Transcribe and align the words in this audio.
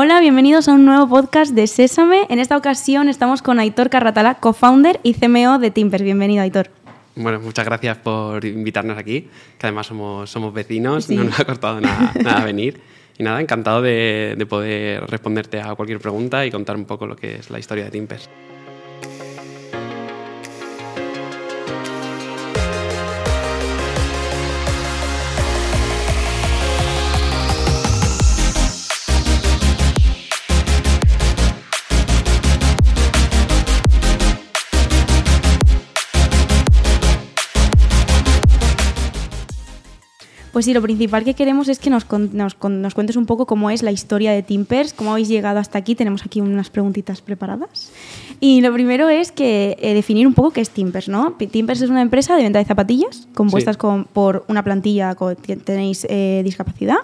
Hola, 0.00 0.20
bienvenidos 0.20 0.68
a 0.68 0.74
un 0.74 0.84
nuevo 0.84 1.08
podcast 1.08 1.52
de 1.52 1.66
Sésame. 1.66 2.24
En 2.28 2.38
esta 2.38 2.56
ocasión 2.56 3.08
estamos 3.08 3.42
con 3.42 3.58
Aitor 3.58 3.90
Carratala, 3.90 4.36
co-founder 4.36 5.00
y 5.02 5.14
CMO 5.14 5.58
de 5.58 5.72
Timpers. 5.72 6.04
Bienvenido, 6.04 6.40
Aitor. 6.40 6.70
Bueno, 7.16 7.40
muchas 7.40 7.64
gracias 7.64 7.96
por 7.96 8.44
invitarnos 8.44 8.96
aquí, 8.96 9.22
que 9.58 9.66
además 9.66 9.88
somos, 9.88 10.30
somos 10.30 10.54
vecinos, 10.54 11.10
no 11.10 11.24
nos 11.24 11.40
ha 11.40 11.44
costado 11.44 11.80
nada, 11.80 12.12
nada 12.22 12.44
venir. 12.44 12.80
Y 13.18 13.24
nada, 13.24 13.40
encantado 13.40 13.82
de, 13.82 14.36
de 14.38 14.46
poder 14.46 15.04
responderte 15.08 15.60
a 15.60 15.74
cualquier 15.74 15.98
pregunta 15.98 16.46
y 16.46 16.52
contar 16.52 16.76
un 16.76 16.84
poco 16.84 17.08
lo 17.08 17.16
que 17.16 17.34
es 17.34 17.50
la 17.50 17.58
historia 17.58 17.82
de 17.82 17.90
Timpers. 17.90 18.30
Pues 40.58 40.64
sí, 40.64 40.74
lo 40.74 40.82
principal 40.82 41.22
que 41.22 41.34
queremos 41.34 41.68
es 41.68 41.78
que 41.78 41.88
nos, 41.88 42.04
nos, 42.10 42.56
nos, 42.60 42.94
cuentes 42.96 43.14
un 43.14 43.26
poco 43.26 43.46
cómo 43.46 43.70
es 43.70 43.84
la 43.84 43.92
historia 43.92 44.32
de 44.32 44.42
Timpers, 44.42 44.92
cómo 44.92 45.12
habéis 45.12 45.28
llegado 45.28 45.60
hasta 45.60 45.78
aquí. 45.78 45.94
Tenemos 45.94 46.26
aquí 46.26 46.40
unas 46.40 46.68
preguntitas 46.68 47.20
preparadas. 47.20 47.92
Y 48.40 48.60
lo 48.60 48.72
primero 48.72 49.08
es 49.08 49.30
que 49.30 49.76
eh, 49.80 49.94
definir 49.94 50.26
un 50.26 50.34
poco 50.34 50.50
qué 50.50 50.60
es 50.60 50.70
Timpers, 50.70 51.08
¿no? 51.08 51.34
Timpers 51.34 51.82
es 51.82 51.90
una 51.90 52.02
empresa 52.02 52.34
de 52.34 52.42
venta 52.42 52.58
de 52.58 52.64
zapatillas 52.64 53.28
compuestas 53.34 53.76
sí. 53.76 53.78
con, 53.78 54.06
por 54.06 54.46
una 54.48 54.64
plantilla 54.64 55.14
que 55.46 55.54
tenéis 55.54 56.04
eh, 56.10 56.42
discapacidad 56.42 56.98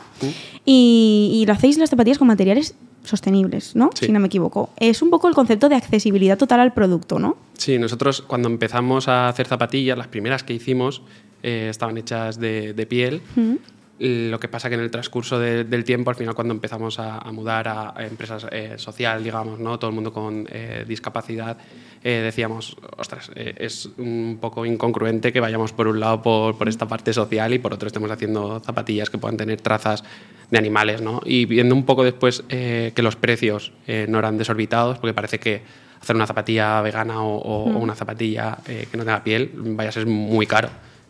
y, 0.65 1.31
y, 1.41 1.47
lo 1.47 1.53
hacéis 1.53 1.79
las 1.79 1.91
zapatillas 1.91 2.19
con 2.19 2.27
materiales 2.27 2.75
sostenibles, 3.05 3.77
¿no? 3.77 3.91
Sí. 3.95 4.07
Si 4.07 4.13
no 4.13 4.19
me 4.19 4.27
equivoco. 4.27 4.71
Es 4.79 5.01
un 5.01 5.11
poco 5.11 5.29
el 5.29 5.35
concepto 5.35 5.69
de 5.69 5.77
accesibilidad 5.77 6.37
total 6.37 6.59
al 6.59 6.73
producto, 6.73 7.21
¿no? 7.21 7.37
Sí, 7.57 7.79
nosotros 7.79 8.23
cuando 8.23 8.49
empezamos 8.49 9.07
a 9.07 9.29
hacer 9.29 9.47
zapatillas, 9.47 9.97
las 9.97 10.09
primeras 10.09 10.43
que 10.43 10.55
hicimos 10.55 11.03
eh, 11.45 11.69
estaban 11.71 11.97
hechas 11.99 12.41
de, 12.41 12.73
de 12.75 12.87
piel. 12.87 13.21
Mm. 13.37 13.55
Lo 14.01 14.41
que 14.41 14.49
pasa 14.49 14.69
que 14.69 14.75
en 14.75 14.81
el 14.81 14.91
transcurso 14.91 15.39
de, 15.39 15.63
del 15.63 15.85
tiempo, 15.85 16.11
al 16.11 16.17
final, 16.17 16.35
cuando 16.35 16.53
empezamos 16.53 16.99
a, 16.99 17.19
a 17.19 17.31
mudar 17.31 17.69
a, 17.69 17.97
a 17.97 18.05
empresas 18.05 18.45
eh, 18.51 18.75
social, 18.77 19.23
digamos, 19.23 19.61
¿no? 19.61 19.79
todo 19.79 19.91
el 19.91 19.95
mundo 19.95 20.13
con 20.13 20.49
eh, 20.51 20.85
discapacidad, 20.87 21.57
eh, 22.03 22.21
decíamos, 22.25 22.77
ostras, 22.97 23.31
eh, 23.37 23.55
es 23.57 23.89
un 23.99 24.39
poco 24.41 24.67
incongruente 24.67 25.33
que 25.33 25.39
vayamos 25.39 25.73
por 25.73 25.87
un 25.87 26.01
lado 26.01 26.23
por, 26.23 26.59
por, 26.59 26.69
esta 26.69 26.89
parte 26.89 27.13
social 27.13 27.55
y 27.55 27.61
por 27.61 27.73
otro 27.73 27.87
estemos 27.87 28.11
haciendo 28.11 28.59
zapatillas 28.59 29.11
que 29.11 29.19
puedan 29.19 29.37
tener 29.37 29.61
trazas 29.61 30.03
de 30.51 30.59
animales. 30.59 31.01
¿no? 31.01 31.21
Y 31.25 31.47
viendo 31.47 31.77
un 31.77 31.87
poco 31.87 32.03
después 32.03 32.43
eh, 32.49 32.91
que 32.97 33.03
los 33.03 33.15
precios 33.15 33.73
eh, 33.87 34.07
no 34.09 34.19
eran 34.19 34.37
desorbitados, 34.37 34.99
porque 34.99 35.15
parece 35.15 35.39
que 35.39 35.63
hacer 36.01 36.17
una 36.17 36.27
zapatilla 36.27 36.83
vegana 36.83 37.23
o, 37.23 37.37
o, 37.39 37.69
mm. 37.71 37.77
o 37.77 37.79
una 37.79 37.95
zapatilla 37.95 38.59
que 38.67 38.97
no 38.97 39.05
tenga 39.05 39.23
piel 39.23 39.53
vaya 39.55 39.89
a 39.89 39.93
ser 39.93 40.05
muy 40.05 40.47
caro 40.47 40.69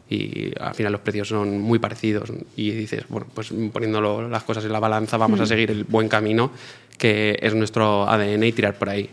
y 0.08 0.52
al 0.60 0.74
final 0.74 0.92
los 0.92 1.00
precios 1.00 1.28
son 1.28 1.60
muy 1.60 1.78
parecidos 1.78 2.30
y 2.56 2.70
dices, 2.72 3.04
bueno, 3.08 3.26
pues 3.32 3.52
poniéndolo 3.72 4.28
las 4.28 4.42
cosas 4.42 4.64
en 4.64 4.72
la 4.72 4.80
balanza 4.80 5.16
vamos 5.16 5.40
mm. 5.40 5.42
a 5.42 5.46
seguir 5.46 5.70
el 5.70 5.84
buen 5.84 6.08
camino 6.08 6.50
que 6.98 7.38
es 7.40 7.54
nuestro 7.54 8.08
ADN 8.08 8.44
y 8.44 8.52
tirar 8.52 8.74
por 8.74 8.88
ahí. 8.88 9.08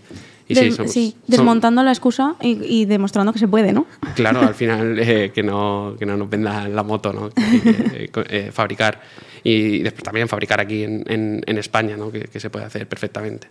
Y 0.47 0.53
de, 0.53 0.63
sí, 0.63 0.71
somos, 0.71 0.91
sí, 0.91 1.15
desmontando 1.27 1.79
son... 1.79 1.85
la 1.85 1.91
excusa 1.91 2.35
y, 2.41 2.81
y, 2.81 2.85
demostrando 2.85 3.31
que 3.31 3.39
se 3.39 3.47
puede, 3.47 3.71
¿no? 3.71 3.85
Claro, 4.15 4.41
al 4.41 4.53
final 4.55 4.99
eh, 4.99 5.31
que, 5.33 5.43
no, 5.43 5.95
que 5.97 6.05
no 6.05 6.17
nos 6.17 6.29
venda 6.29 6.67
la 6.67 6.83
moto, 6.83 7.13
¿no? 7.13 7.29
Que, 7.29 8.09
que, 8.09 8.25
eh, 8.29 8.51
fabricar. 8.51 9.01
Y 9.43 9.79
después 9.79 10.03
también 10.03 10.27
fabricar 10.27 10.59
aquí 10.59 10.83
en, 10.83 11.05
en, 11.07 11.41
en 11.45 11.57
España, 11.57 11.95
¿no? 11.95 12.11
Que, 12.11 12.21
que 12.25 12.39
se 12.39 12.49
puede 12.49 12.65
hacer 12.65 12.85
perfectamente. 12.85 13.47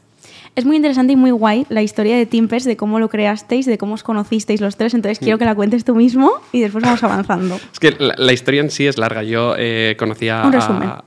Es 0.56 0.64
muy 0.64 0.76
interesante 0.76 1.12
y 1.12 1.16
muy 1.16 1.30
guay 1.30 1.64
la 1.68 1.82
historia 1.82 2.16
de 2.16 2.26
Timpers, 2.26 2.64
de 2.64 2.76
cómo 2.76 2.98
lo 2.98 3.08
creasteis, 3.08 3.66
de 3.66 3.78
cómo 3.78 3.94
os 3.94 4.02
conocisteis 4.02 4.60
los 4.60 4.76
tres. 4.76 4.94
Entonces, 4.94 5.18
quiero 5.18 5.38
que 5.38 5.44
la 5.44 5.54
cuentes 5.54 5.84
tú 5.84 5.94
mismo 5.94 6.32
y 6.52 6.60
después 6.60 6.82
vamos 6.84 7.02
avanzando. 7.04 7.60
Es 7.72 7.78
que 7.78 7.92
la, 7.92 8.14
la 8.18 8.32
historia 8.32 8.60
en 8.60 8.70
sí 8.70 8.86
es 8.86 8.98
larga. 8.98 9.22
Yo 9.22 9.54
eh, 9.56 9.94
conocí 9.98 10.28
a, 10.28 10.42
a, 10.42 11.04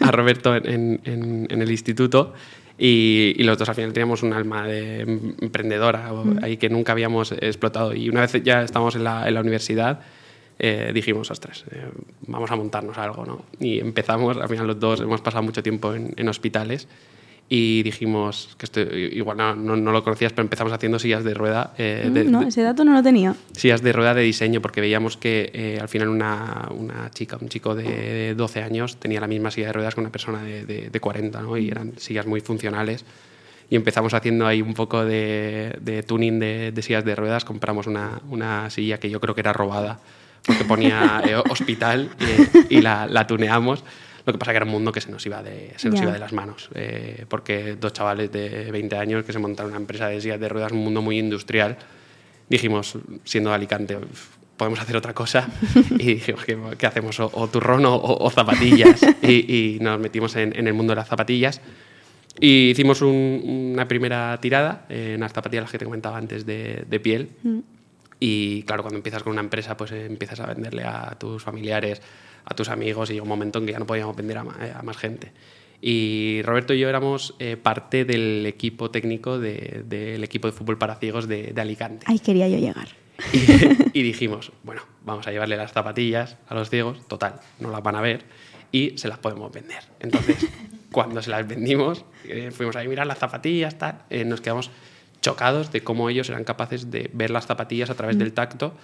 a, 0.00 0.10
Roberto 0.10 0.56
en, 0.56 1.00
en, 1.04 1.46
en, 1.50 1.62
el 1.62 1.70
instituto 1.70 2.32
y, 2.78 3.34
y, 3.36 3.42
los 3.44 3.58
dos 3.58 3.68
al 3.68 3.74
final 3.74 3.92
teníamos 3.92 4.22
un 4.22 4.32
alma 4.32 4.66
de 4.66 5.00
emprendedora 5.00 6.10
mm. 6.12 6.42
ahí 6.42 6.56
que 6.56 6.70
nunca 6.70 6.92
habíamos 6.92 7.32
explotado. 7.32 7.94
Y 7.94 8.08
una 8.08 8.22
vez 8.22 8.42
ya 8.42 8.62
estábamos 8.62 8.96
en 8.96 9.04
la, 9.04 9.28
en 9.28 9.34
la 9.34 9.40
universidad, 9.40 10.00
eh, 10.58 10.90
dijimos, 10.94 11.30
ostras, 11.30 11.64
eh, 11.70 11.84
vamos 12.26 12.50
a 12.50 12.56
montarnos 12.56 12.96
algo, 12.96 13.26
¿no? 13.26 13.44
Y 13.60 13.78
empezamos, 13.78 14.38
al 14.38 14.48
final 14.48 14.66
los 14.66 14.80
dos 14.80 15.00
hemos 15.02 15.20
pasado 15.20 15.42
mucho 15.42 15.62
tiempo 15.62 15.92
en, 15.92 16.14
en 16.16 16.28
hospitales 16.30 16.88
y 17.48 17.84
dijimos, 17.84 18.56
que 18.58 18.66
esto, 18.66 18.80
igual 18.80 19.36
no, 19.36 19.54
no, 19.54 19.76
no, 19.76 19.92
lo 19.92 20.02
conocías, 20.02 20.32
pero 20.32 20.42
empezamos 20.42 20.72
haciendo 20.72 20.98
sillas 20.98 21.22
de 21.22 21.32
rueda. 21.32 21.74
Eh, 21.78 22.10
de, 22.12 22.24
no, 22.24 22.42
ese 22.42 22.62
dato 22.62 22.84
no 22.84 22.92
lo 22.92 23.02
tenía. 23.04 23.36
Sillas 23.52 23.82
de 23.82 23.92
rueda 23.92 24.14
de 24.14 24.22
diseño, 24.22 24.60
porque 24.60 24.80
veíamos 24.80 25.16
que 25.16 25.50
eh, 25.54 25.78
al 25.80 25.88
final 25.88 26.08
una, 26.08 26.68
una, 26.76 27.08
chica, 27.10 27.38
un 27.40 27.48
chico 27.48 27.76
de 27.76 28.34
12 28.34 28.62
años 28.62 28.96
tenía 28.96 29.20
la 29.20 29.28
misma 29.28 29.52
silla 29.52 29.68
de 29.68 29.74
ruedas 29.74 29.94
que 29.94 30.00
una 30.00 30.10
persona 30.10 30.42
de, 30.42 30.66
de, 30.66 30.90
de 30.90 31.00
40, 31.00 31.40
¿no? 31.40 31.56
y 31.56 31.68
eran 31.68 31.92
sillas 31.98 32.26
muy 32.26 32.40
funcionales. 32.40 33.04
Y 33.70 33.76
empezamos 33.76 34.12
haciendo 34.14 34.46
ahí 34.46 34.60
un 34.60 34.74
poco 34.74 35.04
de, 35.04 35.76
de 35.80 36.02
tuning 36.02 36.40
de, 36.40 36.72
sillas 36.82 37.04
de 37.04 37.14
ruedas, 37.14 37.44
compramos 37.44 37.86
una, 37.86 38.20
una 38.28 38.70
silla 38.70 38.98
que 38.98 39.08
yo 39.08 39.20
creo 39.20 39.36
que 39.36 39.40
era 39.40 39.52
robada, 39.52 40.00
porque 40.44 40.64
ponía 40.64 41.22
eh, 41.24 41.36
hospital 41.50 42.10
y, 42.68 42.78
y 42.78 42.80
la, 42.80 43.06
la 43.06 43.26
tuneamos. 43.26 43.84
Lo 44.26 44.32
que 44.32 44.38
pasa 44.38 44.50
que 44.50 44.56
era 44.56 44.66
un 44.66 44.72
mundo 44.72 44.90
que 44.90 45.00
se 45.00 45.10
nos 45.10 45.24
iba 45.24 45.40
de, 45.42 45.72
se 45.76 45.88
nos 45.88 45.94
yeah. 45.94 46.04
iba 46.04 46.12
de 46.12 46.18
las 46.18 46.32
manos, 46.32 46.68
eh, 46.74 47.24
porque 47.28 47.76
dos 47.76 47.92
chavales 47.92 48.30
de 48.32 48.72
20 48.72 48.96
años 48.96 49.24
que 49.24 49.32
se 49.32 49.38
montaron 49.38 49.70
una 49.70 49.80
empresa 49.80 50.08
de 50.08 50.20
sillas 50.20 50.40
de 50.40 50.48
ruedas, 50.48 50.72
un 50.72 50.78
mundo 50.78 51.00
muy 51.00 51.18
industrial, 51.18 51.78
dijimos, 52.48 52.98
siendo 53.22 53.50
de 53.50 53.56
Alicante, 53.56 53.96
podemos 54.56 54.80
hacer 54.80 54.96
otra 54.96 55.14
cosa 55.14 55.48
y 55.90 56.14
dijimos, 56.14 56.44
¿qué, 56.44 56.58
qué 56.76 56.86
hacemos? 56.86 57.20
O, 57.20 57.30
o, 57.32 57.46
turrón 57.48 57.84
o, 57.86 57.94
o 57.94 58.30
zapatillas. 58.30 59.00
y, 59.22 59.76
y, 59.76 59.78
nos 59.80 60.00
metimos 60.00 60.34
en, 60.36 60.58
en, 60.58 60.66
el 60.66 60.74
mundo 60.74 60.92
de 60.92 60.96
las 60.96 61.08
zapatillas. 61.08 61.60
Y 62.40 62.70
hicimos 62.70 63.00
un, 63.02 63.72
una 63.74 63.88
primera 63.88 64.38
tirada 64.40 64.86
en 64.88 65.20
las 65.20 65.32
zapatillas 65.32 65.70
que 65.70 65.78
te 65.78 65.84
comentaba 65.84 66.18
antes 66.18 66.44
de, 66.44 66.84
de 66.88 67.00
piel. 67.00 67.30
Mm. 67.42 67.58
Y 68.18 68.62
claro, 68.62 68.82
cuando 68.82 68.96
empiezas 68.96 69.22
con 69.22 69.32
una 69.32 69.42
empresa, 69.42 69.76
pues 69.76 69.92
eh, 69.92 70.06
empiezas 70.06 70.40
a 70.40 70.46
venderle 70.46 70.84
a 70.84 71.16
tus 71.18 71.42
familiares, 71.42 72.00
a 72.46 72.54
tus 72.54 72.68
amigos 72.68 73.10
y 73.10 73.14
llegó 73.14 73.24
un 73.24 73.28
momento 73.28 73.58
en 73.58 73.66
que 73.66 73.72
ya 73.72 73.78
no 73.78 73.86
podíamos 73.86 74.16
vender 74.16 74.38
a 74.38 74.44
más, 74.44 74.56
a 74.74 74.82
más 74.82 74.96
gente. 74.96 75.32
Y 75.82 76.40
Roberto 76.42 76.72
y 76.72 76.78
yo 76.78 76.88
éramos 76.88 77.34
eh, 77.38 77.56
parte 77.56 78.04
del 78.04 78.46
equipo 78.46 78.90
técnico 78.90 79.38
del 79.38 79.86
de, 79.88 80.16
de 80.16 80.24
equipo 80.24 80.48
de 80.48 80.52
fútbol 80.52 80.78
para 80.78 80.96
ciegos 80.96 81.28
de, 81.28 81.52
de 81.52 81.60
Alicante. 81.60 82.06
Ahí 82.08 82.18
quería 82.18 82.48
yo 82.48 82.58
llegar. 82.58 82.88
Y, 83.32 83.98
y, 83.98 84.02
dijimos, 84.02 84.52
bueno, 84.62 84.82
vamos 85.04 85.26
a 85.26 85.32
llevarle 85.32 85.56
las 85.56 85.72
zapatillas 85.72 86.36
a 86.48 86.54
los 86.54 86.70
ciegos, 86.70 87.06
total, 87.08 87.40
no 87.60 87.70
las 87.70 87.82
van 87.82 87.96
a 87.96 88.00
ver 88.00 88.24
y 88.72 88.98
se 88.98 89.08
las 89.08 89.18
podemos 89.18 89.50
vender. 89.52 89.84
Entonces, 90.00 90.36
cuando 90.92 91.22
se 91.22 91.30
las 91.30 91.46
vendimos, 91.46 92.04
eh, 92.24 92.50
fuimos 92.50 92.76
a 92.76 92.84
mirar 92.84 93.06
las 93.06 93.18
zapatillas, 93.18 93.78
tal, 93.78 94.02
eh, 94.10 94.24
nos 94.24 94.40
quedamos 94.40 94.70
chocados 95.20 95.72
de 95.72 95.82
cómo 95.82 96.08
ellos 96.10 96.28
eran 96.28 96.44
capaces 96.44 96.90
de 96.90 97.10
ver 97.12 97.30
las 97.30 97.46
zapatillas 97.46 97.90
a 97.90 97.94
través 97.94 98.16
mm. 98.16 98.18
del 98.18 98.32
tacto 98.32 98.74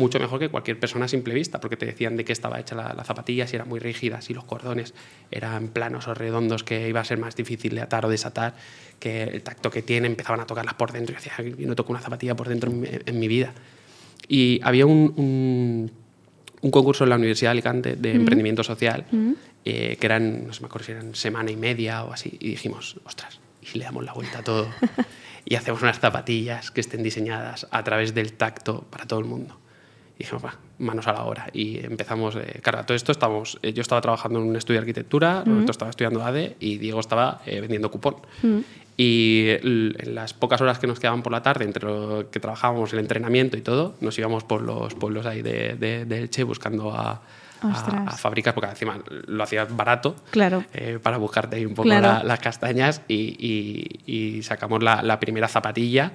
mucho 0.00 0.18
mejor 0.18 0.40
que 0.40 0.48
cualquier 0.48 0.80
persona 0.80 1.04
a 1.04 1.08
simple 1.08 1.34
vista, 1.34 1.60
porque 1.60 1.76
te 1.76 1.86
decían 1.86 2.16
de 2.16 2.24
qué 2.24 2.32
estaba 2.32 2.58
hecha 2.58 2.74
la, 2.74 2.92
la, 2.94 3.04
zapatilla, 3.04 3.46
si 3.46 3.56
era 3.56 3.64
muy 3.64 3.78
rígida, 3.78 4.20
si 4.20 4.34
los 4.34 4.44
cordones 4.44 4.94
eran 5.30 5.68
planos 5.68 6.08
o 6.08 6.14
redondos, 6.14 6.64
que 6.64 6.88
iba 6.88 7.00
a 7.00 7.04
ser 7.04 7.18
más 7.18 7.36
difícil 7.36 7.74
de 7.74 7.82
atar 7.82 8.04
o 8.06 8.08
desatar, 8.08 8.54
que 8.98 9.22
el 9.24 9.42
tacto 9.42 9.70
que 9.70 9.82
tiene 9.82 10.06
empezaban 10.06 10.40
a 10.40 10.46
tocarlas 10.46 10.74
por 10.74 10.92
dentro. 10.92 11.14
Y 11.14 11.16
decía, 11.16 11.34
yo 11.56 11.66
no 11.68 11.76
toco 11.76 11.92
una 11.92 12.00
zapatilla 12.00 12.34
por 12.34 12.48
dentro 12.48 12.70
en 12.70 12.80
mi, 12.80 12.88
en 12.90 13.18
mi 13.18 13.28
vida. 13.28 13.52
Y 14.28 14.60
había 14.62 14.86
un, 14.86 15.12
un, 15.16 15.92
un, 16.60 16.70
concurso 16.70 17.04
en 17.04 17.10
la 17.10 17.16
Universidad 17.16 17.48
de 17.50 17.52
Alicante 17.52 17.96
de 17.96 18.14
mm. 18.14 18.16
emprendimiento 18.16 18.62
social, 18.62 19.06
mm. 19.10 19.32
eh, 19.64 19.96
que 19.98 20.06
eran, 20.06 20.46
no 20.46 20.52
sé 20.52 20.60
me 20.60 20.66
acuerdo 20.66 20.86
si 20.86 20.92
eran 20.92 21.14
semana 21.14 21.50
y 21.50 21.56
media 21.56 22.04
o 22.04 22.12
así, 22.12 22.36
y 22.40 22.50
dijimos, 22.50 22.96
ostras, 23.04 23.40
y 23.60 23.78
le 23.78 23.84
damos 23.84 24.04
la 24.04 24.12
vuelta 24.12 24.38
a 24.38 24.44
todo 24.44 24.68
y 25.44 25.54
hacemos 25.54 25.82
unas 25.82 25.98
zapatillas 25.98 26.70
que 26.70 26.80
estén 26.80 27.02
diseñadas 27.02 27.66
a 27.70 27.82
través 27.82 28.14
del 28.14 28.32
tacto 28.34 28.86
para 28.90 29.06
todo 29.06 29.20
el 29.20 29.26
mundo. 29.26 29.59
Y 30.20 30.24
dijimos, 30.24 30.44
va, 30.44 30.54
manos 30.78 31.06
a 31.08 31.14
la 31.14 31.24
obra. 31.24 31.46
Y 31.54 31.78
empezamos, 31.78 32.36
eh, 32.36 32.60
claro, 32.62 32.84
todo 32.84 32.94
esto 32.94 33.10
estamos, 33.10 33.58
eh, 33.62 33.72
yo 33.72 33.80
estaba 33.80 34.02
trabajando 34.02 34.38
en 34.38 34.48
un 34.48 34.54
estudio 34.54 34.78
de 34.78 34.82
arquitectura, 34.82 35.42
mm. 35.46 35.48
Roberto 35.48 35.72
estaba 35.72 35.90
estudiando 35.90 36.22
ADE 36.22 36.56
y 36.60 36.76
Diego 36.76 37.00
estaba 37.00 37.40
eh, 37.46 37.62
vendiendo 37.62 37.90
cupón. 37.90 38.16
Mm. 38.42 38.58
Y 38.98 39.46
en 39.48 40.14
las 40.14 40.34
pocas 40.34 40.60
horas 40.60 40.78
que 40.78 40.86
nos 40.86 41.00
quedaban 41.00 41.22
por 41.22 41.32
la 41.32 41.42
tarde, 41.42 41.64
entre 41.64 41.86
lo 41.86 42.30
que 42.30 42.38
trabajábamos, 42.38 42.92
el 42.92 42.98
entrenamiento 42.98 43.56
y 43.56 43.62
todo, 43.62 43.94
nos 44.02 44.18
íbamos 44.18 44.44
por 44.44 44.60
los 44.60 44.94
pueblos 44.94 45.24
ahí 45.24 45.40
de, 45.40 45.74
de, 45.76 46.04
de 46.04 46.18
Elche 46.18 46.44
buscando 46.44 46.92
a, 46.92 47.22
a, 47.62 48.04
a, 48.08 48.12
fábricas, 48.12 48.52
porque 48.52 48.68
encima 48.68 48.98
lo 49.08 49.42
hacías 49.42 49.74
barato 49.74 50.16
claro. 50.32 50.64
eh, 50.74 50.98
para 51.02 51.16
buscarte 51.16 51.56
ahí 51.56 51.64
un 51.64 51.74
poco 51.74 51.88
claro. 51.88 52.08
la, 52.08 52.24
las 52.24 52.40
castañas 52.40 53.00
y, 53.08 53.36
y, 54.04 54.36
y 54.36 54.42
sacamos 54.42 54.82
la, 54.82 55.02
la, 55.02 55.18
primera 55.18 55.48
zapatilla 55.48 56.12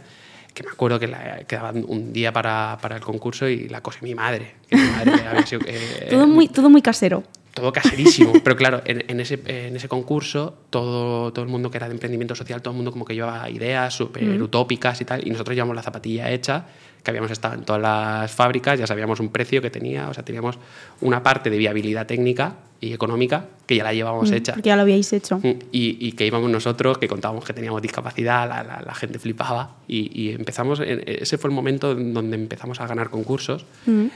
que 0.55 0.63
me 0.63 0.69
acuerdo 0.71 0.99
que 0.99 1.07
la, 1.07 1.43
quedaban 1.43 1.83
un 1.85 2.13
día 2.13 2.31
para, 2.31 2.79
para, 2.81 2.95
el 2.95 3.01
concurso 3.01 3.47
y 3.47 3.67
la 3.67 3.81
cosé 3.81 3.99
mi 4.01 4.15
madre. 4.15 4.55
Que 4.69 4.77
mi 4.77 4.89
madre 4.89 5.45
sido, 5.45 5.61
eh, 5.67 6.07
todo, 6.09 6.25
muy, 6.25 6.47
todo 6.47 6.69
muy 6.69 6.81
casero. 6.81 7.23
todo 7.53 7.73
caserísimo. 7.73 8.31
Pero 8.41 8.55
claro, 8.55 8.81
en, 8.85 9.03
en 9.07 9.19
ese, 9.19 9.41
en 9.45 9.75
ese 9.75 9.89
concurso, 9.89 10.57
todo, 10.69 11.33
todo 11.33 11.43
el 11.43 11.51
mundo 11.51 11.69
que 11.69 11.77
era 11.77 11.87
de 11.87 11.93
emprendimiento 11.93 12.35
social, 12.35 12.61
todo 12.61 12.71
el 12.71 12.77
mundo 12.77 12.93
como 12.93 13.03
que 13.03 13.13
llevaba 13.13 13.49
ideas 13.49 13.93
súper 13.93 14.41
utópicas 14.41 14.99
y 15.01 15.05
tal, 15.05 15.27
y 15.27 15.29
nosotros 15.29 15.55
llevamos 15.55 15.75
la 15.75 15.83
zapatilla 15.83 16.31
hecha, 16.31 16.65
que 17.03 17.11
habíamos 17.11 17.31
estado 17.31 17.55
en 17.55 17.65
todas 17.65 17.81
las 17.81 18.31
fábricas, 18.31 18.79
ya 18.79 18.87
sabíamos 18.87 19.19
un 19.19 19.29
precio 19.29 19.61
que 19.61 19.69
tenía, 19.69 20.07
o 20.09 20.13
sea, 20.13 20.23
teníamos 20.23 20.57
una 21.01 21.21
parte 21.21 21.49
de 21.49 21.57
viabilidad 21.57 22.07
técnica 22.07 22.55
y 22.85 22.93
económica 22.93 23.47
que 23.65 23.75
ya 23.75 23.83
la 23.83 23.93
llevábamos 23.93 24.31
hecha. 24.31 24.53
Porque 24.53 24.67
ya 24.69 24.75
lo 24.75 24.83
habíais 24.83 25.11
hecho. 25.13 25.37
Mm, 25.37 25.49
Y, 25.71 25.97
y 26.07 26.11
que 26.13 26.25
íbamos 26.25 26.49
nosotros, 26.49 26.97
que 26.97 27.07
contábamos 27.07 27.43
que 27.45 27.53
teníamos 27.53 27.81
discapacidad, 27.81 28.47
la, 28.47 28.63
la- 28.63 28.81
la 28.81 28.93
gente 28.95 29.19
flipaba. 29.19 29.75
Y, 29.87 30.11
y 30.21 30.29
empezamos, 30.33 30.79
en- 30.79 31.03
ese 31.05 31.37
fue 31.37 31.49
el 31.49 31.55
momento 31.55 31.91
en 31.91 32.13
donde 32.13 32.35
empezamos 32.35 32.79
a 32.79 32.87
ganar 32.87 33.09
concursos. 33.09 33.65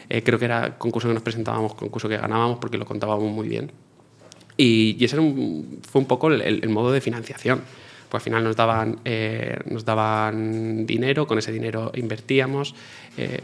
Eh, 0.10 0.22
creo 0.24 0.40
que 0.40 0.46
era 0.46 0.78
concurso 0.78 1.08
que 1.08 1.14
nos 1.14 1.24
presentábamos, 1.24 1.74
concurso 1.76 2.08
que 2.08 2.18
ganábamos 2.18 2.60
porque 2.60 2.78
lo 2.78 2.86
contábamos 2.86 3.32
muy 3.32 3.48
bien. 3.48 3.72
Y, 4.58 4.96
y 5.00 5.06
ese 5.06 5.16
era 5.16 5.24
un- 5.24 5.80
fue 5.90 6.02
un 6.02 6.08
poco 6.08 6.28
el, 6.28 6.42
el- 6.42 6.60
el 6.64 6.70
modo 6.70 6.92
de 6.92 7.02
financiación. 7.02 7.62
Pues 8.10 8.22
al 8.22 8.26
final 8.26 8.44
nos 8.44 8.56
daban, 8.56 9.00
eh, 9.06 9.58
nos 9.70 9.86
daban 9.86 10.86
dinero, 10.88 11.28
con 11.28 11.38
ese 11.38 11.52
dinero 11.52 11.92
invertíamos. 11.96 12.74
eh, 13.18 13.42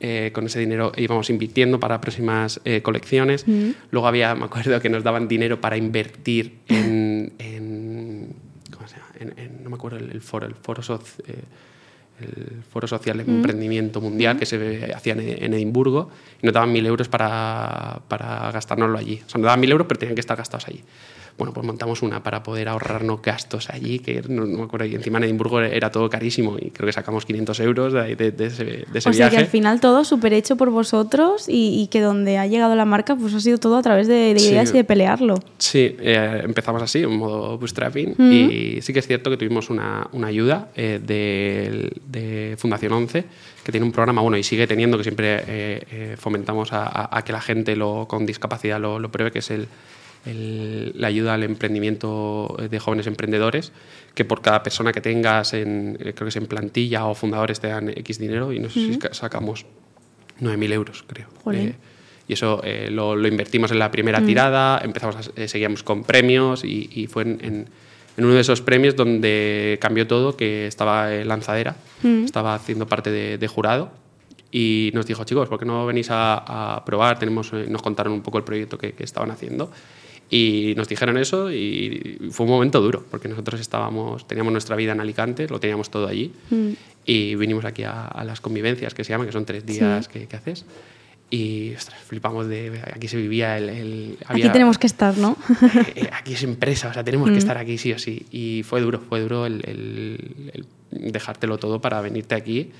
eh, 0.00 0.30
con 0.32 0.46
ese 0.46 0.58
dinero 0.60 0.92
íbamos 0.96 1.28
invirtiendo 1.30 1.78
para 1.78 2.00
próximas 2.00 2.60
eh, 2.64 2.80
colecciones. 2.82 3.44
Luego 3.90 4.08
había, 4.08 4.34
me 4.34 4.44
acuerdo 4.46 4.80
que 4.80 4.88
nos 4.88 5.04
daban 5.04 5.28
dinero 5.28 5.60
para 5.60 5.76
invertir 5.76 6.58
en, 6.68 7.32
en- 7.38 8.34
¿cómo 8.74 8.88
se 8.88 8.96
llama? 8.96 9.08
En- 9.20 9.34
en- 9.38 9.62
no 9.64 9.70
me 9.70 9.76
acuerdo 9.76 9.98
el, 9.98 10.10
el 10.10 10.20
foro, 10.20 10.46
el 10.46 10.54
foro, 10.54 10.82
eh, 11.28 11.34
el 12.20 12.62
foro 12.70 12.86
social 12.86 13.16
de 13.18 13.24
emprendimiento 13.24 14.00
mundial 14.00 14.38
que 14.38 14.44
se 14.46 14.92
hacía 14.94 15.14
en, 15.14 15.20
en 15.44 15.54
Edimburgo 15.54 16.10
y 16.42 16.46
nos 16.46 16.52
daban 16.54 16.70
mil 16.72 16.84
euros 16.86 17.08
para, 17.08 18.00
para 18.08 18.50
gastárnoslo 18.52 18.98
allí. 18.98 19.22
O 19.26 19.28
sea, 19.28 19.38
nos 19.38 19.46
daban 19.46 19.60
mil 19.60 19.70
euros, 19.70 19.86
pero 19.86 19.98
tenían 20.00 20.14
que 20.14 20.20
estar 20.20 20.36
gastados 20.36 20.66
allí. 20.68 20.82
Bueno, 21.40 21.54
pues 21.54 21.66
montamos 21.66 22.02
una 22.02 22.22
para 22.22 22.42
poder 22.42 22.68
ahorrarnos 22.68 23.22
gastos 23.22 23.70
allí, 23.70 23.98
que 24.00 24.20
no, 24.28 24.44
no 24.44 24.58
me 24.58 24.64
acuerdo, 24.64 24.84
y 24.84 24.94
encima 24.94 25.16
en 25.16 25.24
Edimburgo 25.24 25.62
era 25.62 25.90
todo 25.90 26.10
carísimo 26.10 26.58
y 26.60 26.70
creo 26.70 26.84
que 26.84 26.92
sacamos 26.92 27.24
500 27.24 27.58
euros 27.60 27.94
de, 27.94 28.14
de- 28.14 28.30
de 28.30 28.46
ese, 28.46 28.64
de 28.64 28.86
ese 28.98 29.08
O 29.08 29.12
sea 29.14 29.28
viaje. 29.30 29.36
que 29.36 29.42
al 29.44 29.46
final 29.48 29.80
todo 29.80 30.04
súper 30.04 30.34
hecho 30.34 30.56
por 30.56 30.68
vosotros 30.68 31.48
y, 31.48 31.80
y 31.80 31.86
que 31.86 32.02
donde 32.02 32.36
ha 32.36 32.46
llegado 32.46 32.74
la 32.74 32.84
marca 32.84 33.16
pues 33.16 33.32
ha 33.32 33.40
sido 33.40 33.56
todo 33.56 33.78
a 33.78 33.82
través 33.82 34.06
de, 34.06 34.34
Sí. 34.36 34.50
ideas 34.50 34.68
y 34.68 34.74
de 34.74 34.84
pelearlo. 34.84 35.36
Sí, 35.56 35.96
eh, 35.98 36.42
empezamos 36.44 36.82
así, 36.82 36.98
en 37.04 37.16
modo 37.16 37.56
bootstrapping, 37.56 38.16
y 38.20 38.82
sí 38.82 38.92
que 38.92 38.98
es 38.98 39.06
cierto 39.06 39.30
que 39.30 39.38
tuvimos 39.38 39.70
una, 39.70 40.08
una 40.12 40.26
ayuda 40.26 40.68
eh, 40.76 41.00
de, 41.02 42.54
Fundación 42.58 42.92
11, 42.92 43.24
que 43.64 43.72
tiene 43.72 43.86
un 43.86 43.92
programa, 43.92 44.20
bueno, 44.20 44.36
y 44.36 44.42
sigue 44.42 44.66
teniendo, 44.66 44.98
que 44.98 45.04
siempre 45.04 45.36
eh, 45.36 45.42
eh, 45.90 46.16
fomentamos 46.18 46.74
a, 46.74 46.84
a- 46.84 47.16
a 47.18 47.22
que 47.24 47.32
la 47.32 47.40
gente 47.40 47.76
lo, 47.76 48.06
con 48.06 48.26
discapacidad 48.26 48.78
lo, 48.78 48.98
lo 48.98 49.10
pruebe, 49.10 49.30
que 49.32 49.38
es 49.38 49.50
el, 49.50 49.68
el- 50.26 50.92
la 50.96 51.06
ayuda 51.08 51.34
al 51.34 51.42
emprendimiento 51.44 52.56
de 52.70 52.78
jóvenes 52.78 53.06
emprendedores, 53.06 53.72
que 54.14 54.24
por 54.24 54.42
cada 54.42 54.62
persona 54.62 54.92
que 54.92 55.00
tengas, 55.00 55.52
en, 55.54 55.96
eh, 56.00 56.12
creo 56.14 56.26
que 56.26 56.28
es 56.28 56.36
en 56.36 56.46
plantilla 56.46 57.06
o 57.06 57.14
fundadores, 57.14 57.60
te 57.60 57.68
dan 57.68 57.88
X 57.90 58.18
dinero, 58.18 58.52
y 58.52 58.58
no 58.58 58.68
sé 58.68 58.80
si 58.80 58.98
ca- 58.98 59.14
sacamos 59.14 59.66
9.000 60.40 60.72
euros, 60.72 61.04
creo. 61.06 61.28
Eh, 61.58 61.74
y 62.28 62.32
eso 62.34 62.60
eh, 62.64 62.88
lo, 62.90 63.16
lo 63.16 63.26
invertimos 63.28 63.70
en 63.72 63.78
la 63.78 63.90
primera 63.90 64.18
tirada, 64.26 64.80
empezamos 64.84 65.16
a, 65.16 65.20
eh, 65.40 65.48
seguíamos 65.48 65.82
con 65.82 66.04
premios 66.04 66.64
y, 66.64 66.88
y 66.94 67.06
fue 67.06 67.22
en, 67.24 67.38
en- 67.42 67.66
en 68.16 68.24
uno 68.24 68.34
de 68.34 68.40
esos 68.40 68.60
premios 68.60 68.96
donde 68.96 69.78
cambió 69.80 70.06
todo, 70.06 70.36
que 70.36 70.66
estaba 70.66 71.12
eh, 71.14 71.24
Lanzadera, 71.24 71.76
estaba 72.24 72.54
haciendo 72.54 72.86
parte 72.86 73.10
de, 73.10 73.38
de 73.38 73.48
jurado 73.48 73.90
y 74.52 74.90
nos 74.94 75.06
dijo, 75.06 75.24
chicos, 75.24 75.48
¿por 75.48 75.58
qué 75.58 75.64
no 75.64 75.86
venís 75.86 76.10
a, 76.10 76.74
a 76.76 76.84
probar? 76.84 77.18
Tenemos, 77.18 77.52
nos 77.52 77.82
contaron 77.82 78.12
un 78.12 78.20
poco 78.20 78.38
el 78.38 78.44
proyecto 78.44 78.76
que, 78.78 78.92
que 78.92 79.04
estaban 79.04 79.30
haciendo 79.30 79.70
y 80.30 80.74
nos 80.76 80.88
dijeron 80.88 81.16
eso 81.18 81.50
y 81.50 82.18
fue 82.30 82.46
un 82.46 82.52
momento 82.52 82.80
duro 82.80 83.04
porque 83.10 83.28
nosotros 83.28 83.60
estábamos, 83.60 84.26
teníamos 84.28 84.52
nuestra 84.52 84.76
vida 84.76 84.92
en 84.92 85.00
Alicante, 85.00 85.48
lo 85.48 85.58
teníamos 85.58 85.90
todo 85.90 86.06
allí 86.06 86.32
y 87.04 87.34
vinimos 87.34 87.64
aquí 87.64 87.82
a, 87.82 88.06
a 88.06 88.24
las 88.24 88.40
convivencias 88.40 88.94
que 88.94 89.02
se 89.04 89.10
llaman, 89.12 89.26
que 89.26 89.32
son 89.32 89.44
tres 89.44 89.66
días 89.66 90.06
que, 90.08 90.26
que 90.26 90.36
haces. 90.36 90.64
Y 91.32 91.74
ostras, 91.74 92.00
flipamos 92.02 92.48
de 92.48 92.80
aquí 92.92 93.06
se 93.06 93.16
vivía 93.16 93.56
el, 93.56 93.68
el- 93.68 94.16
Aquí 94.24 94.42
había- 94.42 94.52
tenemos 94.52 94.78
que 94.78 94.86
estar, 94.88 95.16
¿no? 95.16 95.36
eh, 95.86 95.92
eh, 95.94 96.10
aquí 96.12 96.32
es 96.34 96.42
empresa, 96.42 96.88
o 96.88 96.92
sea, 96.92 97.04
tenemos 97.04 97.30
que 97.30 97.38
estar 97.38 97.56
aquí 97.56 97.78
sí 97.78 97.92
o 97.92 97.98
sí. 98.00 98.26
Y 98.32 98.62
fue 98.64 98.80
duro, 98.80 98.98
fue 99.00 99.20
duro 99.20 99.46
el, 99.46 99.62
el- 99.64 100.66
el 100.92 101.12
dejártelo 101.12 101.56
todo 101.58 101.80
para 101.80 102.00
venirte 102.00 102.34
aquí 102.34 102.70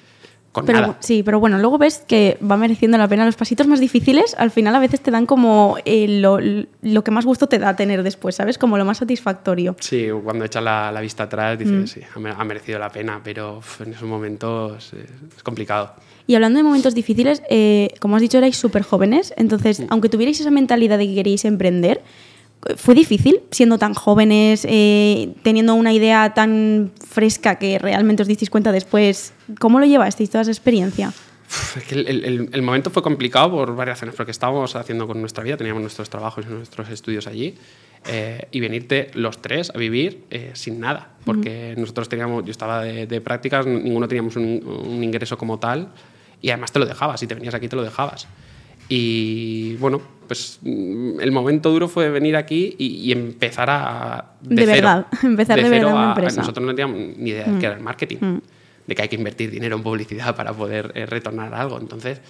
con 0.52 0.66
Pero, 0.66 0.80
nada. 0.80 0.96
sí, 1.00 1.22
pero 1.22 1.38
bueno, 1.38 1.58
luego 1.58 1.78
ves 1.78 2.02
que 2.08 2.36
va 2.42 2.56
mereciendo 2.56 2.98
la 2.98 3.06
pena. 3.06 3.24
Los 3.24 3.36
pasitos 3.36 3.66
más 3.68 3.78
difíciles 3.78 4.34
al 4.36 4.50
final 4.50 4.74
a 4.74 4.80
veces 4.80 5.00
te 5.00 5.10
dan 5.12 5.24
como 5.26 5.76
eh, 5.84 6.06
lo, 6.20 6.38
lo 6.82 7.04
que 7.04 7.10
más 7.12 7.24
gusto 7.24 7.46
te 7.48 7.58
da 7.60 7.76
tener 7.76 8.02
después, 8.02 8.34
¿sabes? 8.34 8.58
Como 8.58 8.76
lo 8.76 8.84
más 8.84 8.98
satisfactorio. 8.98 9.76
Sí, 9.78 10.08
cuando 10.24 10.44
echas 10.44 10.62
la, 10.64 10.90
la 10.90 11.00
vista 11.00 11.24
atrás 11.24 11.58
dices, 11.58 11.90
sí, 11.90 12.00
ha 12.14 12.18
me- 12.18 12.30
ha 12.30 12.44
merecido 12.44 12.78
la 12.80 12.90
pena, 12.90 13.20
pero 13.22 13.60
en 13.84 13.92
esos 13.92 14.08
momentos 14.08 14.92
es 14.92 15.42
complicado. 15.42 15.94
Y 16.26 16.34
hablando 16.34 16.58
de 16.58 16.62
momentos 16.64 16.94
difíciles, 16.94 17.42
eh, 17.48 17.94
como 18.00 18.16
has 18.16 18.22
dicho, 18.22 18.38
erais 18.38 18.56
súper 18.56 18.82
jóvenes, 18.82 19.32
entonces, 19.36 19.82
aunque 19.88 20.08
tuvierais 20.08 20.40
esa 20.40 20.50
mentalidad 20.50 20.98
de 20.98 21.06
que 21.08 21.14
queríais 21.14 21.44
emprender, 21.44 22.02
¿fue 22.76 22.94
difícil 22.94 23.40
siendo 23.50 23.78
tan 23.78 23.94
jóvenes, 23.94 24.66
eh, 24.68 25.32
teniendo 25.42 25.74
una 25.74 25.92
idea 25.92 26.34
tan 26.34 26.90
fresca 27.08 27.58
que 27.58 27.78
realmente 27.78 28.22
os 28.22 28.28
disteis 28.28 28.50
cuenta 28.50 28.72
después? 28.72 29.32
¿Cómo 29.58 29.80
lo 29.80 29.86
llevasteis 29.86 30.30
toda 30.30 30.42
esa 30.42 30.50
experiencia? 30.50 31.08
Uf, 31.08 31.76
es 31.78 31.84
que 31.84 31.94
el, 31.96 32.06
el- 32.24 32.48
el 32.52 32.62
momento 32.62 32.90
fue 32.90 33.02
complicado 33.02 33.50
por 33.50 33.74
varias 33.74 33.96
razones, 33.98 34.14
porque 34.14 34.30
estábamos 34.30 34.76
haciendo 34.76 35.06
con 35.06 35.20
nuestra 35.20 35.42
vida, 35.42 35.56
teníamos 35.56 35.82
nuestros 35.82 36.08
trabajos 36.08 36.44
y 36.48 36.52
nuestros 36.52 36.88
estudios 36.90 37.26
allí, 37.26 37.54
eh, 38.06 38.46
y 38.52 38.60
venirte 38.60 39.10
los 39.14 39.42
tres 39.42 39.70
a 39.74 39.78
vivir 39.78 40.24
eh, 40.30 40.52
sin 40.54 40.78
nada, 40.80 41.10
porque 41.24 41.74
nosotros 41.76 42.08
teníamos, 42.08 42.44
yo 42.44 42.50
estaba 42.52 42.82
de, 42.84 43.06
de 43.06 43.20
prácticas, 43.20 43.66
ninguno 43.66 44.06
teníamos 44.06 44.36
un, 44.36 44.62
un 44.86 45.02
ingreso 45.02 45.36
como 45.36 45.58
tal, 45.58 45.88
y 46.40 46.50
además 46.50 46.70
te 46.72 46.78
lo 46.78 46.86
dejabas, 46.86 47.18
si 47.20 47.26
te 47.26 47.34
venías 47.34 47.52
aquí 47.54 47.68
te 47.68 47.76
lo 47.76 47.82
dejabas. 47.82 48.26
Y 48.94 49.76
bueno, 49.76 50.02
pues 50.26 50.58
mm, 50.62 51.20
el 51.20 51.30
momento 51.32 51.70
duro 51.70 51.86
fue 51.88 52.10
venir 52.10 52.34
aquí 52.36 52.74
y, 52.76 52.86
y 53.08 53.12
empezar 53.12 53.70
a... 53.70 54.32
De 54.42 54.56
cero, 54.66 54.72
verdad, 54.74 55.06
empezar 55.22 55.56
de 55.56 55.62
cero 55.62 55.72
verdad 55.86 55.92
una 55.94 56.02
a- 56.02 56.06
a- 56.06 56.08
empresa. 56.10 56.36
Mm. 56.36 56.40
Nosotros 56.42 56.66
no 56.66 56.74
teníamos 56.74 57.16
ni 57.16 57.30
idea 57.30 57.44
de 57.46 57.58
qué 57.60 57.66
era 57.66 57.76
el 57.76 57.82
marketing, 57.82 58.40
de 58.86 58.94
que 58.94 59.02
hay 59.02 59.08
que 59.08 59.16
invertir 59.16 59.50
dinero 59.50 59.76
en 59.76 59.82
publicidad 59.84 60.34
para 60.34 60.52
poder 60.52 60.90
eh, 60.96 61.06
retornar 61.06 61.54
algo. 61.54 61.78
Entonces, 61.78 62.20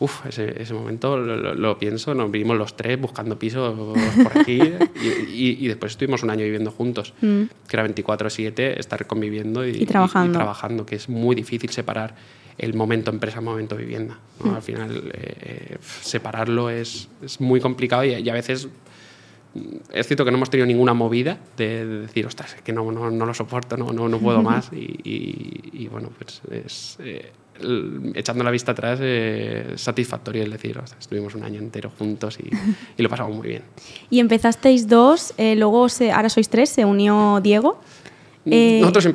uff, 0.00 0.26
ese, 0.26 0.60
ese 0.60 0.74
momento 0.74 1.16
lo, 1.16 1.36
lo- 1.36 1.54
lo 1.54 1.78
pienso, 1.78 2.12
nos 2.12 2.28
vivimos 2.28 2.58
los 2.58 2.76
tres 2.76 3.00
buscando 3.00 3.38
pisos 3.38 3.78
por 3.78 4.38
aquí 4.38 4.58
y, 5.30 5.30
y- 5.32 5.56
y 5.60 5.68
después 5.68 5.92
estuvimos 5.92 6.24
un 6.24 6.30
año 6.30 6.42
viviendo 6.42 6.72
juntos, 6.72 7.14
que 7.20 7.46
era 7.76 7.86
24/7, 7.86 8.78
estar 8.80 9.06
conviviendo 9.06 9.64
y, 9.64 9.74
Mm. 9.74 9.82
Y 9.82 9.86
trabajando. 9.86 10.32
trabajando, 10.38 10.86
que 10.86 10.96
es 10.96 11.08
muy 11.08 11.36
difícil 11.36 11.70
separar 11.70 12.14
el 12.60 12.74
momento 12.74 13.10
empresa, 13.10 13.40
momento 13.40 13.76
vivienda. 13.76 14.18
¿no? 14.44 14.54
Al 14.54 14.62
final, 14.62 15.10
eh, 15.14 15.34
eh, 15.42 15.76
separarlo 16.02 16.70
es, 16.70 17.08
es 17.22 17.40
muy 17.40 17.60
complicado 17.60 18.04
y, 18.04 18.14
y 18.14 18.28
a 18.28 18.34
veces 18.34 18.68
es 19.92 20.06
cierto 20.06 20.24
que 20.24 20.30
no 20.30 20.36
hemos 20.36 20.48
tenido 20.50 20.66
ninguna 20.66 20.94
movida 20.94 21.38
de, 21.56 21.84
de 21.84 22.00
decir, 22.02 22.24
ostras, 22.24 22.54
es 22.54 22.62
que 22.62 22.72
no, 22.72 22.92
no, 22.92 23.10
no 23.10 23.26
lo 23.26 23.34
soporto, 23.34 23.76
no, 23.76 23.92
no, 23.92 24.08
no 24.08 24.18
puedo 24.20 24.42
más. 24.42 24.70
Y, 24.72 24.76
y- 25.02 25.70
y 25.72 25.88
bueno, 25.88 26.10
pues 26.16 26.40
es, 26.52 26.96
eh, 27.00 27.32
el- 27.58 28.12
echando 28.14 28.44
la 28.44 28.52
vista 28.52 28.72
atrás, 28.72 29.00
eh, 29.02 29.72
es 29.74 29.80
satisfactorio 29.80 30.44
el 30.44 30.52
decir, 30.52 30.78
estuvimos 31.00 31.34
un 31.34 31.42
año 31.42 31.58
entero 31.58 31.90
juntos 31.98 32.38
y, 32.38 32.48
y 32.96 33.02
lo 33.02 33.08
pasamos 33.08 33.34
muy 33.36 33.48
bien. 33.48 33.62
Y 34.08 34.20
empezasteis 34.20 34.86
dos, 34.86 35.34
eh, 35.36 35.56
luego 35.56 35.88
se, 35.88 36.12
ahora 36.12 36.28
sois 36.28 36.48
tres, 36.48 36.70
se 36.70 36.84
unió 36.84 37.40
Diego. 37.42 37.80
Eh, 38.50 38.78
Nosotros 38.80 39.06
em- 39.06 39.14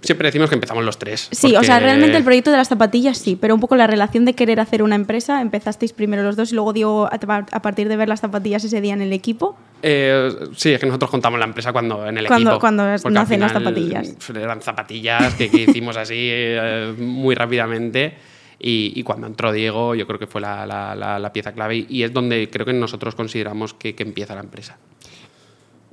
siempre 0.00 0.28
decimos 0.28 0.48
que 0.48 0.54
empezamos 0.54 0.84
los 0.84 0.98
tres. 0.98 1.28
Sí, 1.32 1.48
o 1.48 1.54
porque- 1.54 1.66
sea, 1.66 1.80
realmente 1.80 2.16
el 2.16 2.24
proyecto 2.24 2.50
de 2.50 2.56
las 2.56 2.68
zapatillas 2.68 3.18
sí, 3.18 3.36
pero 3.40 3.54
un 3.54 3.60
poco 3.60 3.76
la 3.76 3.86
relación 3.86 4.24
de 4.24 4.34
querer 4.34 4.60
hacer 4.60 4.82
una 4.82 4.94
empresa, 4.94 5.40
empezasteis 5.40 5.92
primero 5.92 6.22
los 6.22 6.36
dos 6.36 6.52
y 6.52 6.54
luego 6.54 6.72
Diego, 6.72 7.08
a, 7.10 7.18
partir 7.62 7.88
de 7.88 7.96
ver 7.96 8.08
las 8.08 8.20
zapatillas 8.20 8.64
ese 8.64 8.80
día 8.80 8.94
en 8.94 9.02
el 9.02 9.12
equipo. 9.12 9.56
Eh, 9.82 10.30
sí, 10.56 10.72
es 10.72 10.80
que 10.80 10.86
nosotros 10.86 11.10
contamos 11.10 11.38
la 11.38 11.46
empresa 11.46 11.72
cuando 11.72 12.06
en 12.06 12.18
el 12.18 12.26
Cuando- 12.26 12.50
equipo. 12.50 12.60
cuando 12.60 12.84
nacen 13.10 13.40
las 13.40 13.52
zapatillas. 13.52 14.16
Eran 14.34 14.62
zapatillas 14.62 15.34
que, 15.34 15.50
que 15.50 15.62
hicimos 15.62 15.96
así 15.96 16.14
eh, 16.18 16.94
muy 16.98 17.34
rápidamente. 17.34 18.14
Y, 18.58 18.92
y 18.96 19.02
cuando 19.02 19.26
entró 19.26 19.52
Diego, 19.52 19.94
yo 19.94 20.06
creo 20.06 20.18
que 20.18 20.26
fue 20.26 20.40
la, 20.40 20.64
la- 20.64 20.94
la- 20.94 21.18
la 21.18 21.32
pieza 21.32 21.52
clave. 21.52 21.76
Y, 21.76 21.86
y 21.90 22.02
es 22.04 22.12
donde 22.14 22.48
creo 22.50 22.64
que 22.64 22.72
nosotros 22.72 23.14
consideramos 23.14 23.74
que, 23.74 23.94
que 23.94 24.02
empieza 24.02 24.34
la 24.34 24.40
empresa. 24.40 24.78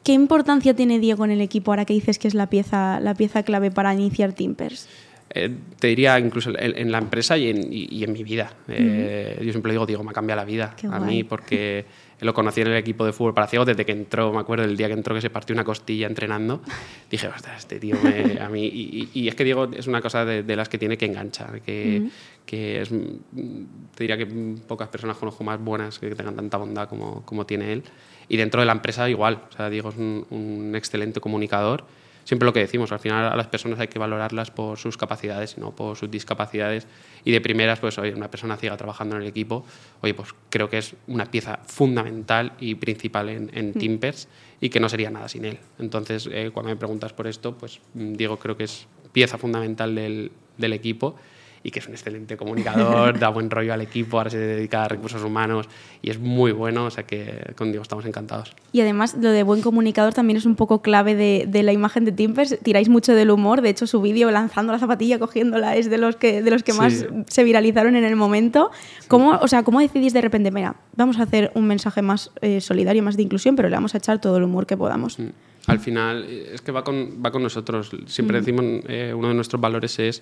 ¿Qué 0.03 0.11
importancia 0.13 0.73
tiene 0.75 0.99
Diego 0.99 1.23
en 1.25 1.31
el 1.31 1.41
equipo 1.41 1.71
ahora 1.71 1.85
que 1.85 1.93
dices 1.93 2.19
que 2.19 2.27
es 2.27 2.33
la 2.33 2.47
pieza, 2.49 2.99
la 2.99 3.13
pieza 3.15 3.43
clave 3.43 3.71
para 3.71 3.93
iniciar 3.93 4.33
Timpers? 4.33 4.87
Eh, 5.35 5.49
te 5.79 5.87
diría 5.87 6.19
incluso 6.19 6.51
en, 6.51 6.77
en 6.77 6.91
la 6.91 6.99
empresa 6.99 7.37
y 7.37 7.47
en, 7.49 7.71
y- 7.73 7.87
y 7.89 8.03
en 8.03 8.11
mi 8.13 8.23
vida. 8.23 8.53
Eh, 8.67 9.39
Yo 9.43 9.51
siempre 9.51 9.71
digo, 9.71 9.85
Diego 9.85 10.03
me 10.03 10.13
cambia 10.13 10.35
la 10.35 10.45
vida 10.45 10.75
Qué 10.79 10.85
a 10.87 10.99
guay. 10.99 11.09
mí 11.09 11.23
porque 11.23 11.85
lo 12.19 12.33
conocí 12.33 12.61
en 12.61 12.67
el 12.67 12.75
equipo 12.77 13.03
de 13.05 13.13
fútbol 13.13 13.33
para 13.33 13.47
ciegos 13.47 13.65
desde 13.65 13.83
que 13.85 13.93
entró, 13.93 14.31
me 14.31 14.39
acuerdo 14.39 14.63
el 14.65 14.77
día 14.77 14.87
que 14.87 14.93
entró 14.93 15.15
que 15.15 15.21
se 15.21 15.29
partió 15.31 15.53
una 15.55 15.63
costilla 15.63 16.05
entrenando. 16.07 16.61
Dije, 17.09 17.27
ostras, 17.29 17.59
este 17.59 17.79
tío 17.79 17.95
me- 18.03 18.39
a 18.39 18.47
mí. 18.49 18.65
Y, 18.65 19.09
y- 19.13 19.21
y 19.21 19.27
es 19.27 19.33
que 19.35 19.43
Diego 19.43 19.69
es 19.75 19.87
una 19.87 20.01
cosa 20.01 20.23
de, 20.23 20.43
de 20.43 20.55
las 20.55 20.69
que 20.69 20.77
tiene 20.77 20.97
que 20.97 21.05
enganchar, 21.05 21.61
que, 21.61 22.09
que 22.45 22.81
es. 22.81 22.91
mm, 22.91 23.65
Te 23.95 24.03
diría 24.03 24.17
que 24.17 24.27
pocas 24.67 24.89
personas 24.89 25.17
conozco 25.17 25.43
más 25.43 25.59
buenas 25.59 25.97
que 25.97 26.13
tengan 26.13 26.35
tanta 26.35 26.57
bondad 26.57 26.87
como, 26.87 27.23
como 27.25 27.45
tiene 27.45 27.73
él. 27.73 27.83
Y 28.29 28.37
dentro 28.37 28.61
de 28.61 28.65
la 28.65 28.73
empresa, 28.73 29.09
igual. 29.09 29.43
O 29.49 29.51
sea, 29.51 29.69
Diego 29.69 29.89
es 29.89 29.97
un, 29.97 30.25
un 30.29 30.75
excelente 30.75 31.19
comunicador. 31.19 31.85
Siempre 32.23 32.45
lo 32.45 32.53
que 32.53 32.61
decimos, 32.61 32.91
al 32.91 32.99
final 32.99 33.31
a 33.31 33.35
las 33.35 33.47
personas 33.47 33.79
hay 33.79 33.89
que 33.89 33.99
valorarlas 33.99 34.49
por 34.49 34.77
sus 34.77 34.95
capacidades 34.97 35.55
y 35.57 35.61
no 35.61 35.75
por 35.75 35.97
sus 35.97 36.09
discapacidades. 36.09 36.87
Y 37.25 37.31
de 37.31 37.41
primeras, 37.41 37.79
pues, 37.79 37.97
oye, 37.97 38.13
una 38.13 38.31
persona 38.31 38.55
ciega 38.55 38.77
trabajando 38.77 39.15
en 39.17 39.23
el 39.23 39.27
equipo, 39.27 39.65
oye, 40.01 40.13
pues 40.13 40.29
creo 40.49 40.69
que 40.69 40.77
es 40.77 40.95
una 41.07 41.25
pieza 41.25 41.59
fundamental 41.65 42.53
y 42.59 42.75
principal 42.75 43.29
en, 43.29 43.51
en 43.53 43.73
Timpers 43.73 44.29
y 44.61 44.69
que 44.69 44.79
no 44.79 44.87
sería 44.87 45.09
nada 45.09 45.27
sin 45.27 45.43
él. 45.43 45.59
Entonces, 45.79 46.29
eh, 46.31 46.51
cuando 46.53 46.69
me 46.69 46.77
preguntas 46.77 47.11
por 47.11 47.27
esto, 47.27 47.57
pues 47.57 47.81
mm, 47.93 48.13
Diego 48.13 48.37
creo 48.37 48.55
que 48.55 48.63
es 48.63 48.87
pieza 49.11 49.37
fundamental 49.37 49.93
del, 49.93 50.31
del 50.57 50.73
equipo 50.73 51.15
y 51.63 51.71
que 51.71 51.79
es 51.79 51.87
un 51.87 51.93
excelente 51.93 52.35
comunicador, 52.37 53.17
da 53.19 53.29
buen 53.29 53.49
rollo 53.49 53.73
al 53.73 53.81
equipo, 53.81 54.17
ahora 54.17 54.29
se 54.29 54.37
dedica 54.37 54.83
a 54.83 54.87
recursos 54.89 55.23
humanos 55.23 55.69
y 56.01 56.09
es 56.09 56.19
muy 56.19 56.51
bueno, 56.51 56.85
o 56.85 56.91
sea 56.91 57.05
que 57.05 57.53
con 57.55 57.69
Diego 57.71 57.81
estamos 57.81 58.05
encantados. 58.05 58.53
Y 58.73 58.81
además, 58.81 59.15
lo 59.19 59.29
de 59.29 59.43
buen 59.43 59.61
comunicador 59.61 60.13
también 60.13 60.37
es 60.37 60.45
un 60.45 60.55
poco 60.55 60.81
clave 60.81 61.15
de, 61.15 61.45
de 61.47 61.63
la 61.63 61.71
imagen 61.71 62.03
de 62.05 62.11
Timpers. 62.11 62.57
Tiráis 62.63 62.89
mucho 62.89 63.15
del 63.15 63.31
humor. 63.31 63.61
De 63.61 63.69
hecho, 63.69 63.87
su 63.87 64.01
vídeo 64.01 64.29
lanzando 64.31 64.73
la 64.73 64.79
zapatilla, 64.79 65.19
cogiéndola, 65.19 65.75
es 65.77 65.89
de 65.89 65.97
los 65.97 66.15
que, 66.17 66.41
de 66.41 66.51
los 66.51 66.63
que 66.63 66.73
Sí. 66.73 66.77
más 66.77 67.05
se 67.27 67.43
viralizaron 67.43 67.95
en 67.95 68.03
el 68.03 68.15
momento. 68.15 68.71
¿Cómo, 69.07 69.37
o 69.41 69.47
sea, 69.47 69.63
¿Cómo 69.63 69.79
decidís 69.79 70.11
de 70.13 70.21
repente, 70.21 70.51
mira, 70.51 70.75
vamos 70.95 71.19
a 71.19 71.23
hacer 71.23 71.51
un 71.55 71.67
mensaje 71.67 72.01
más 72.01 72.31
eh, 72.41 72.59
solidario, 72.61 73.03
más 73.03 73.15
de 73.15 73.23
inclusión, 73.23 73.55
pero 73.55 73.69
le 73.69 73.75
vamos 73.75 73.93
a 73.95 73.99
echar 73.99 74.19
todo 74.19 74.37
el 74.37 74.43
humor 74.43 74.65
que 74.65 74.75
podamos? 74.75 75.19
Mm. 75.19 75.27
Al 75.67 75.79
final, 75.79 76.25
eh, 76.27 76.49
es 76.53 76.61
que 76.61 76.73
va 76.73 76.83
con, 76.83 77.23
va 77.25 77.31
con 77.31 77.41
nosotros. 77.41 77.91
Siempre 78.07 78.39
decimos, 78.39 78.65
eh, 78.89 79.13
uno 79.15 79.29
de 79.29 79.33
nuestros 79.33 79.61
valores 79.61 79.97
es 79.99 80.21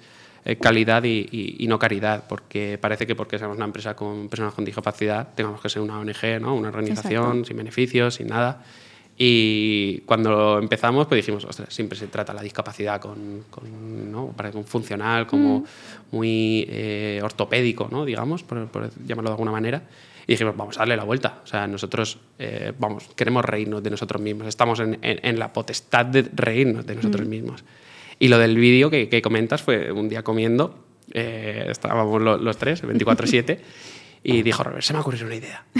calidad 0.59 1.03
y, 1.03 1.27
y- 1.31 1.55
y 1.59 1.67
no 1.67 1.77
caridad, 1.79 2.23
porque 2.27 2.77
parece 2.81 3.05
que 3.05 3.15
porque 3.15 3.37
seamos 3.37 3.57
una 3.57 3.65
empresa 3.65 3.95
con 3.95 4.27
personas 4.29 4.53
con 4.53 4.65
discapacidad 4.65 5.29
tengamos 5.35 5.61
que 5.61 5.69
ser 5.69 5.81
una 5.81 5.99
ONG, 5.99 6.39
¿no? 6.41 6.55
una 6.55 6.69
organización 6.69 7.23
Exacto. 7.23 7.45
sin 7.45 7.57
beneficios, 7.57 8.15
sin 8.15 8.27
nada. 8.27 8.63
Y 9.23 9.99
cuando 10.07 10.57
empezamos, 10.57 11.05
pues 11.05 11.17
dijimos, 11.19 11.45
ostras, 11.45 11.71
siempre 11.73 11.97
se 11.97 12.07
trata 12.07 12.33
la 12.33 12.41
discapacidad 12.41 12.99
con, 12.99 13.43
con, 13.51 14.11
¿no? 14.11 14.27
para 14.29 14.51
con 14.51 14.65
funcional, 14.65 15.27
como 15.27 15.63
muy 16.11 16.65
eh, 16.69 17.19
ortopédico, 17.23 17.87
¿no? 17.91 18.03
digamos, 18.03 18.41
por, 18.41 18.67
por 18.69 18.89
llamarlo 19.05 19.29
de 19.29 19.33
alguna 19.33 19.51
manera. 19.51 19.83
Y 20.25 20.33
dijimos, 20.33 20.55
vamos 20.57 20.77
a 20.77 20.79
darle 20.79 20.95
la 20.97 21.03
vuelta. 21.03 21.39
O 21.43 21.47
sea, 21.47 21.67
nosotros, 21.67 22.17
eh, 22.39 22.73
vamos, 22.79 23.09
queremos 23.15 23.43
reírnos 23.45 23.83
de 23.83 23.89
nosotros 23.91 24.21
mismos. 24.21 24.47
Estamos 24.47 24.79
en, 24.79 24.97
en- 25.03 25.19
en 25.23 25.37
la 25.39 25.51
potestad 25.53 26.05
de 26.05 26.27
reírnos 26.33 26.85
de 26.87 26.95
nosotros 26.95 27.27
mismos. 27.27 27.63
Y 28.21 28.27
lo 28.27 28.37
del 28.37 28.55
vídeo 28.55 28.89
que, 28.91 29.09
que 29.09 29.21
comentas 29.21 29.61
fue 29.63 29.91
un 29.91 30.07
día 30.07 30.21
comiendo, 30.23 30.85
eh, 31.11 31.65
estábamos 31.69 32.21
lo- 32.21 32.37
los 32.37 32.55
tres, 32.55 32.83
24-7, 32.83 33.57
y 34.23 34.43
dijo, 34.43 34.63
Robert, 34.63 34.83
se 34.83 34.93
me 34.93 34.99
ha 34.99 35.01
ocurrido 35.01 35.25
una 35.25 35.35
idea. 35.35 35.65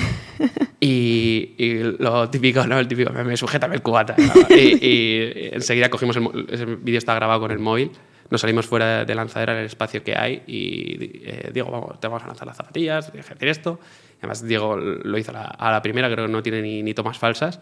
Y, 0.84 1.54
y 1.60 1.76
lo 2.00 2.28
típico, 2.32 2.66
¿no? 2.66 2.80
El 2.80 2.88
típico, 2.88 3.14
me, 3.14 3.24
me 3.24 3.38
sujétame 3.38 3.76
el 3.76 3.84
cubata. 3.84 4.16
Y, 4.50 4.84
y 4.84 5.50
enseguida 5.54 5.90
cogimos 5.92 6.16
el, 6.18 6.48
ese 6.50 6.66
vídeo 6.66 6.98
está 6.98 7.14
grabado 7.14 7.40
con 7.42 7.52
el 7.52 7.60
móvil, 7.60 7.92
nos 8.32 8.42
salimos 8.42 8.66
fuera 8.66 9.06
de 9.06 9.14
lanzadera 9.14 9.54
en 9.54 9.60
el 9.60 9.66
espacio 9.68 10.04
que 10.04 10.16
hay 10.18 10.42
y 10.48 11.22
eh, 11.24 11.52
Diego, 11.54 11.70
vamos, 11.70 12.00
te 12.00 12.08
vamos 12.08 12.24
a 12.24 12.28
lanzar 12.28 12.48
las 12.48 12.58
zapatillas, 12.58 13.12
tienes 13.12 13.28
que 13.28 13.34
hacer 13.36 13.48
esto. 13.50 13.80
Además 14.20 14.44
Diego 14.44 14.76
lo 14.78 15.18
hizo 15.20 15.30
a 15.30 15.34
la, 15.36 15.44
a 15.46 15.72
la 15.72 15.82
primera, 15.84 16.10
creo 16.12 16.26
que 16.26 16.32
no 16.32 16.42
tiene 16.42 16.64
ni, 16.64 16.82
ni 16.82 16.96
tomas 16.96 17.20
falsas. 17.20 17.60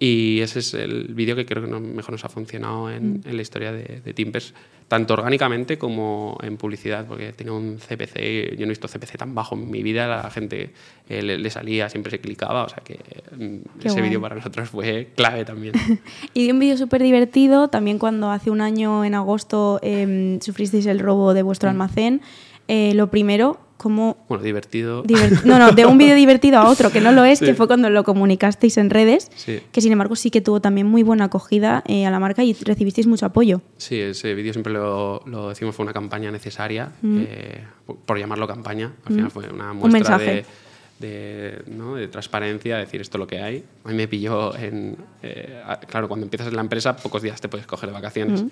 Y 0.00 0.40
ese 0.40 0.60
es 0.60 0.74
el 0.74 1.08
vídeo 1.14 1.34
que 1.34 1.44
creo 1.44 1.64
que 1.64 1.68
mejor 1.68 2.12
nos 2.12 2.24
ha 2.24 2.28
funcionado 2.28 2.88
en, 2.90 3.20
en 3.24 3.36
la 3.36 3.42
historia 3.42 3.72
de, 3.72 4.00
de 4.04 4.14
Timpers, 4.14 4.54
tanto 4.86 5.14
orgánicamente 5.14 5.76
como 5.76 6.38
en 6.40 6.56
publicidad, 6.56 7.04
porque 7.06 7.32
tiene 7.32 7.50
un 7.50 7.78
CPC, 7.78 8.52
yo 8.56 8.60
no 8.60 8.66
he 8.66 8.68
visto 8.68 8.86
CPC 8.86 9.16
tan 9.18 9.34
bajo 9.34 9.56
en 9.56 9.68
mi 9.70 9.82
vida, 9.82 10.06
la 10.06 10.30
gente 10.30 10.70
eh, 11.08 11.20
le, 11.22 11.36
le 11.36 11.50
salía, 11.50 11.88
siempre 11.88 12.10
se 12.12 12.20
clicaba, 12.20 12.62
o 12.64 12.68
sea 12.68 12.82
que 12.84 12.94
mm, 13.36 13.80
Qué 13.80 13.88
ese 13.88 14.00
vídeo 14.00 14.20
para 14.20 14.36
nosotros 14.36 14.68
fue 14.70 15.08
clave 15.16 15.44
también. 15.44 15.74
Y 16.32 16.46
de 16.46 16.52
un 16.52 16.60
vídeo 16.60 16.76
súper 16.76 17.02
divertido, 17.02 17.66
también 17.68 17.98
cuando 17.98 18.30
hace 18.30 18.50
un 18.50 18.60
año, 18.60 19.04
en 19.04 19.14
agosto, 19.16 19.80
em, 19.82 20.40
sufristeis 20.40 20.86
el 20.86 21.00
robo 21.00 21.34
de 21.34 21.42
Mm. 21.42 21.46
vuestro 21.46 21.70
almacén. 21.70 22.20
Eh, 22.68 22.92
lo 22.94 23.10
primero, 23.10 23.58
¿cómo 23.78 24.18
Bueno, 24.28 24.44
divertido. 24.44 25.02
Divert- 25.04 25.44
No, 25.44 25.58
no, 25.58 25.72
de 25.72 25.86
un 25.86 25.96
vídeo 25.96 26.14
divertido 26.24 26.58
a 26.58 26.68
otro, 26.68 26.90
que 26.92 27.00
no 27.00 27.12
lo 27.12 27.24
es, 27.24 27.38
Sí. 27.38 27.46
que 27.46 27.54
fue 27.54 27.66
cuando 27.66 27.88
lo 27.88 28.04
comunicasteis 28.04 28.76
en 28.76 28.90
redes, 28.90 29.30
Sí. 29.36 29.60
que 29.72 29.80
sin 29.80 29.92
embargo 29.92 30.14
sí 30.16 30.30
que 30.30 30.40
tuvo 30.42 30.60
también 30.60 30.86
muy 30.86 31.02
buena 31.02 31.24
acogida 31.24 31.82
eh, 31.86 32.04
a 32.04 32.10
la 32.10 32.20
marca 32.20 32.44
y 32.44 32.52
recibisteis 32.52 33.06
mucho 33.06 33.24
apoyo. 33.24 33.62
Sí, 33.78 33.98
ese 33.98 34.34
vídeo 34.34 34.52
siempre 34.52 34.72
lo, 34.74 35.22
lo 35.24 35.48
decimos 35.48 35.74
fue 35.74 35.84
una 35.84 35.94
campaña 35.94 36.30
necesaria, 36.30 36.90
eh, 37.02 37.62
por, 38.04 38.18
llamarlo 38.18 38.46
campaña. 38.46 38.92
Al 39.06 39.14
final 39.14 39.30
fue 39.30 39.48
una 39.48 39.72
muestra 39.72 40.18
mensaje. 40.18 40.44
de, 40.98 41.08
de, 41.08 41.62
¿no? 41.68 41.94
de 41.94 42.08
transparencia, 42.08 42.76
decir 42.78 43.00
esto 43.00 43.16
es 43.16 43.20
lo 43.20 43.26
que 43.28 43.40
hay. 43.40 43.62
A 43.84 43.88
mí 43.88 43.94
me 43.94 44.08
pilló 44.08 44.54
en... 44.56 44.96
eh, 45.22 45.62
claro, 45.88 46.08
cuando 46.08 46.26
empiezas 46.26 46.48
en 46.48 46.56
la 46.56 46.62
empresa, 46.62 46.96
pocos 46.96 47.22
días 47.22 47.40
te 47.40 47.48
puedes 47.48 47.66
coger 47.68 47.88
de 47.90 47.94
vacaciones. 47.94 48.44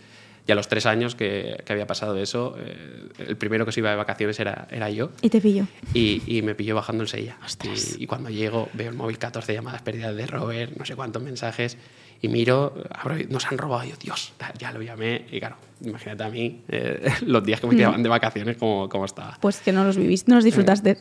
Y 0.49 0.53
a 0.53 0.55
los 0.55 0.69
tres 0.69 0.87
años 0.87 1.17
que, 1.17 1.61
que 1.65 1.73
había 1.73 1.87
pasado 1.89 2.17
eso, 2.19 2.57
eh, 2.59 3.09
el 3.27 3.37
primero 3.37 3.67
que 3.67 3.73
se 3.73 3.81
iba 3.81 3.91
de 3.91 3.97
vacaciones 3.97 4.39
era, 4.39 4.69
era 4.71 4.89
yo. 4.91 5.11
Y 5.21 5.29
te 5.29 5.41
pillo. 5.41 5.67
Y, 5.93 6.23
y 6.27 6.43
me 6.43 6.55
pilló 6.55 6.75
bajando 6.77 7.03
el 7.03 7.09
sella. 7.09 7.37
Ostras. 7.45 7.97
Y, 7.99 8.05
y 8.05 8.07
cuando 8.07 8.31
llego, 8.31 8.69
veo 8.75 8.91
el 8.91 8.95
móvil 8.97 9.19
14 9.19 9.53
llamadas 9.55 9.83
perdidas 9.83 10.15
de 10.15 10.27
Robert, 10.27 10.77
no 10.77 10.85
sé 10.85 10.95
cuántos 10.95 11.21
mensajes, 11.23 11.77
y 12.23 12.29
miro, 12.29 12.75
abro, 12.91 13.17
nos 13.29 13.45
han 13.47 13.59
robado. 13.59 13.85
Y 13.85 13.91
yo, 13.91 13.97
Dios, 14.01 14.33
ya 14.59 14.71
lo 14.71 14.81
llamé. 14.83 15.27
Y 15.33 15.41
claro, 15.41 15.57
imagínate 15.85 16.23
a 16.23 16.29
mí, 16.31 16.63
eh, 16.69 17.11
los 17.27 17.43
días 17.45 17.61
que 17.61 17.67
me 17.67 17.75
quedaban 17.77 18.03
de 18.05 18.09
vacaciones, 18.09 18.57
como, 18.57 18.89
como 18.89 19.05
estaba. 19.05 19.37
Pues 19.41 19.59
que 19.61 19.73
no 19.73 19.83
los 19.83 19.97
viviste, 19.97 20.31
no 20.31 20.37
los 20.37 20.45
disfrutaste. 20.45 20.99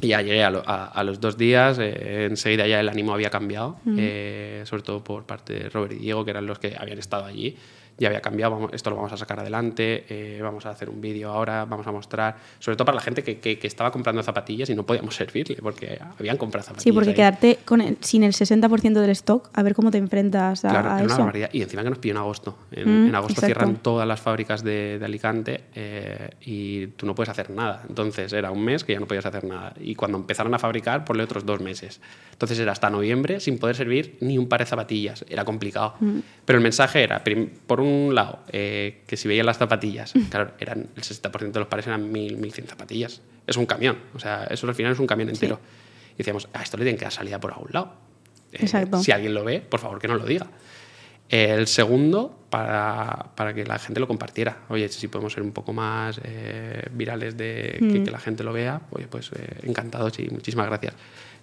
Y 0.00 0.08
ya 0.08 0.20
llegué 0.20 0.42
a, 0.42 0.50
lo- 0.50 0.68
a- 0.68 0.86
a 0.86 1.04
los 1.04 1.20
dos 1.20 1.38
días, 1.38 1.78
eh, 1.80 2.26
enseguida 2.28 2.66
ya 2.66 2.80
el 2.80 2.88
ánimo 2.88 3.14
había 3.14 3.30
cambiado, 3.30 3.78
eh, 3.96 4.62
sobre 4.66 4.82
todo 4.82 5.04
por 5.04 5.24
parte 5.26 5.52
de 5.54 5.68
Robert 5.70 5.92
y 5.92 5.98
Diego, 6.00 6.24
que 6.24 6.32
eran 6.32 6.44
los 6.46 6.58
que 6.58 6.74
habían 6.76 6.98
estado 6.98 7.24
allí. 7.24 7.56
Ya 8.00 8.08
había 8.08 8.20
cambiado, 8.20 8.68
esto 8.72 8.90
lo 8.90 8.96
vamos 8.96 9.12
a 9.12 9.16
sacar 9.16 9.38
adelante, 9.38 10.06
eh, 10.08 10.40
vamos 10.42 10.66
a 10.66 10.70
hacer 10.70 10.88
un 10.90 11.00
vídeo 11.00 11.30
ahora, 11.30 11.64
vamos 11.66 11.86
a 11.86 11.92
mostrar, 11.92 12.36
sobre 12.58 12.76
todo 12.76 12.86
para 12.86 12.96
la 12.96 13.02
gente 13.02 13.22
que, 13.22 13.38
que- 13.38 13.58
que 13.58 13.66
estaba 13.66 13.92
comprando 13.92 14.22
zapatillas 14.22 14.68
y 14.70 14.74
no 14.74 14.84
podíamos 14.84 15.14
servirle, 15.14 15.56
porque 15.62 16.00
habían 16.18 16.36
comprado 16.38 16.64
zapatillas. 16.64 16.82
Sí, 16.82 16.92
porque 16.92 17.10
ahí. 17.10 17.14
quedarte 17.14 17.58
con 17.64 17.80
el- 17.82 17.98
sin 18.00 18.24
el 18.24 18.32
60% 18.32 19.00
del 19.00 19.10
stock, 19.10 19.50
a 19.52 19.62
ver 19.62 19.74
cómo 19.74 19.90
te 19.90 19.98
enfrentas 19.98 20.64
a, 20.64 20.70
Claro, 20.70 20.88
a 20.90 20.94
era 20.94 21.04
una 21.04 21.12
eso. 21.12 21.16
barbaridad. 21.18 21.50
Y 21.52 21.60
encima 21.62 21.82
que 21.82 21.90
nos 21.90 21.98
pilló 21.98 22.14
en 22.14 22.18
agosto. 22.18 22.56
En, 22.72 23.04
Mm, 23.04 23.08
en 23.10 23.14
agosto 23.14 23.32
exacto. 23.40 23.46
cierran 23.60 23.76
todas 23.82 24.08
las 24.08 24.18
fábricas 24.20 24.64
de, 24.64 24.98
de 24.98 25.04
Alicante 25.04 25.64
eh, 25.74 26.30
y 26.40 26.86
tú 26.96 27.04
no 27.04 27.14
puedes 27.14 27.28
hacer 27.28 27.50
nada. 27.50 27.84
Entonces 27.86 28.32
era 28.32 28.50
un 28.50 28.64
mes 28.64 28.82
que 28.82 28.94
ya 28.94 29.00
no 29.00 29.06
podías 29.06 29.26
hacer 29.26 29.44
nada. 29.44 29.74
Y 29.78 29.94
cuando 29.94 30.16
empezaron 30.16 30.54
a 30.54 30.58
fabricar, 30.58 31.04
ponle 31.04 31.22
otros 31.22 31.44
dos 31.44 31.60
meses. 31.60 32.00
Entonces 32.32 32.58
era 32.58 32.72
hasta 32.72 32.88
noviembre 32.88 33.40
sin 33.40 33.58
poder 33.58 33.76
servir 33.76 34.16
ni 34.22 34.38
un 34.38 34.48
par 34.48 34.60
de 34.60 34.66
zapatillas. 34.66 35.24
Era 35.28 35.44
complicado. 35.44 35.96
Mm. 36.00 36.20
Pero 36.46 36.56
el 36.56 36.62
mensaje 36.62 37.02
era, 37.02 37.22
por 37.66 37.80
un 37.80 37.89
lado, 38.12 38.40
eh, 38.52 39.02
que 39.06 39.16
si 39.16 39.28
veían 39.28 39.46
las 39.46 39.58
zapatillas, 39.58 40.14
Mm. 40.14 40.22
claro, 40.30 40.52
eran 40.58 40.88
el 40.96 41.02
60% 41.02 41.52
de 41.52 41.60
los 41.60 41.68
pares 41.68 41.86
eran 41.86 42.12
1.000, 42.12 42.36
1.100 42.38 42.66
zapatillas. 42.66 43.20
Es 43.46 43.56
un 43.56 43.66
camión. 43.66 43.98
O 44.14 44.18
sea, 44.18 44.44
eso 44.50 44.66
al 44.68 44.74
final 44.74 44.92
es 44.92 44.98
un 44.98 45.06
camión 45.06 45.28
entero. 45.28 45.58
Y 46.14 46.18
decíamos, 46.18 46.48
a 46.52 46.62
esto 46.62 46.76
le 46.76 46.84
tienen 46.84 46.98
que 46.98 47.04
dar 47.04 47.12
salida 47.12 47.38
por 47.40 47.52
algún 47.52 47.68
lado. 47.72 47.92
Eh, 48.52 48.58
Exacto. 48.62 49.02
si 49.02 49.12
alguien 49.12 49.32
lo 49.34 49.44
ve, 49.44 49.60
por 49.60 49.80
favor 49.80 49.98
que 49.98 50.08
no 50.08 50.14
lo 50.16 50.24
diga. 50.24 50.46
El 51.28 51.68
segundo, 51.68 52.36
para, 52.50 53.26
para 53.36 53.54
que 53.54 53.64
la 53.64 53.78
gente 53.78 54.00
lo 54.00 54.08
compartiera. 54.08 54.62
Oye, 54.68 54.88
si 54.88 55.06
podemos 55.06 55.32
ser 55.32 55.44
un 55.44 55.52
poco 55.52 55.72
más 55.72 56.20
eh, 56.24 56.82
virales 56.92 57.36
de 57.36 57.76
que, 57.78 58.02
que 58.02 58.10
la 58.10 58.18
gente 58.18 58.42
lo 58.42 58.52
vea, 58.52 58.80
oye, 58.90 59.06
pues 59.08 59.30
eh, 59.36 59.60
encantados 59.62 60.18
y 60.18 60.28
muchísimas 60.28 60.66
gracias. 60.66 60.94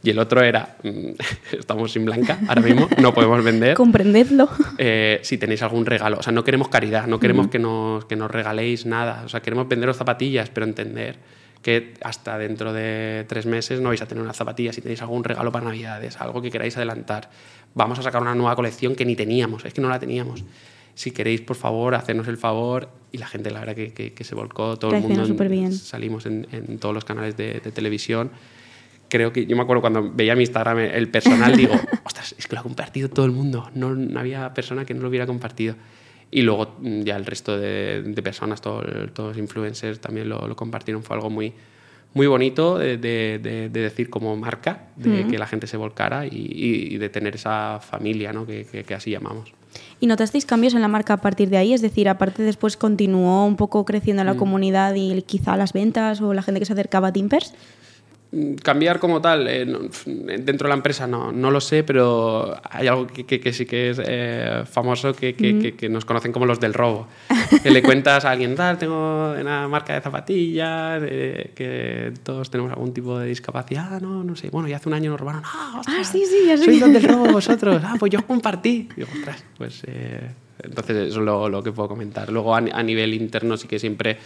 Y 0.04 0.12
el 0.12 0.20
otro 0.20 0.42
era, 0.42 0.78
mm, 0.84 0.90
estamos 1.60 1.92
sin 1.92 2.06
blanca 2.06 2.40
ahora 2.48 2.62
mismo, 2.62 2.88
no 3.02 3.14
podemos 3.14 3.44
vender. 3.44 3.76
Comprendedlo. 3.76 4.48
Eh, 4.78 5.20
si 5.24 5.38
tenéis 5.38 5.62
algún 5.64 5.86
regalo. 5.86 6.18
O 6.20 6.24
sea, 6.24 6.32
no 6.34 6.44
queremos 6.44 6.68
caridad, 6.70 7.08
no 7.08 7.20
queremos 7.20 7.48
que, 7.48 7.60
nos, 7.60 8.06
que 8.06 8.16
nos 8.16 8.30
regaléis 8.32 8.86
nada. 8.86 9.24
O 9.26 9.30
sea, 9.30 9.42
queremos 9.42 9.68
venderos 9.68 9.98
zapatillas, 9.98 10.50
pero 10.50 10.66
entender 10.66 11.18
que 11.62 11.96
hasta 12.02 12.38
dentro 12.38 12.72
de 12.72 13.26
tres 13.28 13.46
meses 13.48 13.82
no 13.82 13.90
vais 13.90 14.02
a 14.02 14.06
tener 14.08 14.24
unas 14.24 14.38
zapatillas. 14.38 14.76
Si 14.76 14.82
tenéis 14.82 15.02
algún 15.02 15.24
regalo 15.24 15.52
para 15.52 15.66
Navidades, 15.66 16.22
algo 16.22 16.42
que 16.42 16.52
queráis 16.52 16.78
adelantar, 16.78 17.30
vamos 17.74 17.98
a 18.00 18.04
sacar 18.04 18.22
una 18.22 18.36
nueva 18.36 18.56
colección 18.56 18.96
que 18.96 19.04
ni 19.06 19.16
teníamos, 19.16 19.66
es 19.66 19.74
que 19.74 19.82
no 19.82 19.90
la 19.90 20.00
teníamos. 20.00 20.44
Si 20.94 21.12
queréis, 21.12 21.42
por 21.42 21.56
favor, 21.56 21.96
hacernos 21.96 22.28
el 22.28 22.38
favor. 22.38 22.90
Y 23.12 23.18
la 23.18 23.28
gente, 23.28 23.50
la 23.52 23.60
verdad, 23.62 23.76
que, 23.76 23.94
que- 23.94 24.14
que 24.14 24.24
se 24.24 24.36
volcó, 24.36 24.78
todo 24.78 24.92
el 24.92 24.98
Reaccionó 24.98 25.22
mundo. 25.22 25.28
superbién. 25.34 25.72
Salimos 25.74 26.26
en, 26.28 26.48
en 26.52 26.78
todos 26.78 26.94
los 26.94 27.04
canales 27.06 27.36
de, 27.36 27.60
de 27.60 27.72
televisión 27.72 28.30
creo 29.10 29.32
que 29.34 29.46
yo 29.46 29.56
me 29.56 29.62
acuerdo 29.64 29.82
cuando 29.82 30.12
veía 30.14 30.36
mi 30.36 30.44
Instagram 30.44 30.80
el 30.80 31.10
personal, 31.10 31.56
digo, 31.56 31.74
ostras, 32.04 32.36
es 32.38 32.48
que 32.48 32.56
lo 32.56 32.60
ha 32.62 32.64
compartido 32.64 33.10
todo 33.10 33.26
el 33.26 33.32
mundo, 33.32 33.70
no, 33.74 33.94
no 33.96 34.20
había 34.20 34.54
persona 34.54 34.86
que 34.86 34.94
no 34.94 35.02
lo 35.02 35.10
hubiera 35.10 35.26
compartido. 35.26 35.76
Y 36.30 36.42
luego 36.42 36.76
mm, 36.82 37.02
ya 37.04 37.16
el 37.16 37.26
resto 37.26 37.58
de, 37.58 38.02
de 38.04 38.22
personas, 38.22 38.62
todo- 38.62 38.84
todos 39.14 39.30
los 39.30 39.38
influencers 39.38 40.00
también 40.00 40.28
lo, 40.30 40.48
lo 40.48 40.56
compartieron, 40.56 41.02
fue 41.04 41.16
algo 41.16 41.30
muy, 41.30 41.54
muy 42.14 42.28
bonito 42.28 42.78
de, 42.78 42.98
de- 42.98 43.40
de- 43.42 43.70
de 43.70 43.80
decir 43.80 44.10
como 44.10 44.36
marca, 44.36 44.88
de 44.98 45.26
que 45.28 45.38
la 45.38 45.48
gente 45.48 45.68
se 45.68 45.78
volcara 45.78 46.26
y, 46.26 46.30
y- 46.94 46.98
de 46.98 47.10
tener 47.10 47.36
esa 47.36 47.80
familia, 47.80 48.34
¿no? 48.34 48.46
que, 48.46 48.66
que- 48.66 48.84
que 48.84 48.94
así 48.94 49.12
llamamos. 49.12 49.54
¿Y 50.00 50.08
notasteis 50.08 50.46
cambios 50.46 50.74
en 50.74 50.82
la 50.82 50.88
marca 50.88 51.14
a 51.14 51.18
partir 51.18 51.50
de 51.50 51.58
ahí? 51.58 51.74
Es 51.74 51.82
decir, 51.82 52.10
aparte 52.10 52.42
después 52.44 52.76
continuó 52.78 53.46
un 53.46 53.56
poco 53.56 53.86
creciendo 53.86 54.24
Mm. 54.24 54.26
la 54.26 54.36
comunidad 54.36 54.96
y 54.96 55.22
quizá 55.22 55.56
las 55.56 55.72
ventas 55.74 56.20
o 56.22 56.34
la 56.34 56.42
gente 56.42 56.60
que 56.60 56.66
se 56.66 56.74
acercaba 56.74 57.10
a 57.10 57.14
Timpers. 57.14 57.54
Mm, 58.38 58.56
Cambiar 58.56 59.00
como 59.00 59.20
tal, 59.22 59.48
eh, 59.48 59.66
dentro 60.06 60.68
de 60.68 60.70
la 60.70 60.76
empresa 60.76 61.08
no, 61.08 61.32
no 61.32 61.50
lo 61.50 61.60
sé, 61.60 61.84
pero 61.84 62.56
hay 62.70 62.88
algo 62.88 63.08
que, 63.08 63.26
que- 63.26 63.40
que 63.40 63.52
sí 63.54 63.66
que 63.66 63.90
es 63.92 64.02
eh, 64.06 64.64
famoso 64.70 65.14
que, 65.14 65.34
que- 65.36 65.76
que- 65.76 65.90
nos 65.90 66.06
conocen 66.06 66.32
como 66.32 66.46
los 66.46 66.60
del 66.60 66.74
robo. 66.74 67.08
Que 67.64 67.72
le 67.72 67.82
cuentas 67.82 68.26
a 68.26 68.32
alguien, 68.32 68.56
tal, 68.56 68.78
tengo 68.78 69.32
una 69.40 69.68
marca 69.68 69.94
de 69.96 70.02
zapatillas, 70.02 71.02
eh, 71.06 71.52
que 71.56 72.14
todos 72.24 72.50
tenemos 72.52 72.72
algún 72.74 72.94
tipo 72.94 73.18
de 73.18 73.28
discapacidad, 73.28 73.88
"Ah, 73.96 74.00
no, 74.02 74.24
no 74.24 74.36
sé, 74.36 74.50
bueno, 74.50 74.68
y 74.68 74.74
hace 74.74 74.90
un 74.90 74.94
año 74.96 75.10
nos 75.12 75.20
robaron, 75.20 75.42
ah, 75.46 75.78
ostras, 75.80 75.98
Ah, 76.00 76.04
sí, 76.04 76.24
sí, 76.26 76.46
ya 76.48 76.58
sois 76.58 76.80
los 76.80 76.92
del 76.94 77.04
robo 77.04 77.26
vosotros, 77.32 77.82
ah, 77.84 77.96
pues 77.98 78.12
yo 78.12 78.26
compartí. 78.26 78.90
Digo, 78.96 79.08
ostras, 79.14 79.44
pues 79.58 79.84
eh, 79.88 80.30
entonces 80.62 81.10
eso 81.10 81.20
es 81.20 81.26
lo, 81.26 81.48
lo 81.50 81.64
que 81.64 81.72
puedo 81.72 81.88
comentar. 81.90 82.30
Luego 82.32 82.54
a, 82.54 82.58
a 82.60 82.84
nivel 82.84 83.14
interno 83.14 83.56
sí 83.58 83.68
que 83.68 83.80
siempre 83.80 84.18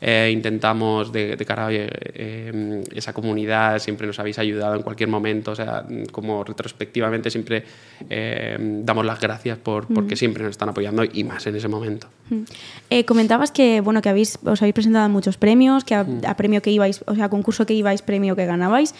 eh, 0.00 0.30
intentamos 0.32 1.12
de, 1.12 1.36
de 1.36 1.44
cara 1.44 1.66
a 1.66 1.70
eh, 1.72 2.82
esa 2.94 3.12
comunidad, 3.12 3.78
siempre 3.78 4.06
nos 4.06 4.18
habéis 4.18 4.38
ayudado 4.38 4.74
en 4.76 4.82
cualquier 4.82 5.08
momento, 5.08 5.52
o 5.52 5.54
sea, 5.54 5.84
como 6.10 6.42
retrospectivamente 6.44 7.30
siempre 7.30 7.64
eh, 8.08 8.56
damos 8.58 9.04
las 9.04 9.20
gracias 9.20 9.58
por, 9.58 9.86
porque 9.92 10.16
siempre 10.16 10.42
nos 10.42 10.52
están 10.52 10.68
apoyando 10.70 11.04
y 11.04 11.24
más 11.24 11.46
en 11.46 11.56
ese 11.56 11.68
momento. 11.68 12.08
Mm. 12.30 13.00
Comentabas 13.06 13.50
que 13.50 13.80
bueno 13.80 14.02
que 14.02 14.08
habéis 14.08 14.38
os 14.44 14.62
habéis 14.62 14.74
presentado 14.74 15.08
muchos 15.08 15.36
premios, 15.36 15.84
que 15.84 15.94
a, 15.94 16.06
a 16.26 16.36
premio 16.36 16.62
que 16.62 16.70
ibais, 16.70 17.02
o 17.06 17.14
sea, 17.14 17.26
a 17.26 17.28
concurso 17.28 17.66
que 17.66 17.74
ibais, 17.74 18.02
premio 18.02 18.36
que 18.36 18.46
ganabais. 18.46 18.94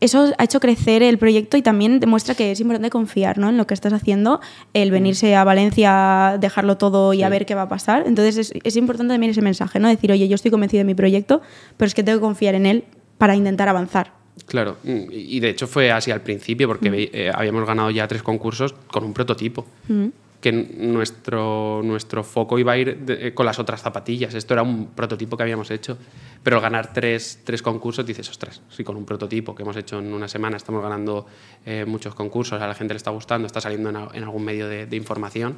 Eso 0.00 0.32
ha 0.38 0.44
hecho 0.44 0.60
crecer 0.60 1.02
el 1.02 1.18
proyecto 1.18 1.56
y 1.56 1.62
también 1.62 1.98
demuestra 1.98 2.34
que 2.34 2.52
es 2.52 2.60
importante 2.60 2.88
confiar 2.90 3.38
¿no? 3.38 3.48
en 3.48 3.56
lo 3.56 3.66
que 3.66 3.74
estás 3.74 3.92
haciendo, 3.92 4.40
el 4.72 4.90
venirse 4.92 5.34
a 5.34 5.42
Valencia, 5.44 6.36
dejarlo 6.40 6.76
todo 6.78 7.14
y 7.14 7.22
a 7.22 7.28
ver 7.28 7.46
qué 7.46 7.54
va 7.56 7.62
a 7.62 7.68
pasar. 7.68 8.04
Entonces 8.06 8.36
es, 8.36 8.52
es 8.62 8.76
importante 8.76 9.14
también 9.14 9.30
ese 9.30 9.42
mensaje, 9.42 9.80
¿no? 9.80 9.88
Decir, 9.88 10.12
oye, 10.12 10.28
yo 10.28 10.36
estoy 10.36 10.50
convencido 10.52 10.80
de 10.80 10.84
mi 10.84 10.94
proyecto, 10.94 11.42
pero 11.76 11.86
es 11.88 11.94
que 11.94 12.02
tengo 12.04 12.18
que 12.18 12.22
confiar 12.22 12.54
en 12.54 12.66
él 12.66 12.84
para 13.18 13.34
intentar 13.34 13.68
avanzar. 13.68 14.12
Claro, 14.46 14.76
mm, 14.84 15.10
y 15.10 15.40
de 15.40 15.48
hecho 15.50 15.66
fue 15.66 15.90
así 15.90 16.12
al 16.12 16.20
principio, 16.20 16.68
porque 16.68 16.90
ve- 16.90 17.10
eh, 17.12 17.32
habíamos 17.34 17.66
ganado 17.66 17.90
ya 17.90 18.06
tres 18.06 18.22
concursos 18.22 18.74
con 18.92 19.02
un 19.02 19.12
prototipo. 19.12 19.66
Que 20.40 20.52
nuestro, 20.52 21.80
nuestro 21.82 22.22
foco 22.22 22.58
iba 22.60 22.72
a 22.72 22.78
ir 22.78 22.98
de- 22.98 23.28
eh, 23.28 23.34
con 23.34 23.44
las 23.44 23.58
otras 23.58 23.82
zapatillas. 23.82 24.34
Esto 24.34 24.54
era 24.54 24.62
un 24.62 24.88
prototipo 24.88 25.36
que 25.36 25.42
habíamos 25.42 25.70
hecho. 25.72 25.98
Pero 26.44 26.56
al 26.56 26.62
ganar 26.62 26.92
tres, 26.92 27.40
tres 27.44 27.60
concursos 27.60 28.06
dices, 28.06 28.30
ostras, 28.30 28.62
si 28.70 28.84
con 28.84 28.96
un 28.96 29.04
prototipo 29.04 29.54
que 29.54 29.62
hemos 29.64 29.76
hecho 29.76 29.98
en 29.98 30.12
una 30.12 30.28
semana 30.28 30.56
estamos 30.56 30.80
ganando 30.82 31.26
eh, 31.66 31.84
muchos 31.86 32.14
concursos, 32.14 32.60
a 32.62 32.66
la 32.68 32.74
gente 32.74 32.94
le 32.94 32.98
está 32.98 33.10
gustando, 33.10 33.46
está 33.46 33.60
saliendo 33.60 33.90
en, 33.90 34.22
algún 34.22 34.44
medio 34.44 34.68
de, 34.68 34.86
de 34.86 34.96
información, 34.96 35.56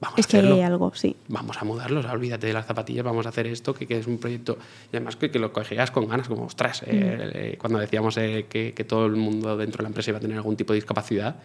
vamos 0.00 0.18
es 0.18 0.26
a 0.26 0.28
que 0.28 0.36
hacerlo 0.38 0.56
hay 0.56 0.62
algo, 0.62 0.92
sí. 0.94 1.14
vamos 1.28 1.56
a 1.56 1.64
mudarlos, 1.64 2.04
olvídate 2.06 2.48
de 2.48 2.52
las 2.52 2.66
zapatillas, 2.66 3.04
vamos 3.04 3.26
a 3.26 3.28
hacer 3.28 3.46
esto, 3.46 3.74
que, 3.74 3.86
que 3.86 3.98
es 3.98 4.06
un 4.08 4.18
proyecto, 4.18 4.58
y 4.92 4.96
además 4.96 5.14
que, 5.16 5.30
que 5.30 5.38
lo 5.38 5.52
cogías 5.52 5.90
con 5.92 6.08
ganas, 6.08 6.26
como, 6.28 6.44
ostras, 6.46 6.82
eh, 6.82 6.86
eh, 6.88 7.56
cuando 7.58 7.78
decíamos 7.78 8.16
eh, 8.18 8.46
que, 8.50 8.74
que 8.74 8.84
todo 8.84 9.06
el 9.06 9.14
mundo 9.16 9.56
dentro 9.56 9.78
de 9.78 9.82
la 9.84 9.88
empresa 9.88 10.10
iba 10.10 10.18
a 10.18 10.20
tener 10.20 10.36
algún 10.36 10.56
tipo 10.56 10.72
de 10.72 10.78
discapacidad, 10.78 11.36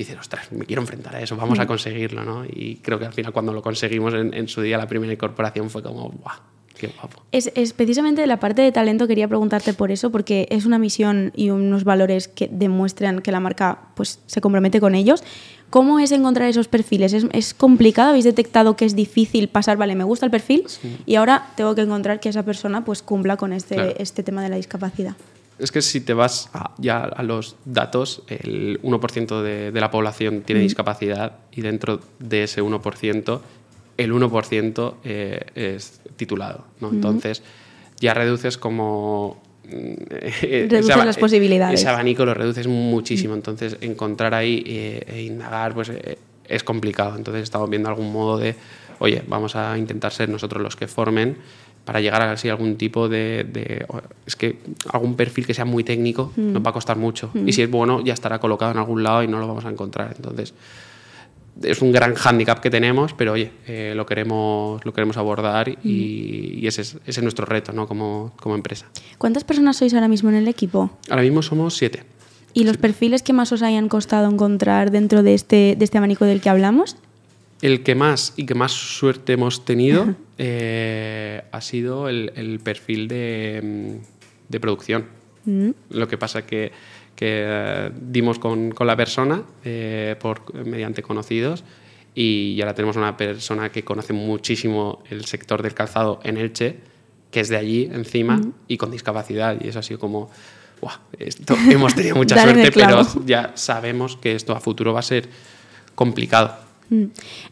dices, 0.00 0.18
ostras, 0.18 0.50
me 0.52 0.64
quiero 0.66 0.82
enfrentar 0.82 1.14
a 1.16 1.20
eso, 1.22 1.36
vamos 1.36 1.58
a 1.58 1.66
conseguirlo, 1.66 2.24
¿no? 2.24 2.44
Y 2.44 2.76
creo 2.82 2.98
que 2.98 3.06
al 3.06 3.12
final 3.12 3.32
cuando 3.32 3.52
lo 3.52 3.62
conseguimos 3.62 4.14
en, 4.14 4.34
en 4.34 4.48
su 4.48 4.60
día, 4.62 4.76
la 4.78 4.86
primera 4.86 5.12
incorporación 5.12 5.70
fue 5.70 5.82
como, 5.82 6.08
¡guau! 6.10 6.38
¡Qué 6.78 6.88
guapo! 6.98 7.22
Es, 7.30 7.52
es 7.54 7.74
precisamente 7.74 8.22
de 8.22 8.26
la 8.26 8.40
parte 8.40 8.62
de 8.62 8.72
talento 8.72 9.06
quería 9.06 9.28
preguntarte 9.28 9.74
por 9.74 9.90
eso, 9.92 10.10
porque 10.10 10.46
es 10.50 10.64
una 10.64 10.78
misión 10.78 11.30
y 11.36 11.50
unos 11.50 11.84
valores 11.84 12.26
que 12.28 12.48
demuestran 12.50 13.20
que 13.20 13.30
la 13.32 13.40
marca 13.40 13.80
pues, 13.94 14.20
se 14.26 14.40
compromete 14.40 14.80
con 14.80 14.94
ellos. 14.94 15.22
¿Cómo 15.68 15.98
es 16.00 16.10
encontrar 16.10 16.48
esos 16.48 16.66
perfiles? 16.68 17.12
¿Es, 17.12 17.26
es 17.32 17.52
complicado? 17.54 18.08
¿Habéis 18.10 18.24
detectado 18.24 18.76
que 18.76 18.86
es 18.86 18.96
difícil 18.96 19.48
pasar, 19.48 19.76
vale, 19.76 19.94
me 19.94 20.04
gusta 20.04 20.24
el 20.26 20.30
perfil 20.32 20.64
y 21.06 21.14
ahora 21.16 21.48
tengo 21.54 21.74
que 21.74 21.82
encontrar 21.82 22.18
que 22.18 22.28
esa 22.30 22.42
persona 22.44 22.84
pues 22.84 23.02
cumpla 23.02 23.36
con 23.36 23.52
este, 23.52 23.74
Claro. 23.74 23.92
este 23.98 24.22
tema 24.22 24.42
de 24.42 24.48
la 24.48 24.56
discapacidad? 24.56 25.14
Es 25.60 25.72
que 25.72 25.82
si 25.82 26.00
te 26.00 26.14
vas 26.14 26.48
a- 26.54 26.72
ya 26.78 27.00
a 27.00 27.22
los 27.22 27.56
datos, 27.64 28.22
el 28.28 28.80
1% 28.82 29.42
de, 29.42 29.70
de 29.72 29.80
la 29.80 29.90
población 29.90 30.42
tiene 30.42 30.60
discapacidad 30.62 31.32
y 31.52 31.60
dentro 31.60 32.00
de 32.18 32.44
ese 32.44 32.62
1%, 32.62 33.40
el 33.96 34.12
1% 34.12 34.94
eh, 35.04 35.40
es 35.54 36.00
titulado. 36.16 36.64
¿no? 36.80 36.90
Entonces, 36.90 37.42
ya 38.00 38.14
reduces 38.14 38.56
como... 38.56 39.42
mm, 39.64 39.70
Reduces 40.42 40.96
las 41.06 41.16
posibilidades. 41.18 41.80
Ese 41.80 41.88
abanico 41.88 42.24
lo 42.24 42.32
reduces 42.34 42.66
muchísimo. 42.66 43.34
Entonces, 43.34 43.76
encontrar 43.80 44.34
ahí 44.34 44.62
eh, 44.66 45.04
e 45.06 45.22
indagar 45.22 45.74
pues, 45.74 45.90
eh, 45.90 46.18
es 46.48 46.64
complicado. 46.64 47.16
Entonces, 47.16 47.42
estamos 47.42 47.68
viendo 47.68 47.88
algún 47.90 48.10
modo 48.12 48.38
de, 48.38 48.54
oye, 48.98 49.22
vamos 49.28 49.54
a 49.56 49.76
intentar 49.76 50.12
ser 50.12 50.28
nosotros 50.30 50.62
los 50.62 50.76
que 50.76 50.88
formen 50.88 51.36
para 51.90 52.00
llegar 52.00 52.22
a 52.22 52.30
así 52.30 52.48
algún 52.48 52.76
tipo 52.76 53.08
de, 53.08 53.84
es 54.24 54.36
que 54.36 54.58
algún 54.92 55.16
perfil 55.16 55.44
que 55.44 55.54
sea 55.54 55.64
muy 55.64 55.82
técnico 55.82 56.32
nos 56.36 56.64
va 56.64 56.70
a 56.70 56.72
costar 56.72 56.96
mucho. 56.96 57.32
Y 57.44 57.52
si 57.52 57.62
es 57.62 57.68
bueno 57.68 58.00
ya 58.00 58.14
estará 58.14 58.38
colocado 58.38 58.70
en 58.70 58.78
algún 58.78 59.02
lado 59.02 59.24
y 59.24 59.26
no 59.26 59.40
lo 59.40 59.48
vamos 59.48 59.64
a 59.64 59.70
encontrar. 59.70 60.14
Entonces 60.14 60.54
es 61.60 61.82
un 61.82 61.90
gran 61.90 62.14
hándicap 62.14 62.60
que 62.60 62.70
tenemos 62.70 63.12
pero 63.14 63.32
oye 63.32 63.50
eh, 63.66 63.92
lo 63.96 64.06
queremos 64.06 64.84
lo 64.84 64.92
queremos 64.92 65.16
abordar 65.16 65.68
y, 65.68 66.60
y 66.60 66.66
ese, 66.68 66.82
es, 66.82 66.94
ese 67.06 67.20
es 67.20 67.22
nuestro 67.22 67.44
reto 67.44 67.72
¿no? 67.72 67.88
como, 67.88 68.34
como 68.40 68.54
empresa. 68.54 68.86
¿Cuántas 69.18 69.42
personas 69.42 69.76
sois 69.76 69.92
ahora 69.92 70.06
mismo 70.06 70.28
en 70.28 70.36
el 70.36 70.46
equipo? 70.46 70.92
ahora 71.08 71.22
mismo 71.22 71.42
somos 71.42 71.76
siete. 71.76 72.04
¿Y 72.54 72.62
los 72.62 72.76
perfiles 72.76 73.24
que 73.24 73.32
más 73.32 73.50
os 73.50 73.62
hayan 73.62 73.88
costado 73.88 74.30
encontrar 74.30 74.92
dentro 74.92 75.24
de 75.24 75.34
este, 75.34 75.74
de 75.76 75.84
este 75.84 75.98
abanico 75.98 76.24
del 76.24 76.40
que 76.40 76.50
hablamos? 76.50 76.96
El 77.62 77.82
que 77.82 77.96
más 77.96 78.32
y 78.36 78.46
que 78.46 78.54
más 78.54 78.70
suerte 78.70 79.32
hemos 79.32 79.64
tenido 79.64 80.14
eh, 80.42 81.42
ha 81.52 81.60
sido 81.60 82.08
el, 82.08 82.32
el 82.34 82.60
perfil 82.60 83.08
de, 83.08 83.60
mm, 83.62 84.48
de 84.48 84.60
producción. 84.60 85.04
Mm. 85.44 85.70
Lo 85.90 86.08
que 86.08 86.16
pasa 86.16 86.46
que, 86.46 86.72
que 87.14 87.44
eh, 87.44 87.90
dimos 88.00 88.38
con, 88.38 88.70
con 88.70 88.86
la 88.86 88.96
persona 88.96 89.42
eh, 89.62 90.16
por, 90.18 90.54
mediante 90.64 91.02
conocidos 91.02 91.62
y 92.14 92.58
ahora 92.62 92.74
tenemos 92.74 92.96
una 92.96 93.18
persona 93.18 93.70
que 93.70 93.84
conoce 93.84 94.14
muchísimo 94.14 95.02
el 95.10 95.26
sector 95.26 95.62
del 95.62 95.74
calzado 95.74 96.20
en 96.24 96.38
Elche, 96.38 96.78
que 97.30 97.40
es 97.40 97.50
de 97.50 97.58
allí 97.58 97.90
encima 97.92 98.40
y 98.66 98.78
con 98.78 98.90
discapacidad. 98.90 99.58
Y 99.60 99.68
eso 99.68 99.80
ha 99.80 99.82
sido 99.82 100.00
como, 100.00 100.30
"Buah, 100.80 101.00
esto, 101.18 101.54
hemos 101.70 101.94
tenido 101.94 102.16
mucha 102.16 102.42
suerte, 102.42 102.72
pero 102.72 103.06
ya 103.26 103.52
sabemos 103.56 104.16
que 104.16 104.34
esto 104.34 104.56
a 104.56 104.60
futuro 104.60 104.94
va 104.94 105.00
a 105.00 105.02
ser 105.02 105.28
complicado. 105.94 106.69
Mm. 106.90 107.04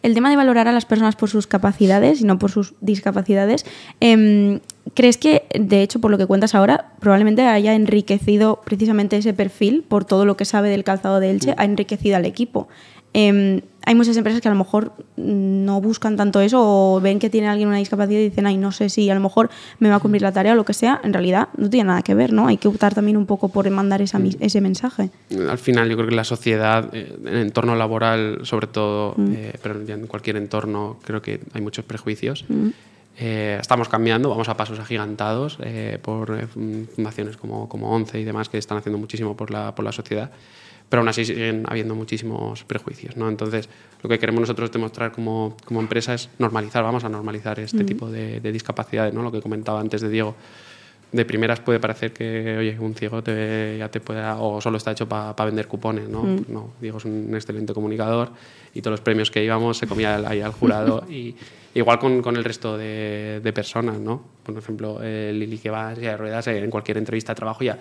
El 0.03 0.14
tema 0.14 0.31
de 0.31 0.37
valorar 0.37 0.68
a 0.68 0.72
las 0.72 0.85
personas 0.85 1.16
por 1.16 1.31
sus 1.31 1.46
capacidades 1.46 2.20
y 2.20 2.24
no 2.24 2.38
por 2.38 2.51
sus 2.51 2.74
discapacidades, 2.81 3.64
em, 4.01 4.61
¿crees 4.94 5.16
que, 5.16 5.44
de 5.59 5.83
hecho, 5.83 6.01
por 6.01 6.11
lo 6.11 6.18
que 6.18 6.27
cuentas 6.27 6.55
ahora, 6.55 6.92
probablemente 6.98 7.42
haya 7.42 7.74
enriquecido 7.74 8.61
precisamente 8.64 9.16
ese 9.16 9.33
perfil 9.33 9.85
por 9.87 10.05
todo 10.05 10.24
lo 10.24 10.37
que 10.37 10.44
sabe 10.44 10.68
del 10.68 10.85
calzado 10.85 11.20
de 11.20 11.31
Elche, 11.31 11.55
ha 11.57 11.64
enriquecido 11.64 12.16
al 12.16 12.27
equipo? 12.27 12.68
Em, 13.12 13.62
hay 13.85 13.94
muchas 13.94 14.16
empresas 14.18 14.42
que 14.42 14.49
a 14.49 14.51
lo 14.51 14.59
mejor 14.59 14.92
mm, 15.16 15.64
no 15.64 15.81
buscan 15.81 16.16
tanto 16.16 16.40
eso 16.40 16.59
o 16.61 17.01
ven 17.01 17.18
que 17.18 17.31
tiene 17.31 17.49
alguien 17.49 17.68
una 17.68 17.79
discapacidad 17.79 18.21
y 18.21 18.29
dicen, 18.29 18.47
ay, 18.47 18.57
no 18.59 18.71
sé 18.71 18.90
si 18.90 19.09
a 19.09 19.14
lo 19.14 19.21
mejor 19.21 19.49
me 19.79 19.88
va 19.88 19.97
a 19.97 20.01
cumplir 20.01 20.23
la 20.23 20.33
tarea 20.33 20.53
o 20.53 20.57
lo 20.57 20.64
que 20.64 20.75
sea. 20.75 21.01
En 21.05 21.12
realidad 21.12 21.49
no 21.57 21.71
tiene 21.71 21.88
nada 21.88 22.03
que 22.03 22.14
ver, 22.14 22.33
¿no? 22.33 22.47
Hay 22.47 22.59
que 22.59 22.68
optar 22.68 22.94
también 22.94 23.16
un 23.16 23.27
poco 23.27 23.49
por 23.49 23.68
mandar 23.71 24.03
esa 24.03 24.21
ese 24.40 24.61
mensaje. 24.61 25.11
Al 25.49 25.59
final 25.59 25.88
yo 25.88 25.97
creo 25.97 26.09
que 26.09 26.14
la 26.14 26.25
sociedad, 26.25 26.90
eh, 26.92 27.16
en 27.21 27.29
el 27.29 27.42
entorno 27.42 27.77
laboral 27.77 28.40
sobre 28.42 28.66
todo, 28.66 29.14
eh, 29.31 29.55
pero 29.62 29.81
en 29.81 30.07
cualquier 30.07 30.37
entorno 30.37 30.99
creo 31.05 31.23
que 31.23 31.40
hay 31.55 31.61
muchos 31.62 31.85
prejuicios. 31.85 32.44
Eh, 33.21 33.59
estamos 33.61 33.88
cambiando, 33.88 34.29
vamos 34.29 34.49
a 34.49 34.57
pasos 34.57 34.79
agigantados 34.79 35.59
eh, 35.61 35.99
por 36.01 36.38
eh, 36.38 36.47
fundaciones 36.47 37.37
como, 37.37 37.68
como 37.68 37.90
ONCE 37.90 38.21
y 38.21 38.25
demás 38.25 38.49
que 38.49 38.59
están 38.59 38.79
haciendo 38.79 38.97
muchísimo 38.97 39.37
por 39.37 39.51
la, 39.51 39.75
por 39.75 39.85
la 39.85 39.90
sociedad, 39.90 40.31
pero 40.88 41.01
aún 41.01 41.09
así 41.09 41.24
siguen 41.24 41.64
habiendo 41.66 41.94
muchísimos 41.94 42.64
prejuicios. 42.64 43.16
¿no? 43.16 43.29
Entonces, 43.29 43.68
lo 44.03 44.09
que 44.09 44.18
queremos 44.18 44.40
nosotros 44.40 44.70
demostrar 44.72 45.12
como, 45.12 45.57
como 45.64 45.81
empresa 45.81 46.14
es 46.14 46.31
normalizar, 46.38 46.83
vamos 46.83 47.05
a 47.05 47.09
normalizar 47.09 47.61
este 47.61 47.85
tipo 47.85 48.11
de, 48.11 48.40
de 48.40 48.53
discapacidades, 48.53 49.12
¿no? 49.12 49.22
lo 49.22 49.33
que 49.33 49.42
comentaba 49.42 49.81
antes 49.81 50.01
de 50.01 50.09
Diego 50.09 50.35
de 51.11 51.24
primeras 51.24 51.61
puede 51.61 51.81
parecer 51.81 52.12
que, 52.12 52.57
oye, 52.59 52.79
un 52.79 52.94
ciego 52.94 53.22
te, 53.22 53.77
ya 53.79 53.88
te 53.90 54.01
puede, 54.01 54.22
o 54.38 54.61
solo 54.61 54.77
está 54.77 54.92
hecho 54.92 55.09
para 55.09 55.44
vender 55.46 55.66
cupones, 55.66 56.09
¿no? 56.09 56.22
Pues 56.22 56.48
no, 56.48 56.72
Diego 56.81 56.98
es 56.98 57.05
un 57.07 57.31
excelente 57.35 57.72
comunicador 57.72 58.31
y 58.74 58.83
todos 58.83 58.92
los 58.92 59.01
premios 59.01 59.31
que 59.31 59.42
íbamos 59.42 59.79
se 59.79 59.87
comía 59.87 60.16
ahí 60.29 60.42
al 60.42 60.53
jurado 60.53 61.07
y 61.11 61.35
igual 61.74 61.98
con, 61.98 62.20
con 62.20 62.37
el 62.37 62.44
resto 62.44 62.77
de, 62.77 63.40
de 63.42 63.53
personas, 63.55 63.98
¿no? 63.98 64.22
Por 64.42 64.59
ejemplo, 64.59 64.98
eh, 65.03 65.33
Lili 65.35 65.59
que 65.59 65.70
va 65.70 65.94
de 65.94 66.14
ruedas 66.16 66.46
en 66.48 66.68
cualquier 66.70 66.98
entrevista 66.98 67.33
de 67.33 67.37
trabajo 67.37 67.64
ya 67.64 67.79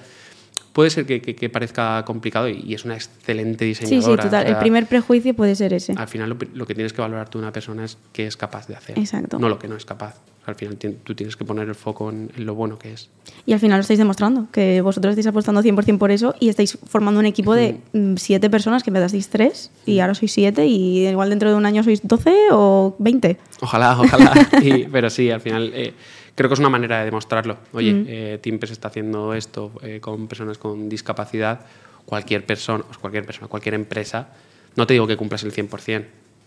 puede 0.78 0.92
ser 0.92 1.08
que, 1.08 1.22
que- 1.24 1.36
que 1.36 1.50
parezca 1.50 2.06
complicado 2.06 2.48
y, 2.48 2.63
y 2.68 2.76
es 2.76 2.86
una 2.86 2.94
excelente 2.94 3.66
Sí, 3.66 3.70
diseñadora. 3.70 4.22
sí, 4.22 4.28
total. 4.30 4.44
o 4.44 4.46
sea, 4.46 4.52
el 4.56 4.60
primer 4.60 4.86
prejuicio 4.86 5.34
puede 5.34 5.56
ser 5.56 5.74
ese. 5.74 5.94
Al 5.98 6.08
final 6.08 6.30
lo, 6.30 6.38
lo 6.54 6.68
que 6.68 6.76
tienes 6.76 6.94
que 6.94 7.02
valorar 7.02 7.30
tú 7.30 7.40
de 7.40 7.46
una 7.46 7.52
persona 7.52 7.84
es 7.84 7.98
qué 8.13 8.28
es 8.28 8.38
capaz 8.38 8.68
de 8.68 8.76
hacer, 8.76 9.00
Exacto. 9.00 9.40
no 9.40 9.50
lo 9.50 9.58
que 9.58 9.68
no 9.68 9.76
es 9.76 9.86
capaz. 9.86 10.18
Al 10.46 10.54
final 10.54 10.78
tú 10.78 11.16
tienes 11.16 11.36
que 11.36 11.44
poner 11.46 11.68
el 11.68 11.74
foco 11.76 12.12
en, 12.12 12.30
en 12.38 12.46
lo 12.46 12.54
bueno 12.54 12.78
que 12.78 12.94
es. 12.94 13.10
Y 13.48 13.54
al 13.54 13.60
final 13.60 13.80
lo 13.80 13.82
estáis 13.82 13.98
demostrando, 13.98 14.48
que 14.52 14.80
vosotros 14.82 15.13
estáis 15.13 15.26
apostando 15.28 15.63
100% 15.63 15.98
por 15.98 16.12
eso 16.12 16.36
y 16.40 16.50
estáis 16.50 16.78
formando 16.88 17.20
un 17.20 17.26
equipo 17.26 17.56
de 17.56 17.80
mm, 17.94 18.16
siete 18.18 18.50
personas, 18.52 18.84
que 18.84 18.92
empezasteis 18.92 19.28
tres 19.30 19.72
y 19.88 20.00
ahora 20.00 20.13
sois 20.13 20.32
siete 20.32 20.68
y 20.68 21.08
igual 21.08 21.32
dentro 21.32 21.50
de 21.50 21.56
un 21.58 21.66
año 21.66 21.84
sois 21.84 22.00
12 22.08 22.34
o 22.52 22.96
20. 23.00 23.36
Ojalá, 23.62 24.00
ojalá. 24.00 24.32
Y- 24.62 24.86
pero 24.86 25.10
sí, 25.10 25.32
al 25.32 25.42
final 25.42 25.72
eh, 25.74 25.94
creo 26.38 26.47
que 26.50 26.54
es 26.54 26.60
una 26.62 26.69
manera 26.69 27.00
de 27.00 27.06
demostrarlo. 27.06 27.58
Oye, 27.73 28.04
eh, 28.08 28.38
Timpers 28.41 28.71
está 28.71 28.88
haciendo 28.88 29.34
esto 29.34 29.71
eh, 29.82 30.00
con 30.00 30.28
personas 30.30 30.58
con 30.58 30.88
discapacidad. 30.88 31.60
Cualquier 32.06 32.45
persona, 32.45 32.86
pues 32.86 32.97
cualquier 32.97 33.26
persona, 33.26 33.47
cualquier 33.50 33.73
empresa, 33.76 34.30
no 34.78 34.88
te 34.88 34.93
digo 34.93 35.06
que 35.08 35.17
cumplas 35.17 35.43
el 35.43 35.52
100%, 35.52 36.06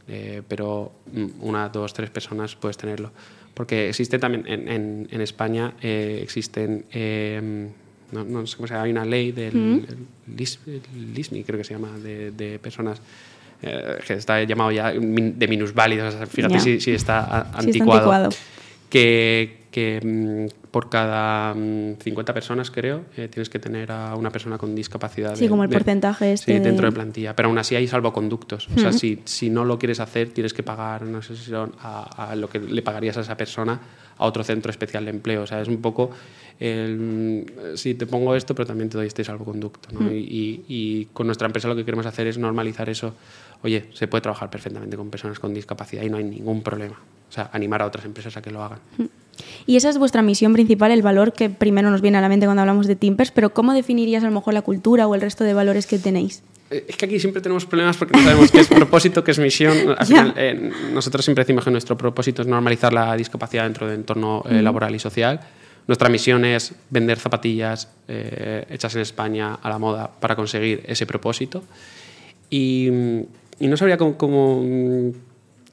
eh, 0.09 0.43
pero 0.49 0.93
mm, 1.13 1.27
una, 1.43 1.69
dos, 1.69 1.93
tres 1.93 2.09
personas 2.09 2.55
puedes 2.57 2.79
tenerlo. 2.79 3.11
Porque 3.53 3.89
existe 3.91 4.19
también 4.19 4.45
en, 4.47 4.69
en- 4.69 5.09
en 5.11 5.21
España, 5.21 5.75
eh, 5.83 6.21
existen, 6.23 6.87
eh, 6.93 7.69
no, 8.13 8.25
no 8.25 8.47
sé 8.47 8.57
cómo 8.57 8.69
se 8.69 8.75
llama, 8.75 8.85
hay 8.85 8.93
una 8.93 9.05
ley 9.05 9.33
del 9.33 9.87
LIS- 10.35 10.61
el 10.67 11.13
LISMI, 11.15 11.45
creo 11.45 11.59
que 11.59 11.65
se 11.65 11.75
llama, 11.75 11.99
de, 11.99 12.31
de 12.31 12.59
personas 12.59 13.03
eh, 13.63 13.99
que 14.07 14.15
está 14.15 14.43
llamado 14.45 14.71
ya 14.73 14.93
de 14.93 15.47
minusválidos, 15.49 16.15
fíjate 16.31 16.55
si, 16.61 16.81
si 16.81 16.93
está 16.93 17.19
a- 17.19 17.43
Sí, 17.45 17.49
está 17.51 17.59
anticuado. 17.59 18.13
anticuado. 18.13 18.29
Que, 18.89 19.60
que, 19.71 20.01
mm, 20.03 20.69
por 20.71 20.91
cada 20.91 21.55
mm, 21.55 21.97
50 22.03 22.35
personas, 22.35 22.71
creo, 22.71 23.05
eh, 23.17 23.29
tienes 23.29 23.49
que 23.49 23.59
tener 23.59 23.93
a 23.93 24.15
una 24.17 24.31
persona 24.31 24.59
con 24.59 24.75
discapacidad. 24.75 25.37
Sí, 25.37 25.49
como 25.49 25.63
el 25.65 25.71
porcentaje 25.71 26.33
este 26.33 26.53
Sí, 26.55 26.59
dentro 26.59 26.87
de- 26.87 26.91
de 26.91 26.95
plantilla. 26.95 27.37
Pero 27.37 27.49
aún 27.49 27.59
así 27.59 27.77
hay 27.77 27.87
salvoconductos. 27.87 28.69
O 28.75 28.79
sea, 28.79 28.93
si, 28.93 29.21
si 29.25 29.49
no 29.51 29.65
lo 29.65 29.79
quieres 29.79 30.01
hacer, 30.01 30.31
tienes 30.31 30.53
que 30.55 30.63
pagar, 30.63 31.03
no 31.03 31.23
sé 31.23 31.37
si 31.37 31.51
son 31.51 31.73
a, 31.81 32.31
a 32.31 32.37
lo 32.37 32.49
que 32.51 32.59
le 32.59 32.83
pagarías 32.83 33.17
a 33.17 33.21
esa 33.21 33.37
persona 33.37 33.81
a 34.19 34.27
otro 34.27 34.43
centro 34.45 34.71
especial 34.71 35.05
de 35.05 35.11
empleo. 35.13 35.43
O 35.43 35.47
sea, 35.47 35.61
es 35.63 35.69
un 35.69 35.81
poco 35.81 36.11
el, 36.59 36.97
mm, 36.99 37.77
sí, 37.77 37.95
te 37.95 38.07
pongo 38.07 38.35
esto, 38.35 38.55
pero 38.55 38.67
también 38.67 38.91
te 38.91 38.99
doy 38.99 39.07
este 39.07 39.23
salvoconducto. 39.25 39.89
¿no? 39.93 40.11
Y 40.13 41.09
con 41.13 41.27
nuestra 41.27 41.47
empresa 41.47 41.69
lo 41.69 41.77
que 41.77 41.85
queremos 41.85 42.07
hacer 42.07 42.27
es 42.27 42.39
normalizar 42.39 42.89
eso. 42.91 43.15
Oye, 43.63 43.87
se 43.95 44.09
puede 44.09 44.23
trabajar 44.23 44.51
perfectamente 44.51 44.97
con 44.97 45.11
personas 45.11 45.39
con 45.39 45.55
discapacidad 45.55 46.03
y 46.03 46.11
no 46.11 46.17
hay 46.17 46.25
ningún 46.25 46.63
problema. 46.63 46.97
O 47.29 47.33
sea, 47.33 47.51
animar 47.53 47.83
a 47.83 47.87
otras 47.87 48.05
empresas 48.05 48.37
a 48.37 48.43
que 48.43 48.51
lo 48.51 48.63
hagan. 48.65 48.79
Y 49.67 49.77
esa 49.77 49.89
es 49.91 49.99
vuestra 49.99 50.23
misión 50.23 50.53
principal, 50.53 50.91
el 50.91 51.03
valor 51.03 51.33
que 51.33 51.51
primero 51.51 51.91
nos 51.91 52.01
viene 52.01 52.19
a 52.19 52.21
la 52.21 52.29
mente 52.29 52.47
cuando 52.47 52.63
hablamos 52.63 52.87
de 52.87 52.97
Timpers, 52.97 53.31
pero 53.31 53.55
¿cómo 53.55 53.73
definirías 53.73 54.23
a 54.23 54.27
lo 54.27 54.33
mejor 54.33 54.55
la 54.55 54.63
cultura 54.63 55.07
o 55.07 55.15
el 55.15 55.21
resto 55.21 55.45
de 55.45 55.55
valores 55.55 55.87
que 55.87 55.99
tenéis? 55.99 56.43
Eh, 56.71 56.87
Es 56.89 56.97
que 56.97 57.07
aquí 57.07 57.19
siempre 57.21 57.41
tenemos 57.41 57.67
problemas 57.67 57.97
porque 57.97 58.17
no 58.17 58.25
sabemos 58.25 58.51
qué 58.51 58.61
es 58.61 58.69
propósito, 58.69 59.25
qué 59.25 59.31
es 59.31 59.39
misión. 59.39 59.77
Al 59.99 60.35
eh, 60.37 60.73
nosotros 60.93 61.25
siempre 61.25 61.45
decimos 61.45 61.65
que 61.65 61.71
nuestro 61.71 61.97
propósito 61.97 62.43
es 62.43 62.49
normalizar 62.49 62.93
la 62.93 63.17
discapacidad 63.17 63.65
dentro 63.65 63.87
del 63.87 63.97
entorno 63.97 64.43
eh, 64.49 64.63
laboral 64.63 64.95
y 64.95 64.99
social. 64.99 65.41
Nuestra 65.87 66.09
misión 66.09 66.45
es 66.45 66.75
vender 66.91 67.19
zapatillas 67.19 67.89
eh, 68.07 68.65
hechas 68.71 68.95
en 68.95 69.01
España 69.01 69.55
a 69.55 69.69
la 69.69 69.79
moda 69.79 70.11
para 70.21 70.37
conseguir 70.37 70.83
ese 70.87 71.07
propósito. 71.07 71.65
Y, 72.49 72.89
y 73.59 73.67
no 73.67 73.77
sabría 73.77 73.97
cómo, 73.97 74.17
cómo, 74.17 75.13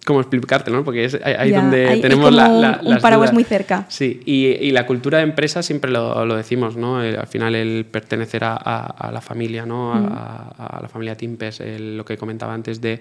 cómo 0.08 0.22
explicártelo, 0.22 0.78
¿no? 0.78 0.84
porque 0.86 1.04
es 1.04 1.20
ahí, 1.22 1.52
Ya, 1.52 1.62
donde 1.62 1.88
hay- 1.90 2.02
tenemos 2.02 2.34
la, 2.34 2.48
un- 2.48 2.62
la- 2.62 2.80
un 2.82 2.90
las 2.90 3.02
paraguas 3.02 3.28
dudas. 3.28 3.34
muy 3.34 3.44
cerca. 3.44 3.86
Sí, 3.90 4.22
y, 4.26 4.46
y 4.48 4.72
la 4.72 4.86
cultura 4.88 5.18
de 5.18 5.26
empresa 5.26 5.62
siempre 5.62 5.92
lo, 5.92 6.26
lo 6.26 6.36
decimos, 6.38 6.78
¿no? 6.78 7.04
El- 7.04 7.18
al 7.20 7.28
final 7.28 7.54
el 7.56 7.86
pertenecer 7.86 8.46
a, 8.46 8.54
a- 8.56 8.86
a 8.86 9.12
la 9.12 9.20
familia, 9.22 9.66
¿no? 9.66 9.94
A, 9.94 9.98
a- 10.58 10.78
a 10.78 10.82
la 10.82 10.88
familia 10.88 11.16
Timpes, 11.16 11.60
el- 11.60 11.98
lo 11.98 12.06
que 12.06 12.18
comentaba 12.18 12.54
antes 12.54 12.80
de 12.80 13.00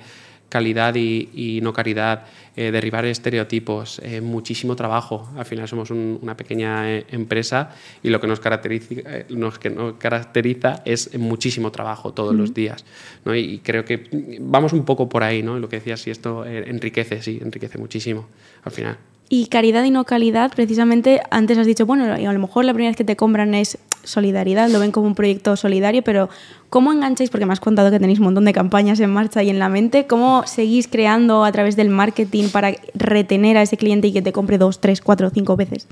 calidad 0.49 0.95
y, 0.95 1.29
y 1.35 1.61
no 1.61 1.73
caridad, 1.73 2.25
eh, 2.55 2.71
derribar 2.71 3.05
estereotipos, 3.05 3.99
eh, 4.03 4.21
muchísimo 4.21 4.77
trabajo. 4.77 5.29
Al 5.37 5.45
final 5.45 5.67
somos 5.69 5.91
un- 5.91 6.19
una 6.23 6.37
pequeña 6.37 6.91
eh, 6.91 7.05
empresa 7.11 7.71
y 8.03 8.11
lo 8.11 8.21
que 8.21 8.27
nos 8.27 8.41
caracteriza, 8.41 8.95
eh, 8.95 9.27
nos- 9.31 9.59
que 9.59 9.71
nos 9.71 9.95
caracteriza 9.95 10.83
es 10.85 11.19
muchísimo 11.19 11.71
trabajo 11.73 12.13
todos 12.13 12.35
los 12.35 12.55
días. 12.55 12.85
¿no? 13.25 13.35
Y, 13.35 13.41
y 13.55 13.59
creo 13.59 13.85
que 13.85 14.09
vamos 14.41 14.73
un 14.73 14.85
poco 14.85 15.09
por 15.09 15.23
ahí, 15.25 15.43
¿no? 15.43 15.59
Lo 15.59 15.69
que 15.69 15.77
decías, 15.77 16.01
si 16.01 16.11
esto 16.11 16.45
enriquece, 16.47 17.23
sí, 17.23 17.39
enriquece 17.43 17.79
muchísimo 17.79 18.27
al 18.65 18.73
final. 18.73 18.97
Y 19.29 19.47
caridad 19.47 19.83
y 19.83 19.91
no 19.91 20.05
calidad, 20.05 20.53
precisamente 20.55 21.21
antes 21.31 21.59
has 21.59 21.67
dicho, 21.67 21.85
bueno, 21.85 22.05
a 22.12 22.33
lo 22.33 22.39
mejor 22.39 22.65
la 22.65 22.73
primera 22.73 22.91
vez 22.91 22.97
que 22.97 23.05
te 23.05 23.17
compran 23.17 23.55
es 23.55 23.77
solidaridad, 24.05 24.69
lo 24.71 24.79
ven 24.79 24.93
como 24.93 25.09
un 25.09 25.17
proyecto 25.17 25.57
solidario, 25.57 26.03
pero 26.03 26.29
¿cómo 26.71 26.93
engancháis? 26.93 27.31
Porque 27.31 27.45
me 27.45 27.53
has 27.53 27.59
contado 27.59 27.91
que 27.91 27.99
tenéis 27.99 28.21
un 28.21 28.27
montón 28.27 28.45
de 28.45 28.53
campañas 28.53 29.01
en 29.01 29.11
marcha 29.11 29.43
y 29.43 29.51
en 29.51 29.59
la 29.59 29.69
mente, 29.69 30.07
¿cómo 30.07 30.45
seguís 30.47 30.87
creando 30.87 31.45
a 31.45 31.51
través 31.51 31.75
del 31.75 31.89
marketing 31.89 32.51
para 32.51 32.73
retener 32.95 33.57
a 33.57 33.62
ese 33.62 33.77
cliente 33.77 34.09
y 34.09 34.12
que 34.12 34.23
te 34.23 34.33
compre 34.33 34.59
dos, 34.59 34.81
tres, 34.81 35.01
cuatro, 35.01 35.31
cinco 35.31 35.57
veces? 35.57 35.89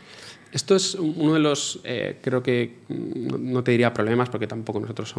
Esto 0.55 0.75
es 0.77 0.95
uno 0.95 1.35
de 1.35 1.40
los, 1.40 1.81
eh, 1.85 2.19
creo 2.23 2.43
que, 2.43 2.77
no, 2.88 3.37
no 3.38 3.62
te 3.64 3.73
diría 3.73 3.93
problemas, 3.93 4.29
porque 4.31 4.47
tampoco 4.47 4.79
nosotros, 4.81 5.12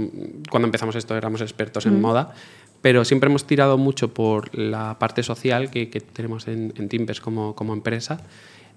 cuando 0.49 0.65
empezamos 0.67 0.95
esto 0.95 1.15
éramos 1.15 1.41
expertos 1.41 1.85
en 1.85 1.99
moda, 2.01 2.33
pero 2.81 3.03
siempre 3.03 3.29
hemos 3.29 3.45
tirado 3.45 3.77
mucho 3.77 4.13
por 4.13 4.57
la 4.57 4.97
parte 4.97 5.23
social 5.23 5.69
que, 5.69 5.89
que 5.89 5.99
tenemos 5.99 6.47
en, 6.47 6.73
en 6.77 6.87
Timpers 6.87 7.19
como, 7.19 7.53
como 7.53 7.73
empresa, 7.73 8.21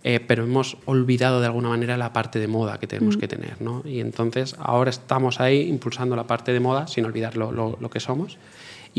eh, 0.05 0.21
pero 0.21 0.45
hemos 0.45 0.77
olvidado 0.87 1.41
de 1.41 1.47
alguna 1.47 1.69
manera 1.69 1.97
la 1.97 2.13
parte 2.13 2.39
de 2.39 2.49
moda 2.49 2.79
que 2.79 2.87
tenemos 2.87 3.17
que 3.17 3.29
tener. 3.29 3.61
¿no? 3.61 3.83
Y 3.85 4.01
entonces 4.01 4.55
ahora 4.59 4.91
estamos 4.91 5.41
ahí 5.41 5.69
impulsando 5.69 6.17
la 6.17 6.27
parte 6.27 6.53
de 6.53 6.61
moda 6.61 6.87
sin 6.89 7.05
olvidar 7.05 7.37
lo, 7.37 7.53
lo- 7.53 7.77
lo 7.81 7.91
que 7.91 8.01
somos 8.01 8.37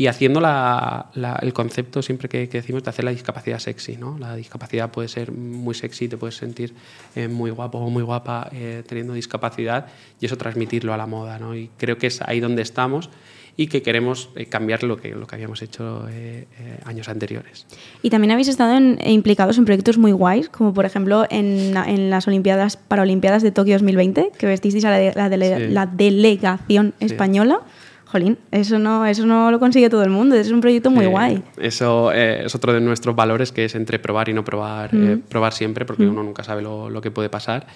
y 0.00 0.06
haciendo 0.06 0.40
la- 0.40 1.10
la- 1.12 1.38
el 1.42 1.52
concepto 1.52 2.00
siempre 2.00 2.26
que, 2.30 2.48
que 2.48 2.56
decimos 2.62 2.82
de 2.82 2.88
hacer 2.88 3.04
la 3.04 3.10
discapacidad 3.10 3.58
sexy. 3.58 3.98
¿no? 3.98 4.16
La 4.18 4.34
discapacidad 4.34 4.90
puede 4.90 5.08
ser 5.08 5.30
muy 5.30 5.74
sexy, 5.74 6.08
te 6.08 6.16
puedes 6.16 6.36
sentir 6.36 6.72
eh, 7.16 7.28
muy 7.28 7.50
guapo 7.50 7.76
o 7.76 7.90
muy 7.90 8.02
guapa 8.02 8.48
eh, 8.50 8.82
teniendo 8.88 9.12
discapacidad 9.12 9.88
y 10.18 10.24
eso 10.24 10.38
transmitirlo 10.38 10.94
a 10.94 10.96
la 10.96 11.04
moda. 11.06 11.38
¿no? 11.38 11.54
Y 11.54 11.68
creo 11.76 11.98
que 11.98 12.06
es 12.06 12.22
ahí 12.22 12.40
donde 12.40 12.62
estamos 12.62 13.10
y 13.58 13.66
que 13.66 13.82
queremos 13.82 14.30
eh, 14.36 14.46
cambiar 14.46 14.84
lo 14.84 14.96
que, 14.96 15.10
lo 15.10 15.26
que 15.26 15.34
habíamos 15.34 15.60
hecho 15.60 16.06
eh, 16.08 16.46
eh, 16.58 16.78
años 16.86 17.10
anteriores. 17.10 17.66
Y 18.00 18.08
también 18.08 18.30
habéis 18.30 18.48
estado 18.48 18.74
en- 18.78 18.96
e 19.02 19.12
implicados 19.12 19.58
en 19.58 19.66
proyectos 19.66 19.98
muy 19.98 20.12
guays, 20.12 20.48
como 20.48 20.72
por 20.72 20.86
ejemplo 20.86 21.26
en, 21.28 21.76
en 21.76 22.08
las 22.08 22.26
Olimpiadas, 22.26 22.78
Paralimpiadas 22.78 23.42
de 23.42 23.50
Tokio 23.50 23.74
2020, 23.74 24.30
que 24.38 24.46
vestisteis 24.46 24.86
a 24.86 24.90
la, 24.92 24.96
de- 24.96 25.12
la 25.14 25.28
dele- 25.28 25.66
Sí. 25.66 25.72
la 25.74 25.84
delegación 25.84 26.94
española. 27.00 27.60
Jolín, 28.10 28.38
eso 28.50 28.78
no, 28.78 29.06
eso 29.06 29.24
no 29.24 29.50
lo 29.50 29.58
consigue 29.58 29.88
todo 29.88 30.02
el 30.02 30.10
mundo, 30.10 30.34
es 30.34 30.50
un 30.50 30.60
proyecto 30.60 30.90
muy 30.90 31.04
Eh, 31.04 31.08
guay. 31.08 31.42
Eso 31.58 32.12
eh, 32.12 32.44
es 32.44 32.54
otro 32.54 32.72
de 32.72 32.80
nuestros 32.80 33.14
valores, 33.14 33.52
que 33.52 33.64
es 33.64 33.74
entre 33.74 33.98
probar 33.98 34.28
y 34.28 34.32
no 34.32 34.44
probar, 34.44 34.90
eh, 34.92 35.18
probar 35.28 35.52
siempre, 35.52 35.84
porque 35.84 36.06
uno 36.06 36.22
nunca 36.22 36.42
sabe 36.42 36.62
lo, 36.62 36.90
lo 36.90 37.00
que 37.00 37.10
puede 37.10 37.28
pasar. 37.28 37.66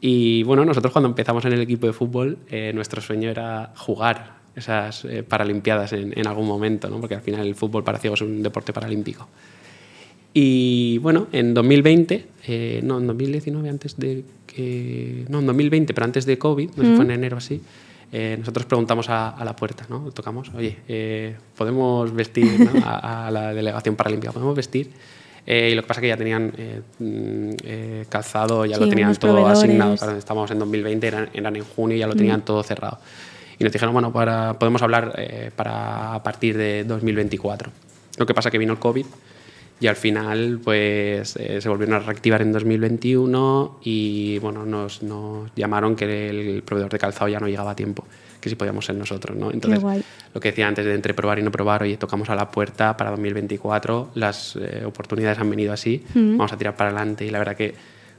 Y 0.00 0.42
bueno, 0.44 0.64
nosotros 0.64 0.92
cuando 0.92 1.08
empezamos 1.08 1.44
en 1.44 1.52
el 1.52 1.60
equipo 1.60 1.86
de 1.86 1.92
fútbol, 1.92 2.38
eh, 2.50 2.72
nuestro 2.74 3.00
sueño 3.00 3.28
era 3.30 3.72
jugar 3.76 4.36
esas 4.54 5.06
Paralimpiadas 5.28 5.92
en, 5.92 6.18
en 6.18 6.26
algún 6.26 6.46
momento, 6.46 6.88
¿no? 6.88 6.98
porque 6.98 7.14
al 7.14 7.20
final 7.20 7.46
el 7.46 7.54
fútbol 7.54 7.84
para 7.84 7.98
ciegos 7.98 8.22
es 8.22 8.26
un 8.26 8.42
deporte 8.42 8.72
paralímpico. 8.72 9.28
Y 10.38 10.98
bueno, 10.98 11.28
en 11.32 11.54
2020, 11.54 12.26
eh, 12.46 12.80
no, 12.84 12.98
en 12.98 13.06
2019, 13.06 13.70
antes 13.70 13.96
de 13.96 14.22
que. 14.46 15.24
No, 15.30 15.38
en 15.38 15.46
2020, 15.46 15.94
pero 15.94 16.04
antes 16.04 16.26
de 16.26 16.36
COVID, 16.36 16.72
no 16.76 16.82
sé 16.82 16.90
si 16.90 16.94
fue 16.94 17.06
en 17.06 17.10
enero 17.12 17.38
así, 17.38 17.62
eh, 18.12 18.36
nosotros 18.38 18.66
preguntamos 18.66 19.08
a, 19.08 19.30
a 19.30 19.44
la 19.44 19.54
puerta, 19.56 19.84
¿no? 19.88 20.10
Tocamos, 20.12 20.50
oye, 20.54 20.78
eh, 20.88 21.36
¿podemos 21.56 22.12
vestir 22.14 22.60
¿no? 22.60 22.80
a, 22.86 23.26
a 23.26 23.30
la 23.30 23.52
delegación 23.52 23.96
paralímpica? 23.96 24.32
¿Podemos 24.32 24.54
vestir? 24.54 24.90
Eh, 25.48 25.70
y 25.70 25.74
lo 25.76 25.82
que 25.82 25.88
pasa 25.88 26.00
es 26.00 26.02
que 26.02 26.08
ya 26.08 26.16
tenían 26.16 26.52
eh, 26.58 26.80
mm, 26.98 27.50
eh, 27.62 28.04
calzado, 28.08 28.64
ya 28.66 28.76
Sí, 28.76 28.80
lo 28.82 28.88
tenían 28.88 29.14
todo 29.14 29.32
proveedores. 29.32 29.58
asignado. 29.58 29.96
Claro, 29.96 30.16
estábamos 30.16 30.50
en 30.50 30.58
2020, 30.58 31.06
eran, 31.06 31.28
eran 31.34 31.54
en 31.56 31.64
junio 31.64 31.96
y 31.96 32.00
ya 32.00 32.06
lo 32.08 32.16
tenían 32.16 32.42
todo 32.44 32.62
cerrado. 32.64 32.98
Y 33.58 33.64
nos 33.64 33.72
dijeron, 33.72 33.92
bueno, 33.92 34.12
para, 34.12 34.58
podemos 34.58 34.82
hablar 34.82 35.14
eh, 35.16 35.50
para 35.54 36.14
a 36.14 36.22
partir 36.22 36.56
de 36.56 36.84
2024. 36.84 37.70
Lo 38.18 38.26
que 38.26 38.34
pasa 38.34 38.48
es 38.48 38.52
que 38.52 38.58
vino 38.58 38.72
el 38.72 38.78
COVID 38.78 39.06
y 39.78 39.86
al 39.86 39.96
final 39.96 40.60
pues 40.62 41.36
eh, 41.36 41.60
se 41.60 41.68
volvieron 41.68 41.96
a 41.96 41.98
reactivar 41.98 42.40
en 42.42 42.52
2021 42.52 43.80
y 43.82 44.38
bueno, 44.38 44.64
nos, 44.64 45.02
nos 45.02 45.50
llamaron 45.54 45.94
que 45.94 46.28
el 46.30 46.62
proveedor 46.62 46.90
de 46.90 46.98
calzado 46.98 47.28
ya 47.28 47.40
no 47.40 47.46
llegaba 47.46 47.72
a 47.72 47.76
tiempo, 47.76 48.04
que 48.40 48.48
si 48.48 48.56
podíamos 48.56 48.86
ser 48.86 48.96
nosotros, 48.96 49.36
¿no? 49.36 49.50
Entonces, 49.50 49.82
lo 50.32 50.40
que 50.40 50.50
decía 50.50 50.66
antes 50.66 50.84
de 50.84 50.94
entre 50.94 51.12
probar 51.12 51.38
y 51.38 51.42
no 51.42 51.50
probar, 51.50 51.82
oye, 51.82 51.96
tocamos 51.98 52.30
a 52.30 52.34
la 52.34 52.50
puerta 52.50 52.96
para 52.96 53.10
2024, 53.10 54.12
las 54.14 54.56
eh, 54.56 54.82
oportunidades 54.86 55.38
han 55.38 55.50
venido 55.50 55.72
así, 55.72 56.02
vamos 56.14 56.52
a 56.52 56.56
tirar 56.56 56.74
para 56.74 56.90
adelante 56.90 57.26
y 57.26 57.30
la 57.30 57.38
verdad 57.38 57.56
que 57.56 57.74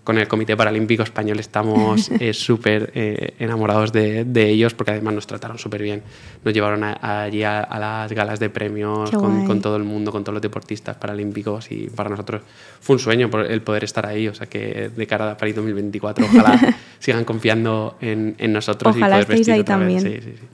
con 0.07 0.17
el 0.17 0.29
Comité 0.29 0.55
Paralímpico 0.55 1.03
Español 1.03 1.37
estamos 1.37 2.09
eh, 2.21 2.33
súper 2.33 2.93
eh, 2.95 3.33
enamorados 3.39 3.91
de, 3.91 4.23
de, 4.23 4.47
ellos 4.47 4.73
porque 4.73 4.91
además 4.91 5.15
nos 5.15 5.27
trataron 5.27 5.57
súper 5.57 5.83
bien. 5.83 6.01
Nos 6.45 6.53
llevaron 6.53 6.85
a, 6.85 7.23
allí 7.23 7.43
a, 7.43 7.59
a, 7.59 7.77
las 7.77 8.13
galas 8.13 8.39
de 8.39 8.49
premios 8.49 9.11
con, 9.11 9.45
con, 9.45 9.59
todo 9.59 9.75
el 9.75 9.83
mundo, 9.83 10.13
con 10.13 10.23
todos 10.23 10.35
los 10.35 10.41
deportistas 10.41 10.95
paralímpicos 10.95 11.69
y 11.73 11.89
para 11.89 12.09
nosotros 12.09 12.41
fue 12.79 12.95
un 12.95 12.99
sueño 13.01 13.29
el 13.49 13.61
poder 13.63 13.83
estar 13.83 14.05
ahí. 14.05 14.29
O 14.29 14.33
sea 14.33 14.47
que 14.47 14.89
de 14.95 15.07
cara 15.07 15.31
a 15.31 15.35
París 15.35 15.57
2024 15.57 16.25
ojalá 16.25 16.77
sigan 16.99 17.25
confiando 17.25 17.97
en, 17.99 18.33
en 18.37 18.53
nosotros 18.53 18.95
ojalá 18.95 19.19
y 19.19 19.25
poder 19.25 19.37
vestir 19.39 19.55
ahí 19.55 19.59
otra 19.59 19.77
también. 19.77 20.03
Vez. 20.05 20.23
Sí, 20.23 20.31
sí, 20.31 20.37
sí. 20.39 20.47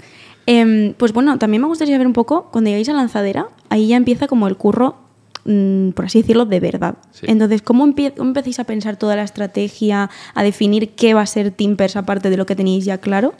Eh, 0.47 0.95
pues 0.97 1.13
bueno, 1.13 1.37
también 1.37 1.61
me 1.61 1.67
gustaría 1.67 1.93
saber 1.93 2.07
un 2.07 2.13
poco, 2.13 2.49
cuando 2.51 2.71
llegáis 2.71 2.89
a 2.89 2.93
Lanzadera, 2.93 3.49
ahí 3.69 3.89
ya 3.89 3.97
empieza 3.97 4.27
como 4.27 4.47
el 4.47 4.57
curro 4.57 5.02
mm, 5.45 5.89
por 5.89 6.05
así 6.05 6.21
decirlo, 6.21 6.45
de 6.45 6.59
verdad. 6.59 6.95
Sí. 7.11 7.25
Entonces, 7.29 7.61
¿cómo, 7.61 7.93
¿cómo, 7.93 8.29
empecéis 8.29 8.59
a 8.59 8.63
pensar 8.63 8.97
toda 8.97 9.15
la 9.15 9.23
estrategia, 9.23 10.09
a 10.33 10.43
definir 10.43 10.89
qué 10.89 11.13
va 11.13 11.21
a 11.21 11.25
ser 11.25 11.51
Timpers 11.51 11.95
aparte 11.95 12.29
de 12.29 12.37
lo 12.37 12.45
que 12.45 12.55
tenéis 12.55 12.85
ya 12.85 12.97
claro? 12.99 13.33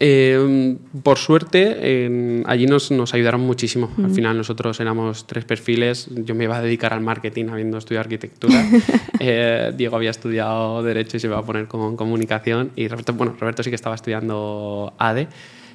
Eh, 0.00 0.76
por 1.02 1.18
suerte, 1.18 1.76
eh, 1.80 2.42
allí 2.46 2.66
nos, 2.66 2.90
nos, 2.90 3.14
ayudaron 3.14 3.40
muchísimo. 3.40 3.90
Mm. 3.96 4.04
Al 4.04 4.10
final 4.12 4.36
nosotros 4.36 4.78
éramos 4.80 5.26
tres 5.26 5.44
perfiles. 5.44 6.08
Yo 6.10 6.34
me 6.34 6.44
iba 6.44 6.56
a 6.56 6.62
dedicar 6.62 6.92
al 6.92 7.00
marketing 7.00 7.46
habiendo 7.50 7.78
estudiado 7.78 8.02
arquitectura. 8.02 8.64
eh, 9.20 9.72
Diego 9.76 9.96
había 9.96 10.10
estudiado 10.10 10.82
derecho 10.82 11.16
y 11.16 11.20
se 11.20 11.26
iba 11.26 11.38
a 11.38 11.42
poner 11.44 11.66
con 11.66 11.96
comunicación. 11.96 12.70
Y 12.76 12.86
Roberto, 12.88 13.12
bueno, 13.14 13.34
Roberto 13.38 13.62
sí 13.62 13.70
que 13.70 13.76
estaba 13.76 13.96
estudiando 13.96 14.94
ADE. 14.98 15.28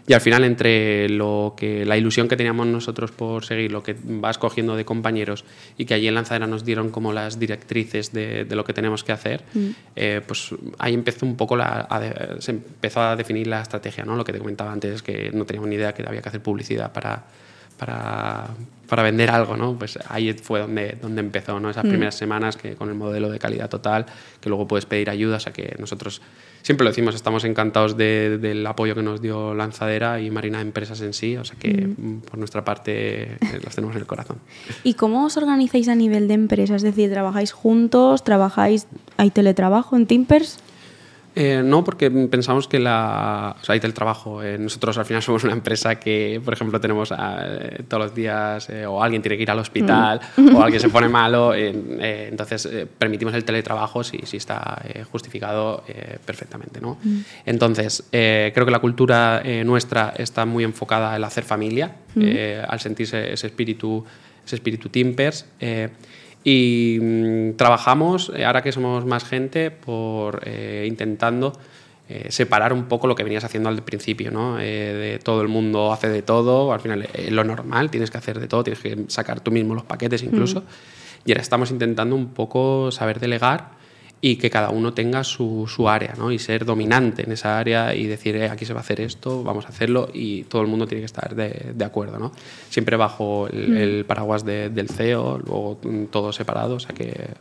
Y 0.05 0.13
al 0.13 0.19
final, 0.19 0.43
entre 0.43 1.07
lo 1.07 1.53
que, 1.55 1.85
la 1.85 1.97
ilusión 1.97 2.27
que 2.27 2.35
teníamos 2.35 2.67
nosotros 2.67 3.11
por 3.11 3.45
seguir, 3.45 3.71
lo 3.71 3.83
que 3.83 3.95
vas 4.03 4.37
cogiendo 4.37 4.75
de 4.75 4.83
compañeros 4.83 5.45
y 5.77 5.85
que 5.85 5.93
allí 5.93 6.07
en 6.07 6.15
Lanzadera 6.15 6.45
nos 6.45 6.65
dieron 6.65 6.89
como 6.89 7.13
las 7.13 7.39
directrices 7.39 8.11
de, 8.11 8.43
de 8.43 8.55
lo 8.55 8.65
que 8.65 8.73
tenemos 8.73 9.03
que 9.05 9.13
hacer, 9.13 9.43
mm. 9.53 9.69
eh, 9.95 10.21
pues 10.25 10.49
ahí 10.77 10.93
empezó 10.93 11.25
un 11.25 11.37
poco 11.37 11.55
la, 11.55 11.87
a, 11.89 12.41
se 12.41 12.51
empezó 12.51 13.01
a 13.01 13.15
definir 13.15 13.47
la 13.47 13.61
estrategia, 13.61 14.03
¿no? 14.03 14.17
Lo 14.17 14.25
que 14.25 14.33
te 14.33 14.39
comentaba 14.39 14.73
antes, 14.73 15.01
que 15.01 15.31
no 15.33 15.45
teníamos 15.45 15.69
ni 15.69 15.75
idea 15.75 15.93
que 15.93 16.03
había 16.05 16.21
que 16.21 16.27
hacer 16.27 16.41
publicidad 16.41 16.91
para, 16.91 17.23
para, 17.77 18.49
para 18.89 19.03
vender 19.03 19.31
algo, 19.31 19.55
¿no? 19.55 19.77
Pues 19.79 19.97
ahí 20.09 20.33
fue 20.33 20.59
donde, 20.59 20.97
donde 21.01 21.21
empezó, 21.21 21.61
¿no? 21.61 21.69
Esas 21.69 21.85
mm. 21.85 21.89
primeras 21.89 22.15
semanas 22.15 22.57
que 22.57 22.75
con 22.75 22.89
el 22.89 22.95
modelo 22.95 23.29
de 23.29 23.39
calidad 23.39 23.69
total, 23.69 24.05
que 24.41 24.49
luego 24.49 24.67
puedes 24.67 24.85
pedir 24.85 25.09
ayuda, 25.09 25.37
o 25.37 25.39
sea 25.39 25.53
que 25.53 25.75
nosotros 25.79 26.21
siempre 26.63 26.85
lo 26.85 26.89
decimos, 26.89 27.13
estamos 27.13 27.43
encantados 27.43 27.95
de, 27.95 28.39
del 28.39 28.65
apoyo 28.65 28.95
que 28.95 29.03
nos 29.03 29.21
dio 29.21 29.53
Lanzadera 29.53 30.19
y 30.19 30.31
Marina 30.31 30.61
Empresas 30.61 31.01
en 31.01 31.13
sí, 31.13 31.37
o 31.37 31.43
sea 31.43 31.57
que 31.59 31.85
mm. 31.85 32.21
por 32.21 32.39
nuestra 32.39 32.65
parte 32.65 33.37
las 33.63 33.75
tenemos 33.75 33.95
en 33.95 34.01
el 34.01 34.07
corazón. 34.07 34.37
¿Y 34.83 34.95
cómo 34.95 35.25
os 35.25 35.37
organizáis 35.37 35.87
a 35.89 35.95
nivel 35.95 36.27
de 36.27 36.33
empresa? 36.33 36.75
Es 36.75 36.81
decir, 36.81 37.11
¿trabajáis 37.11 37.51
juntos? 37.51 38.23
¿Trabajáis, 38.23 38.87
hay 39.17 39.29
teletrabajo 39.29 39.95
en 39.95 40.07
Timpers? 40.07 40.57
Eh, 41.35 41.61
no, 41.63 41.83
porque 41.83 42.11
pensamos 42.11 42.67
que 42.67 42.79
la, 42.79 43.55
o 43.59 43.63
sea, 43.63 43.73
hay 43.73 43.79
teletrabajo. 43.79 44.43
Eh, 44.43 44.57
nosotros 44.57 44.97
al 44.97 45.05
final 45.05 45.21
somos 45.23 45.43
una 45.43 45.53
empresa 45.53 45.99
que, 45.99 46.41
por 46.43 46.53
ejemplo, 46.53 46.79
tenemos 46.79 47.11
eh, 47.11 47.83
todos 47.87 48.03
los 48.03 48.15
días 48.15 48.67
o 48.87 49.03
alguien 49.03 49.21
tiene 49.21 49.37
que 49.37 49.43
ir 49.43 49.51
al 49.51 49.59
hospital 49.59 50.21
mm. 50.37 50.55
o 50.55 50.63
alguien 50.63 50.79
se 50.79 50.89
pone 50.93 51.09
malo. 51.09 51.53
entonces, 51.53 52.69
permitimos 52.97 53.33
el 53.33 53.43
teletrabajo 53.43 54.03
si, 54.03 54.19
si 54.23 54.37
está 54.37 54.81
justificado 55.11 55.83
perfectamente. 56.25 56.79
¿no? 56.81 56.97
Mm. 57.03 57.19
Entonces, 57.45 58.03
creo 58.11 58.65
que 58.65 58.71
la 58.71 58.79
cultura 58.79 59.41
nuestra 59.63 60.13
está 60.17 60.45
muy 60.45 60.63
enfocada 60.63 61.15
en 61.15 61.23
hacer 61.23 61.43
familia, 61.43 61.95
mm. 62.15 62.21
al 62.67 62.79
sentirse 62.79 63.33
ese 63.33 63.47
espíritu, 63.47 64.05
ese 64.45 64.55
espíritu 64.55 64.89
Timpers. 64.89 65.45
Y 66.43 66.99
mmm, 67.01 67.53
trabajamos, 67.55 68.31
eh, 68.35 68.45
ahora 68.45 68.61
que 68.61 68.71
somos 68.71 69.05
más 69.05 69.23
gente, 69.23 69.71
por 69.71 70.41
eh, 70.45 70.85
intentando 70.87 71.53
eh, 72.09 72.27
separar 72.29 72.73
un 72.73 72.85
poco 72.85 73.07
lo 73.07 73.15
que 73.15 73.23
venías 73.23 73.43
haciendo 73.43 73.69
al 73.69 73.81
principio, 73.81 74.29
¿no? 74.29 74.57
de 74.57 75.19
todo 75.23 75.41
el 75.41 75.47
mundo 75.47 75.93
hace 75.93 76.09
de 76.09 76.21
todo, 76.21 76.73
al 76.73 76.81
final 76.81 77.07
es 77.13 77.31
lo 77.31 77.43
normal, 77.43 77.89
tienes 77.89 78.11
que 78.11 78.17
hacer 78.17 78.39
de 78.39 78.47
todo, 78.47 78.63
tienes 78.63 78.81
que 78.81 79.05
sacar 79.07 79.39
tú 79.39 79.51
mismo 79.51 79.73
los 79.73 79.85
paquetes 79.85 80.21
incluso. 80.23 80.61
Mm. 80.61 80.63
Y 81.25 81.31
ahora 81.31 81.41
estamos 81.41 81.71
intentando 81.71 82.15
un 82.15 82.33
poco 82.33 82.91
saber 82.91 83.19
delegar 83.21 83.82
y 84.25 84.37
que 84.37 84.49
cada 84.49 84.69
uno 84.69 84.93
tenga 84.93 85.25
su, 85.25 85.67
su 85.67 85.89
área 85.89 86.13
¿no? 86.17 86.31
y 86.31 86.39
ser 86.39 86.63
dominante 86.63 87.23
en 87.23 87.33
esa 87.33 87.59
área 87.59 87.93
y 87.93 88.07
decir, 88.07 88.37
eh, 88.37 88.47
aquí 88.47 88.63
se 88.63 88.71
va 88.71 88.79
a 88.79 88.81
hacer 88.81 89.01
esto, 89.01 89.43
vamos 89.43 89.65
a 89.65 89.67
hacerlo 89.67 90.07
y 90.13 90.43
todo 90.45 90.61
el 90.61 90.69
mundo 90.69 90.87
tiene 90.87 91.01
que 91.01 91.07
estar 91.07 91.35
de, 91.35 91.73
de 91.75 91.83
acuerdo. 91.83 92.17
¿no? 92.19 92.31
Siempre 92.69 92.95
bajo 92.95 93.49
el, 93.49 93.71
mm. 93.71 93.77
el 93.77 94.05
paraguas 94.05 94.45
de, 94.45 94.69
del 94.69 94.87
CEO, 94.87 95.39
luego 95.39 95.77
todo 96.09 96.31
separado. 96.31 96.75
O 96.75 96.79
sea 96.79 96.95
que 96.95 97.31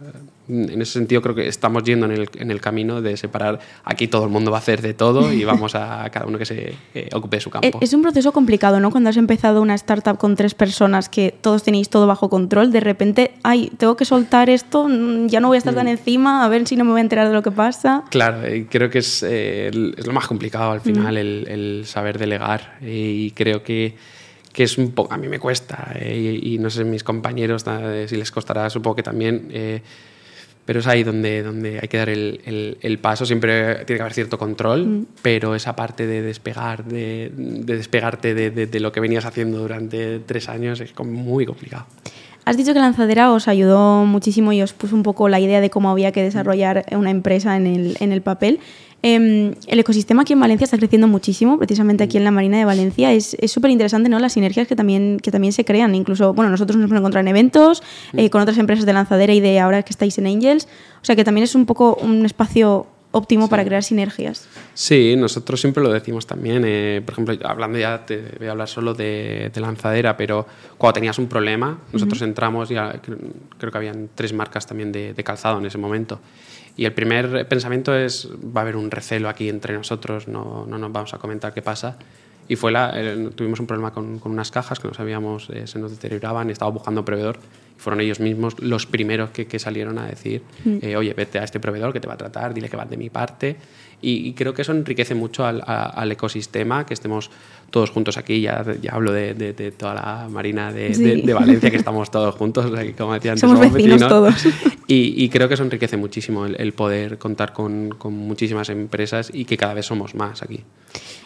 en 0.49 0.83
ese 0.83 0.93
sentido 0.93 1.23
creo 1.23 1.35
que 1.35 1.47
estamos 1.47 1.85
yendo 1.85 2.07
en 2.07 2.13
el, 2.13 2.29
en 2.37 2.51
el 2.51 2.61
camino 2.61 3.01
de 3.01 3.17
separar, 3.17 3.61
aquí 3.85 4.09
todo 4.09 4.25
el 4.25 4.31
mundo 4.31 4.51
va 4.51 4.59
a 4.59 4.61
hacer 4.61 4.83
de 4.83 4.95
todo 4.95 5.33
y 5.33 5.45
vamos 5.53 5.75
a 5.75 6.09
cada 6.11 6.27
uno 6.27 6.39
que 6.39 6.45
se 6.45 6.75
eh, 6.95 7.09
ocupe 7.13 7.37
de 7.37 7.41
su 7.41 7.51
campo. 7.51 7.79
Es 7.81 7.93
un 7.93 8.03
proceso 8.03 8.33
complicado, 8.33 8.81
¿no? 8.81 8.91
Cuando 8.91 9.11
has 9.11 9.17
empezado 9.17 9.63
una 9.63 9.75
startup 9.75 10.19
con 10.19 10.35
tres 10.35 10.55
personas 10.55 11.09
que 11.09 11.35
todos 11.41 11.63
tenéis 11.63 11.89
todo 11.89 12.07
bajo 12.07 12.29
control, 12.29 12.73
de 12.73 12.81
repente, 12.81 13.33
ay, 13.43 13.71
tengo 13.77 13.97
que 13.97 14.05
soltar 14.05 14.51
esto, 14.51 14.89
mm, 14.89 15.29
ya 15.29 15.41
no 15.41 15.49
voy 15.49 15.57
a 15.57 15.59
estar 15.59 15.75
tan 15.75 15.89
encima, 15.89 16.45
a 16.45 16.49
ver 16.49 16.67
si 16.67 16.77
no 16.77 16.85
me 16.85 16.91
voy 16.91 17.01
a 17.01 17.03
enterar 17.03 17.29
de 17.29 17.35
lo 17.35 17.43
que 17.43 17.53
pasa. 17.53 18.05
Claro, 18.11 18.39
creo 18.69 18.91
que 18.91 18.99
es, 18.99 19.23
eh, 19.23 19.69
es 19.97 20.07
lo 20.07 20.13
más 20.13 20.27
complicado 20.27 20.73
al 20.73 20.81
final, 20.81 21.15
mm. 21.15 21.19
el, 21.19 21.47
el, 21.49 21.83
saber 21.87 22.19
delegar. 22.19 22.79
Y 22.83 23.31
creo 23.33 23.63
que, 23.63 23.95
que 24.53 24.65
es 24.65 24.77
un 24.77 24.91
poco. 24.91 25.15
A 25.15 25.19
mí 25.19 25.29
me 25.29 25.39
cuesta, 25.39 25.93
eh, 25.95 26.41
y, 26.43 26.55
y, 26.55 26.59
no 26.59 26.69
sé, 26.69 26.85
mis 26.85 27.05
compañeros, 27.05 27.65
eh, 27.67 28.07
si 28.09 28.17
les 28.17 28.31
costará, 28.31 28.69
supongo 28.71 28.97
que 28.97 29.03
también. 29.03 29.49
Pero 30.65 30.81
es 30.81 30.87
ahí 30.87 31.03
donde, 31.03 31.43
donde 31.43 31.81
hay 31.83 31.89
que 31.89 31.97
dar 31.97 32.09
el, 32.09 32.41
el, 32.45 32.79
el, 32.81 32.99
paso. 32.99 33.27
Siempre 33.27 33.85
tiene 33.85 33.99
que 33.99 34.03
haber 34.03 34.15
cierto 34.15 34.39
control, 34.39 34.87
mm. 34.87 35.07
pero 35.21 35.55
esa 35.55 35.75
parte 35.75 36.07
de 36.07 36.23
despegar, 36.23 36.85
de, 36.85 37.33
de 37.35 37.77
despegarte 37.77 38.35
de, 38.35 38.51
de, 38.51 38.67
de, 38.67 38.81
lo 38.81 38.93
que 38.93 39.01
venías 39.01 39.25
haciendo 39.25 39.59
durante 39.59 40.21
tres 40.21 40.49
años 40.49 40.81
es 40.81 40.97
muy 41.01 41.47
complicado. 41.47 41.87
Has 42.45 42.57
dicho 42.57 42.73
que 42.73 42.81
Lanzadera 42.81 43.33
os 43.33 43.47
ayudó 43.47 44.05
muchísimo 44.05 44.53
y 44.53 44.63
os 44.63 44.73
puso 44.73 44.97
un 44.97 45.05
poco 45.05 45.29
la 45.29 45.39
idea 45.39 45.61
de 45.61 45.71
cómo 45.71 45.91
había 45.91 46.11
que 46.11 46.23
desarrollar 46.23 46.85
una 46.93 47.11
empresa 47.11 47.57
en 47.57 47.67
el, 47.67 47.97
en 48.01 48.11
el 48.13 48.21
papel. 48.21 48.59
Eh, 49.03 49.55
el 49.67 49.79
ecosistema 49.81 50.23
aquí 50.23 50.33
en 50.33 50.41
Valencia 50.41 50.65
está 50.65 50.79
creciendo 50.79 51.09
muchísimo, 51.09 51.59
precisamente 51.59 52.05
aquí 52.05 52.17
en 52.17 52.25
la 52.25 52.31
Marina 52.31 52.59
de 52.59 52.65
Valencia. 52.65 53.13
Es 53.13 53.37
súper 53.47 53.71
interesante 53.71 54.09
¿no? 54.09 54.19
las 54.19 54.35
sinergias 54.35 54.69
que 54.69 54.77
también, 54.77 55.19
que 55.21 55.31
también 55.31 55.53
se 55.53 55.65
crean. 55.65 55.95
Incluso, 55.95 56.35
bueno, 56.35 56.51
nosotros 56.51 56.77
nos 56.77 56.89
hemos 56.89 56.99
encontrado 56.99 57.23
en 57.23 57.29
eventos 57.29 57.83
eh, 58.13 58.31
con 58.31 58.41
otras 58.41 58.59
empresas 58.59 58.87
de 58.87 58.93
lanzadera 58.93 59.33
y 59.35 59.41
de 59.41 59.59
ahora 59.59 59.83
que 59.83 59.91
estáis 59.91 60.19
en 60.19 60.27
Angels. 60.27 60.69
O 61.01 61.05
sea 61.05 61.17
que 61.17 61.25
también 61.25 61.45
es 61.45 61.55
un 61.55 61.67
poco 61.67 61.99
un 62.01 62.25
espacio 62.25 62.87
óptimo 63.13 63.45
sí. 63.47 63.51
para 63.51 63.65
crear 63.65 63.83
sinergias. 63.83 64.49
Sí, 64.75 65.15
nosotros 65.17 65.61
siempre 65.61 65.83
lo 65.83 65.93
decimos 65.93 66.27
también. 66.27 66.63
Eh, 66.65 67.03
por 67.05 67.13
ejemplo, 67.13 67.37
hablando 67.45 67.79
ya, 67.79 68.07
te 68.07 68.23
voy 68.39 68.49
a 68.49 68.53
hablar 68.53 68.69
solo 68.69 68.95
de, 68.95 69.51
de 69.53 69.61
lanzadera, 69.61 70.17
pero 70.17 70.47
cuando 70.79 70.95
tenías 70.95 71.19
un 71.19 71.27
problema, 71.27 71.79
nosotros 71.93 72.21
uh 72.21 72.25
-huh. 72.25 72.29
entramos 72.29 72.71
y 72.71 72.75
creo 72.75 73.71
que 73.71 73.79
habían 73.79 74.09
tres 74.15 74.33
marcas 74.33 74.67
también 74.67 74.91
de, 74.93 75.13
de, 75.13 75.25
calzado 75.25 75.59
en 75.59 75.67
ese 75.67 75.79
momento. 75.79 76.21
Y 76.77 76.85
el 76.87 76.93
primer 76.93 77.47
pensamiento 77.49 77.95
es, 77.95 78.29
va 78.33 78.61
a 78.61 78.63
haber 78.63 78.77
un 78.77 78.91
recelo 78.91 79.29
aquí 79.29 79.49
entre 79.49 79.75
nosotros, 79.75 80.29
no, 80.29 80.67
no 80.67 80.79
nos 80.79 80.93
vamos 80.93 81.13
a 81.15 81.19
comentar 81.19 81.53
qué 81.53 81.63
pasa. 81.63 81.97
Y 82.49 82.57
fue 82.57 82.73
la, 82.73 82.93
eh, 82.95 83.31
tuvimos 83.35 83.61
un 83.61 83.67
problema 83.67 83.93
con, 83.93 84.19
con, 84.19 84.33
unas 84.33 84.51
cajas 84.51 84.81
que 84.81 84.89
no 84.89 84.95
sabíamos, 84.95 85.49
eh, 85.51 85.67
se 85.67 85.79
nos 85.79 85.91
deterioraban 85.91 86.51
estaba 86.51 86.71
buscando 86.71 87.05
proveedor. 87.05 87.39
Y 87.77 87.81
fueron 87.81 88.01
ellos 88.01 88.21
mismos 88.21 88.59
los 88.61 88.87
primeros 88.87 89.31
que, 89.31 89.47
que 89.47 89.59
salieron 89.59 89.99
a 89.99 90.07
decir, 90.07 90.43
mm. 90.65 90.79
eh, 90.83 90.97
oye, 90.97 91.15
vete 91.15 91.39
a 91.39 91.45
este 91.45 91.61
proveedor 91.61 91.93
que 91.93 92.01
te 92.01 92.09
va 92.09 92.15
a 92.15 92.19
tratar, 92.19 92.53
dile 92.53 92.69
que 92.69 92.77
va 92.77 92.85
de 92.85 92.97
mi 92.97 93.11
parte. 93.11 93.57
Y, 94.03 94.29
y 94.29 94.33
creo 94.35 94.53
que 94.53 94.63
eso 94.63 94.73
enriquece 94.73 95.15
mucho 95.15 95.47
al, 95.47 95.63
a, 95.65 95.85
al, 95.85 96.13
ecosistema, 96.13 96.85
que 96.85 96.93
estemos 96.93 97.31
todos 97.71 97.91
juntos 97.91 98.19
aquí. 98.19 98.41
Ya, 98.41 98.65
ya 98.83 98.93
hablo 98.93 99.13
de, 99.13 99.35
de, 99.35 99.53
de 99.53 99.71
toda 99.71 99.95
la 99.95 100.29
marina 100.29 100.73
de, 100.73 100.93
sí. 100.93 101.23
de, 101.23 101.35
Valencia, 101.35 101.71
que 101.71 101.77
estamos 101.77 102.11
todos 102.11 102.35
juntos, 102.35 102.67
como 102.99 103.15
decía 103.15 103.33
antes, 103.33 103.41
somos, 103.41 103.59
somos 103.59 103.73
vecinos, 103.73 104.01
vecinos. 104.01 104.09
todos. 104.09 104.47
Y, 104.89 105.15
y, 105.25 105.29
creo 105.31 105.49
que 105.49 105.55
eso 105.55 105.63
enriquece 105.63 105.97
muchísimo 105.97 106.45
el, 106.45 106.61
el 106.61 106.73
poder 106.73 107.17
contar 107.17 107.53
con, 107.53 107.91
con 107.91 108.13
muchísimas 108.13 108.69
empresas 108.69 109.31
y 109.33 109.45
que 109.45 109.57
cada 109.57 109.73
vez 109.73 109.87
somos 109.87 110.15
más 110.15 110.43
aquí. 110.43 110.61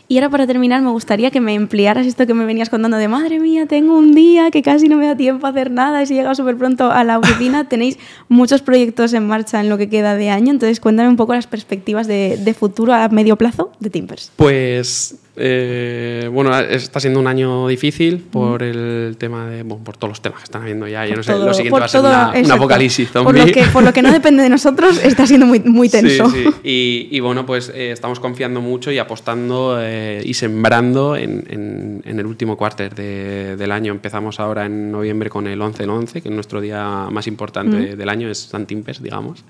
Y 0.09 0.19
ahora 0.19 0.31
para 0.31 0.47
terminar 0.47 0.83
me 0.83 0.91
gustaría 0.91 1.31
que 1.31 1.41
me 1.41 1.57
ampliaras 1.57 2.07
esto 2.07 2.27
que 2.27 2.35
me 2.35 2.45
venías 2.45 2.71
contando 2.71 2.97
de 2.97 3.09
madre 3.09 3.41
mía, 3.41 3.67
tengo 3.67 3.99
un 3.99 4.15
día 4.15 4.51
que 4.51 4.63
casi 4.63 4.89
no 4.89 4.97
me 4.97 5.07
da 5.07 5.17
tiempo 5.17 5.47
a 5.47 5.51
hacer 5.51 5.71
nada 5.71 6.03
y 6.03 6.07
si 6.07 6.15
he 6.15 6.17
llegado 6.19 6.35
súper 6.35 6.57
pronto 6.57 6.93
a 6.93 7.03
la 7.03 7.19
oficina. 7.19 7.69
Tenéis 7.69 7.99
muchos 8.29 8.63
proyectos 8.63 9.13
en 9.15 9.27
marcha 9.27 9.61
en 9.61 9.69
lo 9.69 9.79
que 9.79 9.89
queda 9.89 10.15
de 10.15 10.31
año, 10.31 10.53
entonces 10.53 10.79
cuéntame 10.79 11.09
un 11.09 11.17
poco 11.17 11.35
las 11.35 11.47
perspectivas 11.47 12.07
de, 12.07 12.37
de 12.37 12.55
futuro 12.55 12.93
a 12.93 13.09
medio 13.09 13.37
plazo 13.37 13.73
de 13.81 13.91
Timpers. 13.91 14.31
Pues 14.37 15.17
eh, 15.39 16.31
bueno, 16.33 16.59
está 16.59 16.99
siendo 16.99 17.21
un 17.21 17.27
año 17.27 17.69
difícil 17.69 18.19
por 18.19 18.63
el 18.63 19.17
tema 19.19 19.47
de. 19.47 19.63
Bueno, 19.63 19.85
por 19.85 19.97
todos 19.97 20.11
los 20.11 20.23
temas 20.23 20.39
que 20.39 20.45
están 20.45 20.63
habiendo 20.63 20.89
ya. 20.89 21.07
Yo 21.07 21.15
no 21.15 21.23
sé, 21.23 21.33
todo, 21.33 21.47
lo 21.47 21.55
siguiente 21.55 21.79
va 21.79 21.85
a 21.85 21.89
ser 21.89 22.01
una, 22.01 22.33
un 22.35 22.51
apocalipsis 22.51 23.11
zombie. 23.11 23.33
Por 23.33 23.47
lo, 23.47 23.53
que, 23.53 23.63
por 23.65 23.83
lo 23.83 23.93
que 23.93 24.03
no 24.03 24.13
depende 24.13 24.43
de 24.43 24.49
nosotros, 24.49 24.99
está 25.05 25.27
siendo 25.27 25.45
muy, 25.45 25.61
muy 25.61 25.89
tenso. 25.91 26.31
Sí, 26.31 26.45
sí. 26.45 26.51
Y, 26.65 27.17
y 27.17 27.21
bueno, 27.21 27.45
pues 27.45 27.71
eh, 27.75 27.93
estamos 27.93 28.19
confiando 28.19 28.63
mucho 28.63 28.91
y 28.91 28.99
apostando 28.99 29.79
eh, 29.81 30.23
y 30.25 30.33
sembrando 30.35 31.17
en, 31.17 31.45
en, 31.51 32.03
en, 32.05 32.19
el 32.19 32.27
último 32.27 32.57
cuarter 32.57 32.95
de, 32.95 33.57
del 33.57 33.73
año. 33.73 33.93
Empezamos 33.93 34.41
ahora 34.41 34.65
en 34.65 34.91
noviembre 34.91 35.29
con 35.29 35.47
el 35.47 35.61
11 35.61 35.83
en 35.83 35.91
11, 35.91 36.23
que 36.23 36.29
es 36.31 36.35
nuestro 36.35 36.63
día 36.63 37.09
más 37.11 37.27
importante 37.27 37.95
mm. 37.95 37.99
del 37.99 38.09
año, 38.09 38.31
es 38.31 38.39
San 38.39 38.67
Timpers, 38.67 39.03
digamos. 39.03 39.45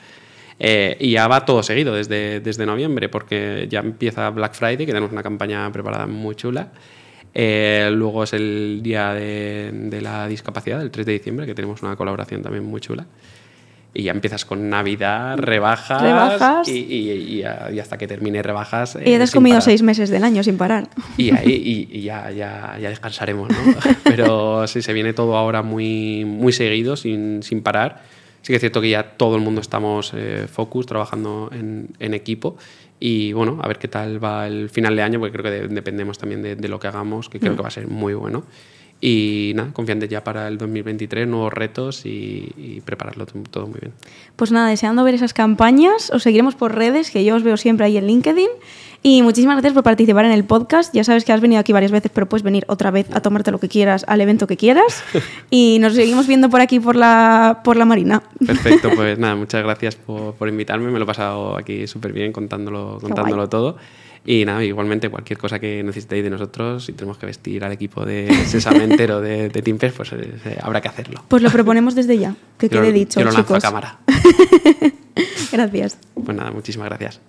Eh, 0.59 0.97
y 1.01 1.13
ya 1.13 1.29
va 1.29 1.45
todo 1.45 1.63
seguido 1.63 1.95
desde, 1.95 2.41
desde 2.41 2.65
noviembre, 2.65 3.09
porque 3.09 3.67
ya 3.69 3.81
empieza 3.81 4.31
Black 4.31 4.55
Friday, 4.55 4.87
que 4.87 4.93
tenemos 4.93 5.13
una 5.13 5.23
campaña 5.23 5.71
preparada 5.71 6.07
muy 6.07 6.35
chula. 6.35 6.69
Eh, 7.35 7.91
luego 7.93 8.25
es 8.25 8.33
el 8.33 8.81
día 8.83 9.13
de, 9.13 9.71
de, 9.73 10.01
la 10.01 10.27
discapacidad, 10.27 10.81
el 10.81 10.91
3 10.91 11.05
de 11.05 11.13
diciembre, 11.13 11.45
que 11.45 11.55
tenemos 11.55 11.83
una 11.83 11.95
colaboración 11.95 12.43
también 12.43 12.65
muy 12.65 12.81
chula. 12.81 13.07
Y 13.93 14.05
ya 14.05 14.13
empiezas 14.13 14.45
con 14.45 14.69
Navidad, 14.69 15.39
rebajas, 15.39 16.03
¿Rebajas? 16.03 16.69
Y, 16.69 16.79
y, 16.79 17.11
y, 17.13 17.41
y, 17.41 17.81
hasta 17.81 17.97
que 17.97 18.07
termine 18.07 18.43
rebajas. 18.43 18.97
Y 18.97 19.11
ya 19.11 19.17
te 19.17 19.23
has 19.23 19.33
comido 19.33 19.55
parar. 19.55 19.63
seis 19.63 19.83
meses 19.83 20.11
del 20.11 20.23
año 20.25 20.43
sin 20.43 20.59
parar. 20.59 20.89
Y 21.17 21.31
ahí 21.35 21.89
y, 21.91 22.03
ya, 22.03 22.31
ya, 22.31 22.77
ya, 22.79 22.91
descansaremos, 22.91 23.49
¿no? 23.51 23.57
Pero 24.05 24.67
sí, 24.67 24.83
se 24.83 24.93
viene 24.93 25.15
todo 25.15 25.37
ahora 25.37 25.63
muy, 25.63 26.27
muy 26.27 26.53
seguido, 26.53 26.97
sin, 26.97 27.43
sin 27.43 27.63
parar. 27.63 28.03
Sí 28.47 28.53
que 28.53 28.59
es 28.59 28.61
cierto 28.61 28.81
que 28.81 28.91
ya 28.91 29.17
todo 29.17 29.35
el 29.35 29.43
mundo 29.43 29.61
estamos 29.61 30.13
eh, 30.15 30.47
focus, 30.47 30.87
trabajando 30.87 31.51
en, 31.53 31.89
en 31.99 32.15
equipo 32.15 32.57
y 33.01 33.33
bueno, 33.33 33.59
a 33.61 33.67
ver 33.67 33.81
qué 33.81 33.89
tal 33.89 34.23
va 34.23 34.47
el 34.47 34.71
final 34.71 34.95
de 34.95 35.03
año, 35.03 35.19
porque 35.19 35.33
creo 35.33 35.43
que 35.43 35.51
de, 35.51 35.67
dependemos 35.67 36.17
también 36.17 36.43
de, 36.43 36.55
de, 36.55 36.69
lo 36.69 36.79
que 36.79 36.87
hagamos, 36.87 37.29
que 37.29 37.41
creo 37.41 37.55
mm. 37.55 37.57
que 37.57 37.63
va 37.63 37.67
a 37.67 37.73
ser 37.73 37.89
muy 37.89 38.15
bueno. 38.15 38.45
Y 39.01 39.53
nada, 39.55 39.73
confiante 39.73 40.09
ya 40.09 40.25
para 40.25 40.49
el 40.49 40.57
2023, 40.57 41.29
nuevos 41.29 41.53
retos 41.53 42.07
y, 42.07 42.51
y, 42.57 42.81
prepararlo 42.81 43.27
todo 43.27 43.67
muy 43.67 43.79
bien. 43.81 43.93
Pues 44.37 44.53
nada, 44.53 44.71
deseando 44.71 45.05
ver 45.05 45.15
esas 45.15 45.35
campañas, 45.35 46.11
os 46.11 46.23
seguiremos 46.23 46.55
por 46.55 46.75
redes, 46.75 47.11
que 47.11 47.23
yo 47.25 47.37
os 47.37 47.43
veo 47.43 47.59
siempre 47.59 47.87
ahí 47.87 47.99
en 47.99 48.07
LinkedIn. 48.07 48.49
Y 49.03 49.23
muchísimas 49.23 49.55
gracias 49.55 49.75
por 49.75 49.85
participar 49.85 50.25
en 50.25 50.33
el 50.33 50.45
podcast. 50.45 50.93
Ya 50.95 51.05
sabes 51.05 51.25
que 51.25 51.33
has 51.33 51.41
venido 51.41 51.61
aquí 51.61 51.73
varias 51.73 51.93
veces, 51.93 52.11
pero 52.13 52.29
puedes 52.29 52.43
venir 52.43 52.65
otra 52.69 52.91
vez 52.91 53.07
a 53.15 53.21
tomarte 53.21 53.53
lo 53.53 53.61
que 53.61 53.69
quieras, 53.69 54.05
al 54.09 54.21
evento 54.21 54.47
que 54.47 54.57
quieras. 54.57 55.05
Y 55.51 55.79
nos 55.81 55.95
seguimos 55.95 56.27
viendo 56.27 56.51
por 56.51 56.61
aquí, 56.61 56.81
por 56.81 56.97
la, 56.97 57.61
por 57.63 57.77
la 57.77 57.85
Marina. 57.85 58.23
Perfecto, 58.45 58.91
pues 58.97 59.17
nada, 59.21 59.37
muchas 59.37 59.63
gracias 59.63 59.95
por, 59.95 60.35
por 60.35 60.49
invitarme. 60.49 60.91
Me 60.91 60.99
lo 60.99 61.05
he 61.05 61.07
pasado 61.07 61.57
aquí 61.57 61.87
súper 61.87 62.13
bien 62.13 62.33
contándolo, 62.33 62.99
contándolo 63.01 63.49
todo. 63.49 63.77
Y 64.27 64.45
nada, 64.45 64.65
igualmente 64.65 65.09
cualquier 65.09 65.39
cosa 65.39 65.61
que 65.61 65.85
necesitéis 65.85 66.25
de 66.25 66.31
nosotros, 66.31 66.85
si 66.85 66.93
tenemos 66.93 67.17
que 67.17 67.27
vestir 67.27 67.65
al 67.65 67.71
equipo 67.71 68.05
de 68.05 68.29
Sesamente 68.47 69.11
o 69.13 69.21
de, 69.21 69.49
de 69.49 69.63
Timpers, 69.63 69.95
pues 69.95 70.13
eh, 70.13 70.59
habrá 70.61 70.81
que 70.81 70.89
hacerlo. 70.89 71.23
Pues 71.29 71.43
lo 71.43 71.51
proponemos 71.51 71.95
desde 71.95 72.19
ya, 72.19 72.35
que 72.59 72.69
quede 72.69 72.91
dicho. 72.91 73.21
Yo 73.21 73.27
lo 73.27 73.33
lanzo 73.33 73.55
chicos. 73.55 73.65
a 73.65 73.69
cámara. 73.69 73.99
gracias. 75.53 75.99
Pues 76.15 76.37
nada, 76.37 76.51
muchísimas 76.51 76.89
gracias. 76.89 77.21